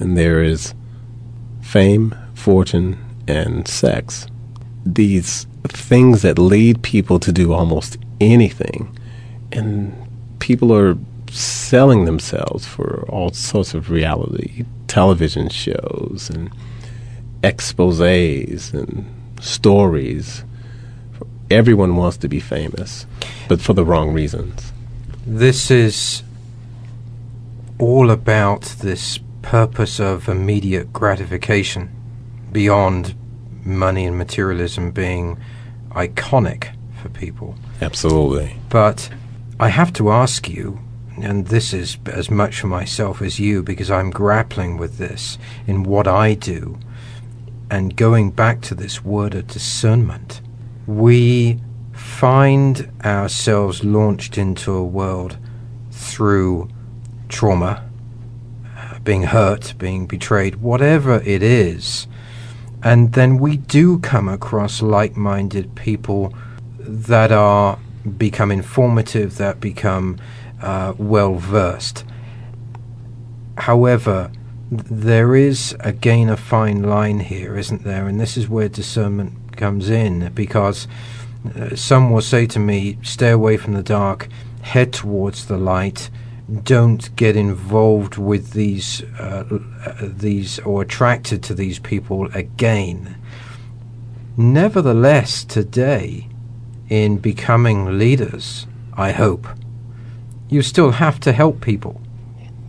And 0.00 0.16
there 0.16 0.42
is 0.42 0.74
fame, 1.62 2.14
fortune, 2.34 2.98
and 3.28 3.66
sex. 3.68 4.26
These 4.84 5.46
things 5.68 6.22
that 6.22 6.38
lead 6.38 6.82
people 6.82 7.18
to 7.20 7.32
do 7.32 7.52
almost 7.52 7.98
anything. 8.20 8.96
And 9.52 9.94
people 10.38 10.72
are 10.72 10.96
selling 11.36 12.04
themselves 12.04 12.66
for 12.66 13.04
all 13.08 13.30
sorts 13.30 13.74
of 13.74 13.90
reality 13.90 14.64
television 14.86 15.48
shows 15.48 16.30
and 16.32 16.50
exposés 17.42 18.72
and 18.72 19.04
stories. 19.40 20.44
Everyone 21.50 21.96
wants 21.96 22.16
to 22.18 22.28
be 22.28 22.40
famous, 22.40 23.06
but 23.48 23.60
for 23.60 23.72
the 23.72 23.84
wrong 23.84 24.12
reasons. 24.12 24.72
This 25.26 25.70
is 25.70 26.22
all 27.78 28.10
about 28.10 28.62
this 28.80 29.18
purpose 29.42 30.00
of 30.00 30.28
immediate 30.28 30.92
gratification 30.92 31.90
beyond 32.52 33.14
money 33.64 34.06
and 34.06 34.16
materialism 34.16 34.90
being 34.90 35.38
iconic 35.90 36.74
for 37.02 37.08
people. 37.10 37.54
Absolutely. 37.80 38.56
But 38.68 39.10
I 39.60 39.68
have 39.68 39.92
to 39.94 40.10
ask 40.10 40.48
you, 40.48 40.80
and 41.22 41.46
this 41.46 41.72
is 41.72 41.98
as 42.06 42.30
much 42.30 42.60
for 42.60 42.66
myself 42.66 43.22
as 43.22 43.40
you 43.40 43.62
because 43.62 43.90
I'm 43.90 44.10
grappling 44.10 44.76
with 44.76 44.98
this 44.98 45.38
in 45.66 45.82
what 45.82 46.06
I 46.06 46.34
do, 46.34 46.78
and 47.70 47.96
going 47.96 48.30
back 48.30 48.60
to 48.62 48.74
this 48.74 49.04
word 49.04 49.34
of 49.34 49.46
discernment, 49.46 50.40
we 50.86 51.60
find 51.92 52.90
ourselves 53.04 53.82
launched 53.82 54.38
into 54.38 54.72
a 54.72 54.84
world 54.84 55.38
through 55.90 56.68
trauma, 57.28 57.88
uh, 58.76 58.98
being 59.00 59.24
hurt, 59.24 59.74
being 59.78 60.06
betrayed, 60.06 60.56
whatever 60.56 61.20
it 61.24 61.42
is. 61.42 62.06
And 62.82 63.14
then 63.14 63.38
we 63.38 63.56
do 63.56 63.98
come 63.98 64.28
across 64.28 64.82
like 64.82 65.16
minded 65.16 65.74
people 65.74 66.32
that 66.78 67.32
are 67.32 67.78
become 68.16 68.52
informative, 68.52 69.38
that 69.38 69.60
become 69.60 70.18
uh, 70.60 70.94
well 70.98 71.34
versed. 71.34 72.04
However, 73.58 74.30
there 74.70 75.36
is 75.36 75.76
again 75.80 76.28
a 76.28 76.36
fine 76.36 76.82
line 76.82 77.20
here, 77.20 77.56
isn't 77.56 77.84
there? 77.84 78.08
And 78.08 78.20
this 78.20 78.36
is 78.36 78.48
where 78.48 78.68
discernment 78.68 79.56
comes 79.56 79.88
in 79.88 80.32
because 80.34 80.88
uh, 81.54 81.76
some 81.76 82.10
will 82.10 82.20
say 82.20 82.46
to 82.46 82.58
me, 82.58 82.98
stay 83.02 83.30
away 83.30 83.56
from 83.56 83.74
the 83.74 83.82
dark, 83.82 84.28
head 84.62 84.92
towards 84.92 85.46
the 85.46 85.56
light. 85.56 86.10
Don't 86.62 87.14
get 87.16 87.36
involved 87.36 88.18
with 88.18 88.52
these, 88.52 89.02
uh, 89.18 89.58
uh 89.84 89.94
these 90.00 90.58
or 90.60 90.82
attracted 90.82 91.42
to 91.44 91.54
these 91.54 91.78
people 91.78 92.26
again. 92.34 93.16
Nevertheless, 94.36 95.44
today, 95.44 96.28
in 96.88 97.18
becoming 97.18 97.98
leaders, 97.98 98.66
I 98.94 99.12
hope, 99.12 99.48
you 100.48 100.62
still 100.62 100.92
have 100.92 101.20
to 101.20 101.32
help 101.32 101.60
people. 101.60 102.00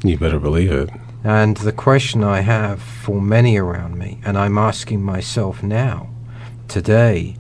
You 0.03 0.17
better 0.17 0.39
believe 0.39 0.71
it. 0.71 0.89
And 1.23 1.57
the 1.57 1.71
question 1.71 2.23
I 2.23 2.41
have 2.41 2.81
for 2.81 3.21
many 3.21 3.57
around 3.57 3.97
me, 3.97 4.19
and 4.23 4.37
I'm 4.37 4.57
asking 4.57 5.01
myself 5.01 5.61
now, 5.61 6.09
today, 6.67 7.35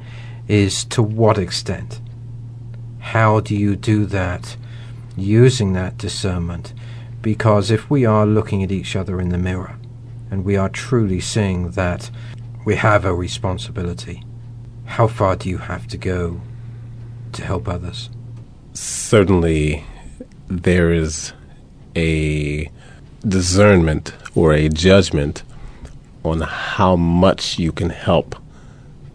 is 0.47 0.83
to 0.85 1.01
what 1.01 1.37
extent? 1.37 2.01
How 2.99 3.39
do 3.39 3.55
you 3.55 3.75
do 3.75 4.05
that 4.07 4.57
using 5.15 5.73
that 5.73 5.97
discernment? 5.97 6.73
Because 7.21 7.71
if 7.71 7.89
we 7.89 8.05
are 8.05 8.25
looking 8.25 8.63
at 8.63 8.71
each 8.71 8.95
other 8.95 9.19
in 9.19 9.29
the 9.29 9.37
mirror 9.37 9.77
and 10.29 10.43
we 10.43 10.55
are 10.57 10.69
truly 10.69 11.19
seeing 11.19 11.71
that 11.71 12.09
we 12.65 12.75
have 12.75 13.05
a 13.05 13.13
responsibility, 13.13 14.23
how 14.85 15.07
far 15.07 15.35
do 15.35 15.49
you 15.49 15.57
have 15.57 15.87
to 15.87 15.97
go 15.97 16.41
to 17.33 17.43
help 17.43 17.67
others? 17.67 18.09
Certainly, 18.73 19.85
there 20.47 20.91
is 20.93 21.33
a 21.95 22.69
discernment 23.27 24.13
or 24.35 24.53
a 24.53 24.69
judgment 24.69 25.43
on 26.23 26.41
how 26.41 26.95
much 26.95 27.57
you 27.57 27.71
can 27.71 27.89
help 27.89 28.35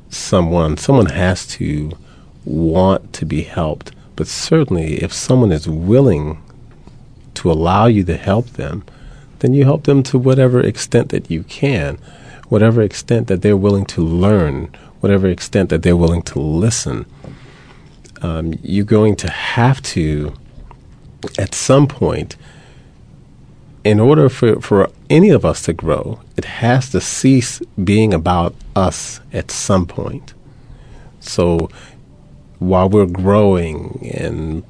someone. 0.08 0.76
Someone 0.76 1.06
has 1.06 1.46
to 1.48 1.92
want 2.44 3.12
to 3.14 3.24
be 3.24 3.42
helped, 3.42 3.92
but 4.16 4.26
certainly 4.26 5.02
if 5.02 5.12
someone 5.12 5.52
is 5.52 5.68
willing 5.68 6.42
to 7.34 7.50
allow 7.50 7.86
you 7.86 8.04
to 8.04 8.16
help 8.16 8.46
them, 8.50 8.84
then 9.38 9.54
you 9.54 9.64
help 9.64 9.84
them 9.84 10.02
to 10.04 10.18
whatever 10.18 10.60
extent 10.60 11.08
that 11.08 11.30
you 11.30 11.42
can, 11.44 11.98
whatever 12.48 12.82
extent 12.82 13.26
that 13.28 13.42
they're 13.42 13.56
willing 13.56 13.86
to 13.86 14.00
learn, 14.02 14.70
whatever 15.00 15.26
extent 15.26 15.70
that 15.70 15.82
they're 15.82 15.96
willing 15.96 16.22
to 16.22 16.38
listen. 16.38 17.06
Um, 18.20 18.54
you're 18.62 18.84
going 18.84 19.16
to 19.16 19.30
have 19.30 19.82
to, 19.82 20.34
at 21.38 21.54
some 21.54 21.86
point, 21.86 22.36
in 23.84 23.98
order 23.98 24.28
for, 24.28 24.60
for 24.60 24.90
any 25.10 25.30
of 25.30 25.44
us 25.44 25.62
to 25.62 25.72
grow, 25.72 26.20
it 26.36 26.44
has 26.44 26.90
to 26.90 27.00
cease 27.00 27.60
being 27.82 28.14
about 28.14 28.54
us 28.76 29.20
at 29.32 29.50
some 29.50 29.86
point. 29.86 30.34
So 31.20 31.68
while 32.58 32.88
we're 32.88 33.06
growing 33.06 34.10
and 34.14 34.62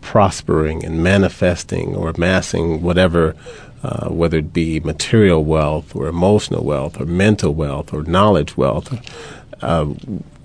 prospering 0.00 0.84
and 0.84 1.02
manifesting 1.02 1.94
or 1.94 2.10
amassing 2.10 2.82
whatever, 2.82 3.34
uh, 3.82 4.08
whether 4.08 4.38
it 4.38 4.52
be 4.52 4.80
material 4.80 5.44
wealth 5.44 5.94
or 5.94 6.06
emotional 6.06 6.64
wealth 6.64 7.00
or 7.00 7.04
mental 7.04 7.54
wealth 7.54 7.92
or 7.92 8.02
knowledge 8.02 8.56
wealth, 8.56 8.92
uh, 9.62 9.86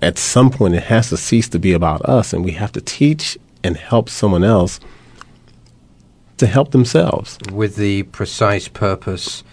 at 0.02 0.18
some 0.18 0.50
point 0.50 0.74
it 0.74 0.84
has 0.84 1.08
to 1.08 1.16
cease 1.16 1.48
to 1.48 1.58
be 1.58 1.72
about 1.72 2.02
us 2.02 2.32
and 2.32 2.44
we 2.44 2.52
have 2.52 2.72
to 2.72 2.80
teach 2.80 3.38
and 3.62 3.76
help 3.76 4.08
someone 4.08 4.44
else 4.44 4.80
to 6.40 6.46
help 6.46 6.70
themselves. 6.70 7.38
With 7.52 7.76
the 7.76 8.04
precise 8.04 8.66
purpose 8.66 9.44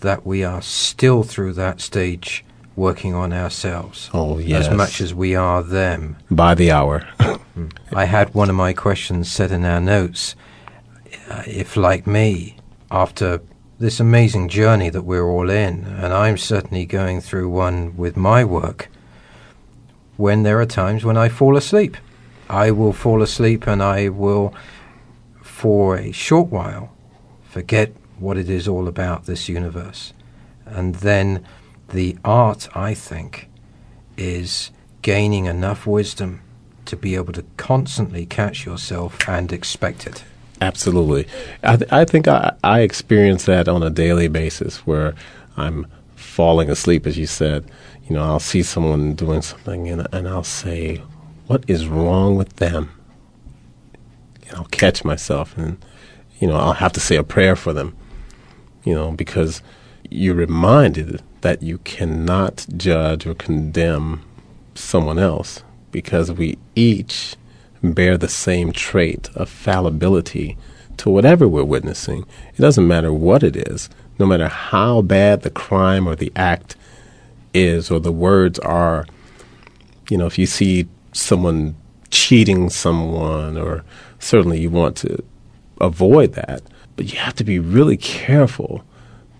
that 0.00 0.26
we 0.26 0.42
are 0.42 0.60
still 0.60 1.22
through 1.22 1.52
that 1.54 1.80
stage 1.80 2.44
working 2.76 3.14
on 3.14 3.32
ourselves. 3.32 4.10
Oh, 4.12 4.38
yes. 4.38 4.66
As 4.66 4.76
much 4.76 5.00
as 5.00 5.14
we 5.14 5.36
are 5.36 5.62
them. 5.62 6.16
By 6.30 6.54
the 6.56 6.72
hour. 6.72 7.06
I 7.92 8.04
had 8.06 8.34
one 8.34 8.50
of 8.50 8.56
my 8.56 8.72
questions 8.72 9.30
set 9.30 9.52
in 9.52 9.64
our 9.64 9.80
notes. 9.80 10.34
Uh, 11.30 11.44
if, 11.46 11.76
like 11.76 12.04
me, 12.04 12.56
after 12.90 13.40
this 13.78 14.00
amazing 14.00 14.48
journey 14.48 14.90
that 14.90 15.02
we're 15.02 15.28
all 15.28 15.48
in, 15.48 15.84
and 15.84 16.12
I'm 16.12 16.36
certainly 16.36 16.84
going 16.84 17.20
through 17.20 17.48
one 17.48 17.96
with 17.96 18.16
my 18.16 18.44
work, 18.44 18.88
when 20.16 20.42
there 20.42 20.60
are 20.60 20.66
times 20.66 21.04
when 21.04 21.16
I 21.16 21.28
fall 21.28 21.56
asleep. 21.56 21.96
I 22.50 22.72
will 22.72 22.92
fall 22.92 23.22
asleep 23.22 23.66
and 23.68 23.82
I 23.82 24.08
will 24.08 24.52
for 25.64 25.96
a 25.96 26.12
short 26.12 26.48
while 26.50 26.94
forget 27.44 27.90
what 28.18 28.36
it 28.36 28.50
is 28.50 28.68
all 28.68 28.86
about, 28.86 29.24
this 29.24 29.48
universe. 29.48 30.12
And 30.66 30.96
then 30.96 31.42
the 31.88 32.18
art, 32.22 32.68
I 32.76 32.92
think, 32.92 33.48
is 34.18 34.70
gaining 35.00 35.46
enough 35.46 35.86
wisdom 35.86 36.42
to 36.84 36.96
be 36.98 37.14
able 37.14 37.32
to 37.32 37.44
constantly 37.56 38.26
catch 38.26 38.66
yourself 38.66 39.26
and 39.26 39.50
expect 39.54 40.06
it. 40.06 40.22
Absolutely. 40.60 41.26
I, 41.62 41.76
th- 41.76 41.90
I 41.90 42.04
think 42.04 42.28
I, 42.28 42.54
I 42.62 42.80
experience 42.80 43.46
that 43.46 43.66
on 43.66 43.82
a 43.82 43.88
daily 43.88 44.28
basis 44.28 44.86
where 44.86 45.14
I'm 45.56 45.86
falling 46.14 46.68
asleep, 46.68 47.06
as 47.06 47.16
you 47.16 47.26
said. 47.26 47.70
You 48.06 48.16
know, 48.16 48.22
I'll 48.22 48.38
see 48.38 48.62
someone 48.62 49.14
doing 49.14 49.40
something 49.40 49.88
and, 49.88 50.06
and 50.12 50.28
I'll 50.28 50.44
say, 50.44 51.00
What 51.46 51.64
is 51.66 51.88
wrong 51.88 52.36
with 52.36 52.56
them? 52.56 52.90
I'll 54.52 54.64
catch 54.64 55.04
myself 55.04 55.56
and, 55.56 55.82
you 56.38 56.48
know, 56.48 56.56
I'll 56.56 56.74
have 56.74 56.92
to 56.92 57.00
say 57.00 57.16
a 57.16 57.22
prayer 57.22 57.56
for 57.56 57.72
them, 57.72 57.96
you 58.84 58.94
know, 58.94 59.12
because 59.12 59.62
you're 60.10 60.34
reminded 60.34 61.22
that 61.40 61.62
you 61.62 61.78
cannot 61.78 62.66
judge 62.76 63.26
or 63.26 63.34
condemn 63.34 64.22
someone 64.74 65.18
else 65.18 65.62
because 65.90 66.32
we 66.32 66.58
each 66.74 67.36
bear 67.82 68.16
the 68.16 68.28
same 68.28 68.72
trait 68.72 69.28
of 69.34 69.48
fallibility 69.48 70.56
to 70.96 71.10
whatever 71.10 71.46
we're 71.46 71.64
witnessing. 71.64 72.24
It 72.56 72.60
doesn't 72.60 72.86
matter 72.86 73.12
what 73.12 73.42
it 73.42 73.56
is, 73.56 73.90
no 74.18 74.26
matter 74.26 74.48
how 74.48 75.02
bad 75.02 75.42
the 75.42 75.50
crime 75.50 76.06
or 76.06 76.14
the 76.14 76.32
act 76.36 76.76
is 77.52 77.90
or 77.90 78.00
the 78.00 78.12
words 78.12 78.58
are. 78.60 79.06
You 80.10 80.18
know, 80.18 80.26
if 80.26 80.38
you 80.38 80.46
see 80.46 80.86
someone 81.12 81.76
cheating 82.14 82.70
someone 82.70 83.58
or 83.58 83.84
certainly 84.18 84.60
you 84.60 84.70
want 84.70 84.96
to 84.98 85.22
avoid 85.80 86.32
that. 86.34 86.62
But 86.96 87.12
you 87.12 87.18
have 87.18 87.34
to 87.34 87.44
be 87.44 87.58
really 87.58 87.96
careful 87.96 88.84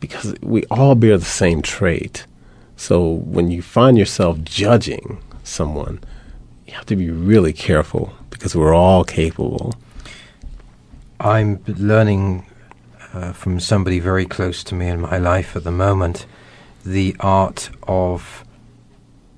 because 0.01 0.35
we 0.43 0.65
all 0.71 0.95
bear 0.95 1.17
the 1.17 1.25
same 1.25 1.63
trait. 1.63 2.27
So 2.77 3.09
when 3.09 3.51
you 3.51 3.63
find 3.63 3.97
yourself 3.97 4.43
judging 4.43 5.23
someone, 5.45 6.01
you 6.67 6.75
have 6.75 6.87
to 6.87 6.97
be 6.97 7.11
really 7.11 7.53
careful 7.53 8.13
because 8.31 8.57
we're 8.57 8.75
all 8.75 9.05
capable. 9.05 9.73
I'm 11.21 11.63
learning 11.67 12.45
uh, 13.13 13.33
from 13.33 13.61
somebody 13.61 14.01
very 14.01 14.27
close 14.27 14.65
to 14.65 14.75
me 14.75 14.89
in 14.89 15.01
my 15.01 15.17
life 15.17 15.55
at 15.55 15.63
the 15.63 15.71
moment 15.71 16.27
the 16.85 17.15
art 17.21 17.71
of 17.85 18.45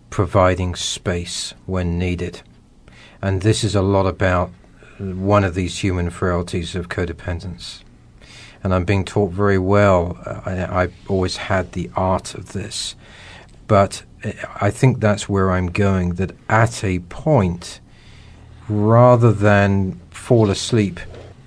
providing 0.08 0.74
space 0.74 1.52
when 1.66 1.98
needed. 1.98 2.40
And 3.22 3.42
this 3.42 3.64
is 3.64 3.74
a 3.74 3.82
lot 3.82 4.06
about 4.06 4.50
uh, 5.00 5.04
one 5.04 5.44
of 5.44 5.54
these 5.54 5.78
human 5.78 6.10
frailties 6.10 6.74
of 6.74 6.88
codependence. 6.88 7.82
And 8.62 8.74
I'm 8.74 8.84
being 8.84 9.04
taught 9.04 9.32
very 9.32 9.58
well. 9.58 10.18
Uh, 10.24 10.40
I, 10.44 10.82
I've 10.82 10.94
always 11.08 11.36
had 11.36 11.72
the 11.72 11.90
art 11.96 12.34
of 12.34 12.52
this. 12.52 12.94
But 13.66 14.02
uh, 14.24 14.32
I 14.60 14.70
think 14.70 15.00
that's 15.00 15.28
where 15.28 15.50
I'm 15.50 15.68
going, 15.68 16.14
that 16.14 16.32
at 16.48 16.84
a 16.84 16.98
point, 17.00 17.80
rather 18.68 19.32
than 19.32 20.00
fall 20.10 20.50
asleep, 20.50 21.00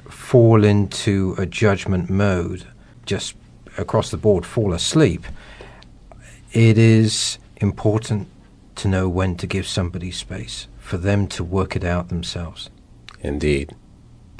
fall 0.09 0.63
into 0.63 1.35
a 1.37 1.45
judgment 1.45 2.09
mode, 2.09 2.65
just 3.05 3.35
across 3.77 4.11
the 4.11 4.17
board 4.17 4.45
fall 4.45 4.73
asleep, 4.73 5.25
it 6.51 6.77
is 6.77 7.37
important 7.57 8.27
to 8.75 8.87
know 8.87 9.07
when 9.07 9.35
to 9.35 9.45
give 9.45 9.67
somebody 9.67 10.09
space 10.09 10.67
for 10.89 10.97
them 10.97 11.27
to 11.27 11.43
work 11.43 11.75
it 11.75 11.83
out 11.83 12.09
themselves. 12.09 12.71
Indeed. 13.21 13.75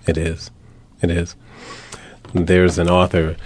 It 0.08 0.18
is. 0.18 0.50
It 1.00 1.12
is. 1.12 1.36
There's 2.34 2.80
an 2.80 2.90
author, 2.90 3.38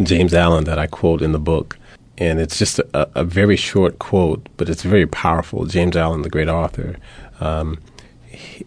James 0.00 0.32
Allen, 0.32 0.62
that 0.64 0.78
I 0.78 0.86
quote 0.86 1.22
in 1.22 1.32
the 1.32 1.40
book, 1.40 1.76
and 2.18 2.38
it's 2.38 2.60
just 2.60 2.78
a, 2.78 3.10
a 3.16 3.24
very 3.24 3.56
short 3.56 3.98
quote, 3.98 4.48
but 4.56 4.68
it's 4.68 4.84
very 4.84 5.08
powerful. 5.08 5.66
James 5.66 5.96
Allen, 5.96 6.22
the 6.22 6.30
great 6.30 6.48
author, 6.48 6.98
um, 7.40 7.80
he, 8.28 8.64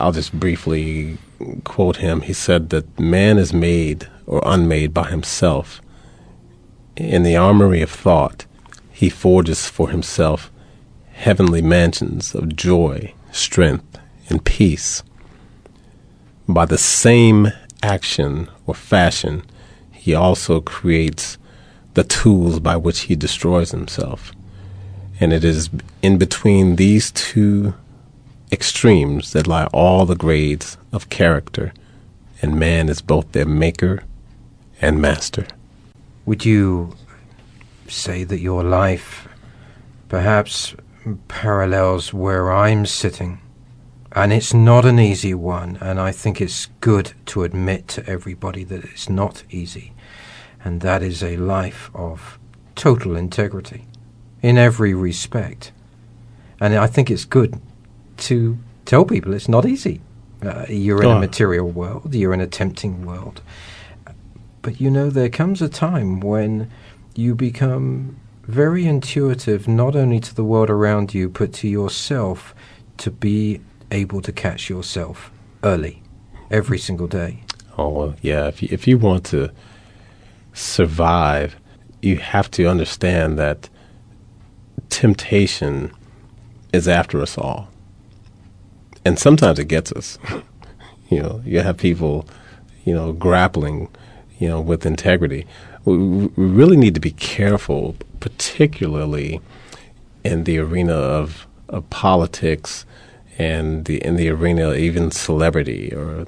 I'll 0.00 0.12
just 0.12 0.32
briefly 0.32 1.18
quote 1.64 1.96
him. 1.96 2.22
He 2.22 2.32
said 2.32 2.70
that 2.70 2.98
man 2.98 3.36
is 3.36 3.52
made 3.52 4.08
or 4.26 4.40
unmade 4.46 4.94
by 4.94 5.10
himself. 5.10 5.82
In 6.96 7.22
the 7.22 7.36
armory 7.36 7.82
of 7.82 7.90
thought, 7.90 8.46
he 8.90 9.10
forges 9.10 9.66
for 9.66 9.90
himself 9.90 10.50
heavenly 11.12 11.60
mansions 11.60 12.34
of 12.34 12.56
joy, 12.56 13.12
strength, 13.36 13.98
and 14.28 14.44
peace. 14.44 15.02
By 16.48 16.64
the 16.64 16.78
same 16.78 17.52
action 17.82 18.48
or 18.66 18.74
fashion, 18.74 19.42
he 19.92 20.14
also 20.14 20.60
creates 20.60 21.38
the 21.94 22.04
tools 22.04 22.60
by 22.60 22.76
which 22.76 23.00
he 23.00 23.16
destroys 23.16 23.70
himself. 23.70 24.32
And 25.18 25.32
it 25.32 25.44
is 25.44 25.70
in 26.02 26.18
between 26.18 26.76
these 26.76 27.10
two 27.10 27.74
extremes 28.52 29.32
that 29.32 29.46
lie 29.46 29.66
all 29.72 30.06
the 30.06 30.14
grades 30.14 30.76
of 30.92 31.08
character, 31.08 31.72
and 32.42 32.58
man 32.58 32.88
is 32.88 33.00
both 33.00 33.32
their 33.32 33.46
maker 33.46 34.04
and 34.80 35.00
master. 35.00 35.46
Would 36.26 36.44
you 36.44 36.96
say 37.88 38.24
that 38.24 38.40
your 38.40 38.62
life 38.62 39.28
perhaps 40.08 40.74
parallels 41.28 42.12
where 42.12 42.52
I'm 42.52 42.86
sitting? 42.86 43.40
And 44.12 44.32
it's 44.32 44.54
not 44.54 44.84
an 44.84 44.98
easy 44.98 45.34
one, 45.34 45.76
and 45.80 46.00
I 46.00 46.10
think 46.10 46.40
it's 46.40 46.66
good 46.80 47.12
to 47.26 47.44
admit 47.44 47.86
to 47.88 48.08
everybody 48.08 48.64
that 48.64 48.84
it's 48.84 49.08
not 49.08 49.42
easy 49.50 49.92
and 50.66 50.80
that 50.80 51.00
is 51.00 51.22
a 51.22 51.36
life 51.36 51.92
of 51.94 52.40
total 52.74 53.14
integrity 53.14 53.86
in 54.42 54.58
every 54.58 54.94
respect. 54.94 55.70
And 56.58 56.74
I 56.74 56.88
think 56.88 57.08
it's 57.08 57.24
good 57.24 57.60
to 58.16 58.58
tell 58.84 59.04
people 59.04 59.32
it's 59.32 59.48
not 59.48 59.64
easy. 59.64 60.00
Uh, 60.42 60.66
you're 60.68 61.04
in 61.04 61.10
a 61.10 61.20
material 61.20 61.68
world, 61.68 62.16
you're 62.16 62.34
in 62.34 62.40
a 62.40 62.48
tempting 62.48 63.06
world. 63.06 63.42
But 64.60 64.80
you 64.80 64.90
know, 64.90 65.08
there 65.08 65.28
comes 65.28 65.62
a 65.62 65.68
time 65.68 66.18
when 66.18 66.68
you 67.14 67.36
become 67.36 68.16
very 68.46 68.86
intuitive, 68.86 69.66
not 69.66 69.96
only 69.96 70.20
to 70.20 70.34
the 70.34 70.44
world 70.44 70.70
around 70.70 71.14
you, 71.14 71.28
but 71.28 71.52
to 71.54 71.68
yourself, 71.68 72.54
to 72.98 73.10
be 73.10 73.60
able 73.90 74.20
to 74.22 74.32
catch 74.32 74.70
yourself 74.70 75.30
early, 75.62 76.02
every 76.50 76.78
single 76.78 77.06
day. 77.06 77.42
Oh, 77.78 78.14
yeah. 78.22 78.46
If 78.46 78.62
you, 78.62 78.68
if 78.70 78.86
you 78.86 78.98
want 78.98 79.24
to 79.26 79.52
survive, 80.54 81.56
you 82.00 82.16
have 82.16 82.50
to 82.52 82.66
understand 82.66 83.38
that 83.38 83.68
temptation 84.88 85.92
is 86.72 86.88
after 86.88 87.20
us 87.20 87.36
all. 87.36 87.68
And 89.04 89.18
sometimes 89.18 89.58
it 89.58 89.66
gets 89.66 89.92
us. 89.92 90.18
you 91.10 91.22
know, 91.22 91.42
you 91.44 91.60
have 91.60 91.76
people, 91.76 92.26
you 92.84 92.94
know, 92.94 93.12
grappling, 93.12 93.88
you 94.38 94.48
know, 94.48 94.60
with 94.60 94.86
integrity. 94.86 95.46
We, 95.84 95.96
we 95.96 96.44
really 96.44 96.76
need 96.76 96.94
to 96.94 97.00
be 97.00 97.12
careful, 97.12 97.96
particularly 98.20 99.40
in 100.24 100.44
the 100.44 100.58
arena 100.58 100.94
of, 100.94 101.46
of 101.68 101.88
politics 101.90 102.84
and 103.38 103.84
the 103.84 104.02
in 104.04 104.16
the 104.16 104.28
arena 104.30 104.72
even 104.72 105.10
celebrity 105.10 105.92
or 105.94 106.26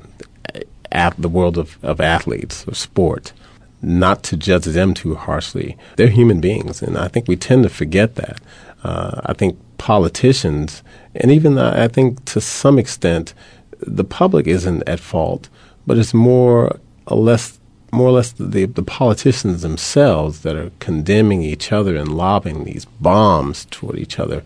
at 0.93 1.15
the 1.17 1.29
world 1.29 1.57
of, 1.57 1.79
of 1.83 2.01
athletes 2.01 2.67
or 2.69 2.75
sport 2.75 3.33
not 3.81 4.23
to 4.25 4.37
judge 4.37 4.65
them 4.65 4.95
too 4.95 5.15
harshly. 5.15 5.77
They're 5.97 6.09
human 6.09 6.41
beings, 6.41 6.83
and 6.83 6.99
I 6.99 7.09
think 7.09 7.29
we 7.29 7.37
tend 7.37 7.63
to 7.63 7.69
forget 7.69 8.17
that. 8.17 8.41
Uh, 8.83 9.21
I 9.25 9.33
think 9.35 9.59
politicians, 9.79 10.83
and 11.15 11.31
even 11.31 11.59
uh, 11.59 11.75
I 11.77 11.89
think 11.89 12.25
to 12.27 12.41
some 12.41 12.79
extent, 12.79 13.35
the 13.81 14.05
public 14.05 14.47
isn't 14.47 14.89
at 14.89 15.01
fault, 15.01 15.49
but 15.87 15.99
it's 15.99 16.15
more 16.15 16.79
or 17.07 17.17
less, 17.17 17.58
more 17.91 18.09
or 18.09 18.13
less 18.13 18.33
the, 18.33 18.67
the 18.67 18.83
politicians 18.83 19.63
themselves 19.63 20.41
that 20.41 20.57
are 20.57 20.71
condemning 20.79 21.43
each 21.43 21.73
other 21.73 21.97
and 21.97 22.17
lobbing 22.17 22.65
these 22.65 22.85
bombs 22.85 23.67
toward 23.71 23.99
each 23.99 24.19
other 24.19 24.43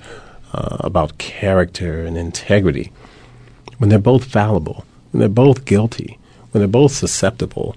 uh, 0.53 0.76
about 0.80 1.18
character 1.18 2.05
and 2.05 2.16
integrity 2.16 2.93
when 3.78 3.88
they're 3.88 3.99
both 3.99 4.24
fallible, 4.24 4.84
when 5.11 5.20
they're 5.20 5.28
both 5.28 5.64
guilty, 5.64 6.18
when 6.51 6.61
they're 6.61 6.68
both 6.68 6.93
susceptible 6.93 7.74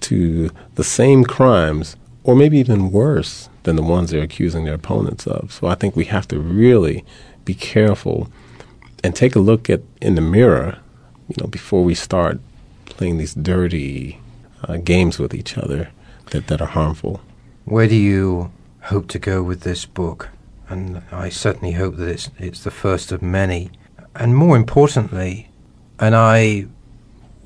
to 0.00 0.50
the 0.76 0.84
same 0.84 1.24
crimes, 1.24 1.96
or 2.24 2.34
maybe 2.34 2.58
even 2.58 2.90
worse 2.90 3.48
than 3.64 3.76
the 3.76 3.82
ones 3.82 4.10
they're 4.10 4.22
accusing 4.22 4.64
their 4.64 4.74
opponents 4.74 5.26
of. 5.26 5.52
So 5.52 5.66
I 5.66 5.74
think 5.74 5.94
we 5.94 6.06
have 6.06 6.26
to 6.28 6.38
really 6.38 7.04
be 7.44 7.54
careful 7.54 8.28
and 9.04 9.14
take 9.14 9.34
a 9.34 9.40
look 9.40 9.68
at 9.68 9.82
in 10.00 10.14
the 10.14 10.20
mirror, 10.20 10.78
you 11.28 11.36
know, 11.40 11.48
before 11.48 11.84
we 11.84 11.94
start 11.94 12.40
playing 12.86 13.18
these 13.18 13.34
dirty 13.34 14.18
uh, 14.64 14.76
games 14.76 15.18
with 15.18 15.34
each 15.34 15.58
other 15.58 15.90
that, 16.30 16.46
that 16.46 16.60
are 16.60 16.66
harmful. 16.66 17.20
Where 17.64 17.86
do 17.86 17.96
you 17.96 18.52
hope 18.82 19.08
to 19.08 19.18
go 19.18 19.42
with 19.42 19.60
this 19.62 19.86
book? 19.86 20.30
And 20.68 21.02
I 21.12 21.28
certainly 21.28 21.72
hope 21.72 21.96
that 21.96 22.08
it's 22.08 22.30
it's 22.38 22.64
the 22.64 22.70
first 22.70 23.12
of 23.12 23.22
many. 23.22 23.70
And 24.14 24.36
more 24.36 24.56
importantly, 24.56 25.48
and 25.98 26.14
I 26.14 26.66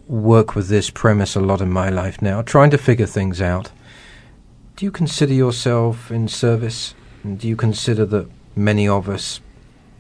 work 0.09 0.55
with 0.55 0.69
this 0.69 0.91
premise 0.91 1.35
a 1.35 1.41
lot 1.41 1.61
in 1.61 1.71
my 1.71 1.89
life 1.89 2.23
now, 2.23 2.43
trying 2.43 2.71
to 2.71 2.79
figure 2.79 3.07
things 3.07 3.41
out. 3.41 3.71
Do 4.77 4.85
you 4.85 4.91
consider 4.91 5.35
yourself 5.35 6.11
in 6.11 6.29
service? 6.29 6.95
And 7.25 7.39
do 7.39 7.49
you 7.49 7.57
consider 7.57 8.07
that 8.07 8.29
many 8.55 8.87
of 8.87 9.09
us 9.09 9.41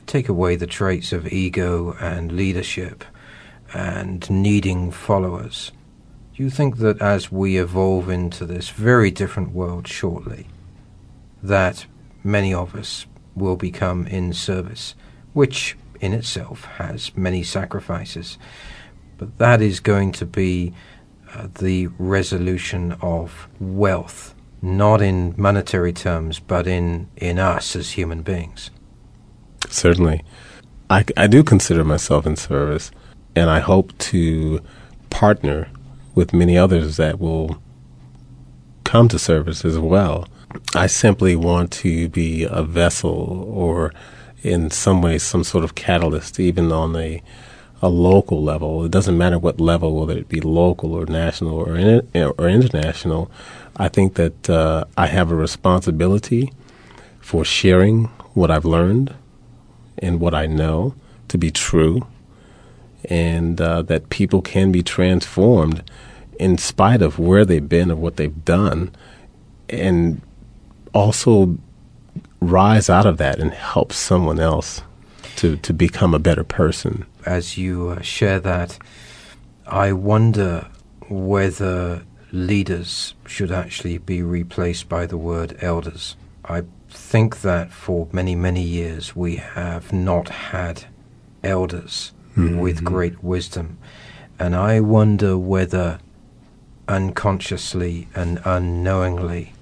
take 0.07 0.29
away 0.29 0.55
the 0.55 0.67
traits 0.67 1.13
of 1.13 1.33
ego 1.33 1.97
and 2.01 2.33
leadership 2.33 3.05
and 3.75 4.29
needing 4.31 4.93
followers? 4.93 5.73
Do 6.37 6.43
you 6.43 6.51
think 6.51 6.77
that 6.79 7.01
as 7.01 7.33
we 7.33 7.57
evolve 7.57 8.11
into 8.11 8.45
this 8.45 8.69
very 8.69 9.11
different 9.11 9.53
world 9.53 9.89
shortly, 9.89 10.49
that 11.43 11.87
many 12.23 12.53
of 12.53 12.75
us 12.75 13.07
will 13.35 13.57
become 13.57 14.07
in 14.07 14.35
service, 14.35 14.95
which 15.33 15.79
in 15.99 16.13
itself 16.13 16.67
has 16.77 17.17
many 17.17 17.43
sacrifices? 17.43 18.37
But 19.17 19.39
that 19.39 19.63
is 19.63 19.81
going 19.81 20.13
to 20.13 20.27
be 20.27 20.75
uh, 21.33 21.49
the 21.55 21.87
resolution 21.99 22.99
of 23.01 23.49
wealth, 23.59 24.35
not 24.61 25.01
in 25.01 25.35
monetary 25.39 25.95
terms, 25.95 26.39
but 26.39 26.67
in, 26.67 27.09
in 27.17 27.39
us 27.39 27.75
as 27.75 27.93
human 27.93 28.21
beings. 28.21 28.71
Certainly. 29.71 30.23
I, 30.91 31.07
I 31.17 31.29
do 31.29 31.43
consider 31.43 31.83
myself 31.83 32.27
in 32.27 32.37
service, 32.37 32.91
and 33.35 33.49
I 33.49 33.61
hope 33.61 33.97
to 34.13 34.61
partner 35.09 35.69
with 36.17 36.33
many 36.33 36.59
others 36.59 36.97
that 36.97 37.21
will 37.21 37.63
come 38.83 39.07
to 39.09 39.19
service 39.21 39.65
as 39.65 39.79
well. 39.79 40.27
I 40.75 40.89
simply 40.89 41.37
want 41.37 41.71
to 41.73 42.09
be 42.09 42.43
a 42.43 42.65
vessel 42.65 43.45
or 43.53 43.93
in 44.43 44.71
some 44.71 45.03
way 45.03 45.19
some 45.19 45.45
sort 45.45 45.63
of 45.63 45.77
catalyst, 45.77 46.41
even 46.41 46.73
on 46.73 46.97
a 46.97 47.23
a 47.83 47.89
local 47.91 48.43
level. 48.43 48.85
It 48.85 48.91
doesn't 48.91 49.19
matter 49.19 49.39
what 49.39 49.61
level, 49.61 50.01
whether 50.01 50.19
it 50.19 50.29
be 50.29 50.41
local 50.41 50.95
or 50.95 51.05
national 51.05 51.55
or 51.55 51.77
in, 51.77 52.09
or 52.15 52.49
international. 52.49 53.31
I 53.77 53.89
think 53.89 54.15
that 54.15 54.49
uh, 54.49 54.85
I 54.97 55.07
have 55.07 55.31
a 55.31 55.37
responsibility 55.37 56.53
for 57.21 57.45
sharing 57.45 58.05
what 58.33 58.51
I've 58.51 58.65
learned 58.65 59.15
and 59.99 60.21
what 60.21 60.35
I 60.35 60.47
know 60.47 60.95
to 61.29 61.37
be 61.37 61.51
true, 61.51 62.07
and 63.11 63.61
uh, 63.61 63.83
that 63.83 64.09
people 64.11 64.41
can 64.41 64.73
be 64.73 64.83
transformed 64.83 65.83
in 66.39 66.59
spite 66.59 67.03
of 67.03 67.19
where 67.19 67.45
they've 67.45 67.69
been 67.69 67.91
or 67.91 67.97
what 67.97 68.17
they've 68.17 68.45
done, 68.45 68.95
and 69.69 70.21
also 70.93 71.59
rise 72.41 72.89
out 72.89 73.07
of 73.07 73.19
that 73.19 73.39
and 73.39 73.53
help 73.53 73.93
someone 73.93 74.39
else 74.39 74.83
to, 75.37 75.57
to 75.57 75.73
become 75.73 76.15
a 76.15 76.19
better 76.19 76.45
person 76.45 77.05
as 77.27 77.59
you 77.59 77.89
uh, 77.89 78.01
share 78.01 78.41
that, 78.41 78.79
I 79.67 79.93
wonder 79.93 80.69
whether 81.09 82.05
leaders 82.33 83.15
should 83.27 83.51
actually 83.51 83.99
be 83.99 84.23
replaced 84.23 84.89
by 84.89 85.07
the 85.07 85.19
word 85.19 85.59
elders. 85.61 86.17
I 86.45 86.63
think 86.89 87.41
that 87.41 87.73
for 87.73 88.09
many, 88.13 88.37
many 88.37 88.63
years 88.63 89.17
we 89.17 89.37
have 89.37 89.93
not 89.93 90.29
had 90.29 90.85
elders 91.43 92.13
mm-hmm. 92.37 92.59
with 92.59 92.85
great 92.85 93.23
wisdom. 93.23 93.79
And 94.39 94.55
I 94.55 94.81
wonder 94.81 95.37
whether 95.37 95.99
unconsciously 96.89 98.09
and 98.15 98.41
unknowingly, 98.45 99.53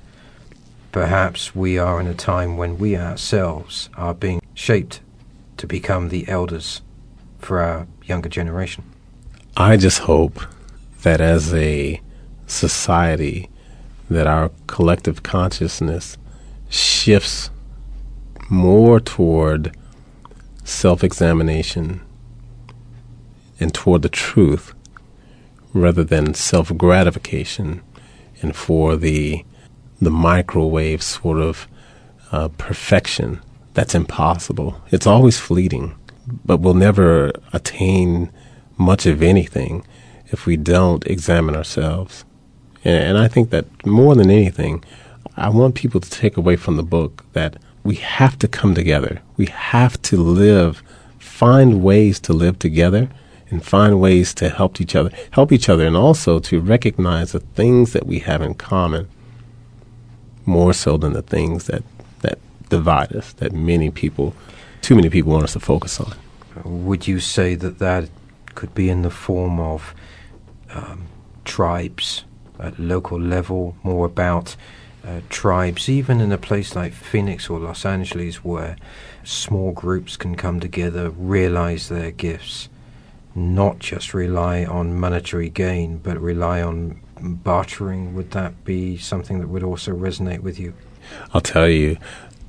perhaps 0.93 1.55
we 1.55 1.79
are 1.79 2.01
in 2.01 2.07
a 2.07 2.15
time 2.15 2.57
when 2.57 2.79
we 2.79 2.97
ourselves 2.97 3.89
are 3.97 4.15
being 4.15 4.41
shaped 4.55 5.01
to 5.57 5.67
become 5.67 6.09
the 6.09 6.29
elders 6.29 6.83
for 7.39 7.61
our 7.61 7.87
younger 8.05 8.29
generation. 8.29 8.85
I 9.57 9.77
just 9.77 10.01
hope 10.01 10.41
that 11.03 11.21
as 11.21 11.55
a 11.55 12.01
society, 12.47 13.49
that 14.11 14.27
our 14.27 14.51
collective 14.67 15.23
consciousness 15.23 16.19
shifts 16.69 17.51
more 18.51 19.01
toward 19.01 19.75
self-examination 20.65 22.01
and 23.61 23.73
toward 23.73 24.03
the 24.03 24.09
truth 24.09 24.74
rather 25.75 26.05
than 26.05 26.33
self-gratification 26.33 27.83
and 28.41 28.57
for 28.57 28.97
the 28.97 29.45
the 30.01 30.11
microwave 30.11 31.03
sort 31.03 31.41
of 31.41 31.69
uh, 32.33 32.49
perfection 32.59 33.41
that's 33.75 33.95
impossible. 33.95 34.81
It's 34.91 35.07
always 35.07 35.39
fleeting, 35.39 35.95
but 36.45 36.59
we'll 36.59 36.75
never 36.75 37.33
attain 37.53 38.31
much 38.79 39.05
of 39.05 39.23
anything 39.23 39.85
if 40.29 40.47
we 40.47 40.57
don't 40.57 41.05
examine 41.07 41.57
ourselves. 41.57 42.25
And, 42.85 43.03
and 43.05 43.19
I 43.19 43.29
think 43.29 43.51
that 43.51 43.67
more 43.85 44.15
than 44.15 44.31
anything, 44.31 44.85
I 45.37 45.49
want 45.49 45.75
people 45.75 46.01
to 46.01 46.11
take 46.11 46.37
away 46.37 46.57
from 46.57 46.77
the 46.77 46.83
book 46.83 47.25
that 47.33 47.57
we 47.83 47.97
have 47.97 48.39
to 48.39 48.49
come 48.49 48.75
together. 48.75 49.21
We 49.37 49.47
have 49.47 50.01
to 50.03 50.17
live, 50.17 50.83
find 51.19 51.83
ways 51.83 52.21
to 52.21 52.33
live 52.33 52.59
together 52.59 53.09
and 53.51 53.65
find 53.65 54.01
ways 54.01 54.35
to 54.35 54.49
help 54.49 54.81
each 54.81 54.97
other, 54.97 55.11
help 55.33 55.53
each 55.53 55.69
other, 55.69 55.87
and 55.87 55.97
also 55.97 56.39
to 56.41 56.61
recognize 56.61 57.33
the 57.33 57.41
things 57.41 57.93
that 57.93 58.07
we 58.07 58.21
have 58.21 58.43
in 58.43 58.55
common 58.55 59.09
more 60.47 60.73
so 60.73 60.97
than 60.97 61.13
the 61.13 61.23
things 61.23 61.67
that, 61.67 61.83
that 62.21 62.39
divide 62.69 63.13
us, 63.15 63.33
that 63.35 63.53
many 63.53 63.91
people, 63.91 64.35
too 64.83 64.95
many 64.95 65.11
people 65.11 65.33
want 65.33 65.45
us 65.45 65.53
to 65.53 65.61
focus 65.61 66.01
on. 66.01 66.15
Would 66.65 67.07
you 67.09 67.21
say 67.21 67.55
that 67.57 67.79
that 67.79 68.09
could 68.55 68.75
be 68.75 68.89
in 68.89 69.03
the 69.03 69.11
form 69.11 69.59
of 69.59 69.95
um, 70.73 71.07
tribes 71.45 72.25
at 72.59 72.79
local 72.79 73.21
level, 73.21 73.77
more 73.83 74.07
about 74.07 74.57
uh, 75.05 75.21
tribes, 75.29 75.89
even 75.89 76.21
in 76.21 76.33
a 76.33 76.39
place 76.39 76.75
like 76.75 76.93
Phoenix 76.93 77.51
or 77.51 77.59
Los 77.59 77.85
Angeles, 77.85 78.45
where 78.45 78.77
small 79.23 79.73
groups 79.73 80.17
can 80.17 80.35
come 80.35 80.61
together, 80.61 81.11
realize 81.11 81.89
their 81.89 82.11
gifts, 82.11 82.69
not 83.35 83.79
just 83.79 84.15
rely 84.15 84.65
on 84.65 84.99
monetary 84.99 85.49
gain, 85.49 85.99
but 85.99 86.21
rely 86.21 86.63
on 86.63 87.01
bartering. 87.21 88.15
Would 88.15 88.31
that 88.33 88.65
be 88.65 88.97
something 88.97 89.41
that 89.41 89.49
would 89.49 89.63
also 89.63 89.93
resonate 89.93 90.41
with 90.41 90.59
you? 90.59 90.75
I'll 91.33 91.41
tell 91.41 91.69
you, 91.69 91.97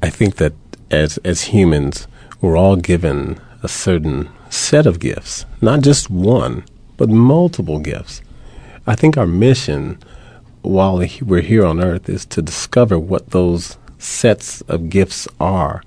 I 0.02 0.10
think 0.10 0.36
that 0.36 0.54
as 0.92 1.18
as 1.20 1.44
humans, 1.44 2.08
we're 2.42 2.58
all 2.58 2.76
given 2.76 3.40
a 3.64 3.68
certain 3.68 4.30
set 4.50 4.86
of 4.86 5.00
gifts, 5.00 5.46
not 5.62 5.82
just 5.82 6.10
one, 6.10 6.64
but 6.98 7.10
multiple 7.10 7.80
gifts. 7.80 8.22
I 8.88 8.96
think 8.96 9.18
our 9.18 9.28
mission 9.28 9.98
while 10.62 11.04
we're 11.22 11.42
here 11.42 11.66
on 11.66 11.82
earth 11.82 12.10
is 12.10 12.26
to 12.26 12.42
discover 12.42 12.98
what 12.98 13.32
those 13.32 13.78
sets 13.98 14.62
of 14.62 14.90
gifts 14.90 15.28
are 15.40 15.82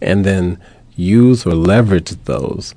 and 0.00 0.24
then 0.24 0.60
use 0.94 1.46
or 1.46 1.54
leverage 1.54 2.10
those 2.24 2.74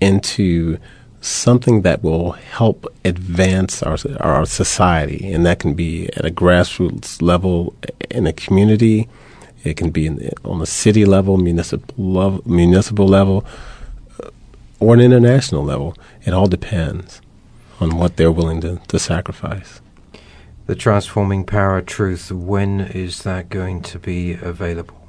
into 0.00 0.78
something 1.22 1.82
that 1.82 2.02
will 2.02 2.32
help 2.32 2.86
advance 3.04 3.82
our 3.82 3.96
our 4.20 4.44
society 4.44 5.32
and 5.32 5.46
that 5.46 5.60
can 5.60 5.72
be 5.72 6.08
at 6.16 6.26
a 6.26 6.30
grassroots 6.30 7.22
level 7.22 7.74
in 8.10 8.26
a 8.26 8.32
community. 8.32 9.08
It 9.64 9.76
can 9.76 9.90
be 9.90 10.08
the, 10.08 10.32
on 10.44 10.60
a 10.60 10.66
city 10.66 11.04
level 11.04 11.36
municipal 11.38 11.94
level, 11.96 12.42
municipal 12.44 13.06
level 13.06 13.46
or 14.80 14.94
an 14.94 15.00
international 15.00 15.62
level. 15.62 15.96
It 16.24 16.34
all 16.34 16.48
depends 16.48 17.22
on 17.80 17.96
what 17.96 18.16
they're 18.16 18.32
willing 18.32 18.60
to, 18.62 18.80
to 18.88 18.98
sacrifice. 18.98 19.80
The 20.66 20.74
Transforming 20.74 21.44
Power 21.44 21.78
of 21.78 21.86
Truth, 21.86 22.32
when 22.32 22.80
is 22.80 23.22
that 23.22 23.48
going 23.48 23.82
to 23.82 23.98
be 23.98 24.32
available? 24.34 25.08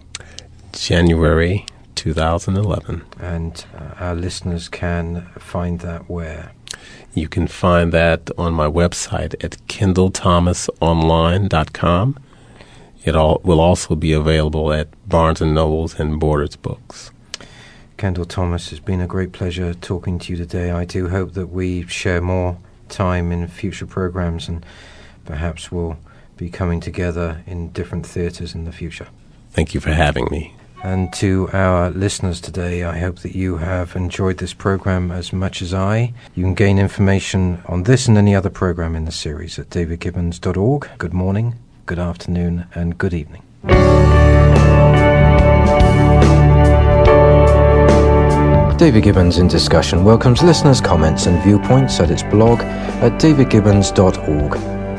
January 0.73 1.65
2011. 1.95 3.03
And 3.19 3.65
uh, 3.75 3.95
our 3.99 4.15
listeners 4.15 4.69
can 4.69 5.29
find 5.37 5.81
that 5.81 6.09
where? 6.09 6.53
You 7.13 7.27
can 7.27 7.47
find 7.47 7.91
that 7.93 8.31
on 8.37 8.53
my 8.53 8.67
website 8.67 9.33
at 9.43 9.57
kendallthomasonline.com. 9.67 12.19
It 13.05 13.15
all 13.15 13.41
will 13.43 13.59
also 13.59 13.95
be 13.95 14.13
available 14.13 14.73
at 14.73 14.87
Barnes 15.07 15.41
and 15.41 15.53
Nobles 15.53 15.99
and 15.99 16.19
Borders 16.19 16.55
Books. 16.55 17.11
Kendall 17.97 18.25
Thomas, 18.25 18.71
it's 18.71 18.81
been 18.81 19.01
a 19.01 19.07
great 19.07 19.31
pleasure 19.31 19.73
talking 19.73 20.19
to 20.19 20.31
you 20.31 20.37
today. 20.37 20.71
I 20.71 20.85
do 20.85 21.09
hope 21.09 21.33
that 21.33 21.47
we 21.47 21.85
share 21.87 22.21
more 22.21 22.57
time 22.89 23.31
in 23.31 23.47
future 23.47 23.85
programs 23.85 24.47
and 24.47 24.65
perhaps 25.25 25.71
we'll 25.71 25.97
be 26.37 26.49
coming 26.49 26.79
together 26.79 27.43
in 27.45 27.69
different 27.69 28.05
theatres 28.05 28.55
in 28.55 28.65
the 28.65 28.71
future. 28.71 29.07
Thank 29.51 29.73
you 29.73 29.79
for 29.79 29.91
having 29.91 30.27
me. 30.31 30.55
And 30.83 31.13
to 31.13 31.49
our 31.53 31.89
listeners 31.91 32.41
today, 32.41 32.83
I 32.83 32.99
hope 32.99 33.19
that 33.19 33.33
you 33.33 33.55
have 33.57 33.95
enjoyed 33.95 34.37
this 34.37 34.53
program 34.53 35.11
as 35.11 35.31
much 35.31 35.61
as 35.61 35.73
I. 35.73 36.13
You 36.35 36.43
can 36.43 36.55
gain 36.55 36.77
information 36.77 37.63
on 37.67 37.83
this 37.83 38.09
and 38.09 38.17
any 38.17 38.35
other 38.35 38.49
program 38.49 38.93
in 38.93 39.05
the 39.05 39.11
series 39.13 39.57
at 39.57 39.69
davidgibbons.org. 39.69 40.89
Good 40.97 41.13
morning, 41.13 41.55
good 41.85 41.99
afternoon, 41.99 42.67
and 42.75 42.97
good 42.97 43.13
evening. 43.13 43.43
David 48.77 49.03
Gibbons 49.03 49.37
in 49.37 49.47
Discussion 49.47 50.03
welcomes 50.03 50.43
listeners' 50.43 50.81
comments 50.81 51.27
and 51.27 51.41
viewpoints 51.43 52.01
at 52.01 52.11
its 52.11 52.23
blog 52.23 52.59
at 52.59 53.21
davidgibbons.org. 53.21 54.72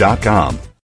bowmanglobalchange.com. 0.00 0.69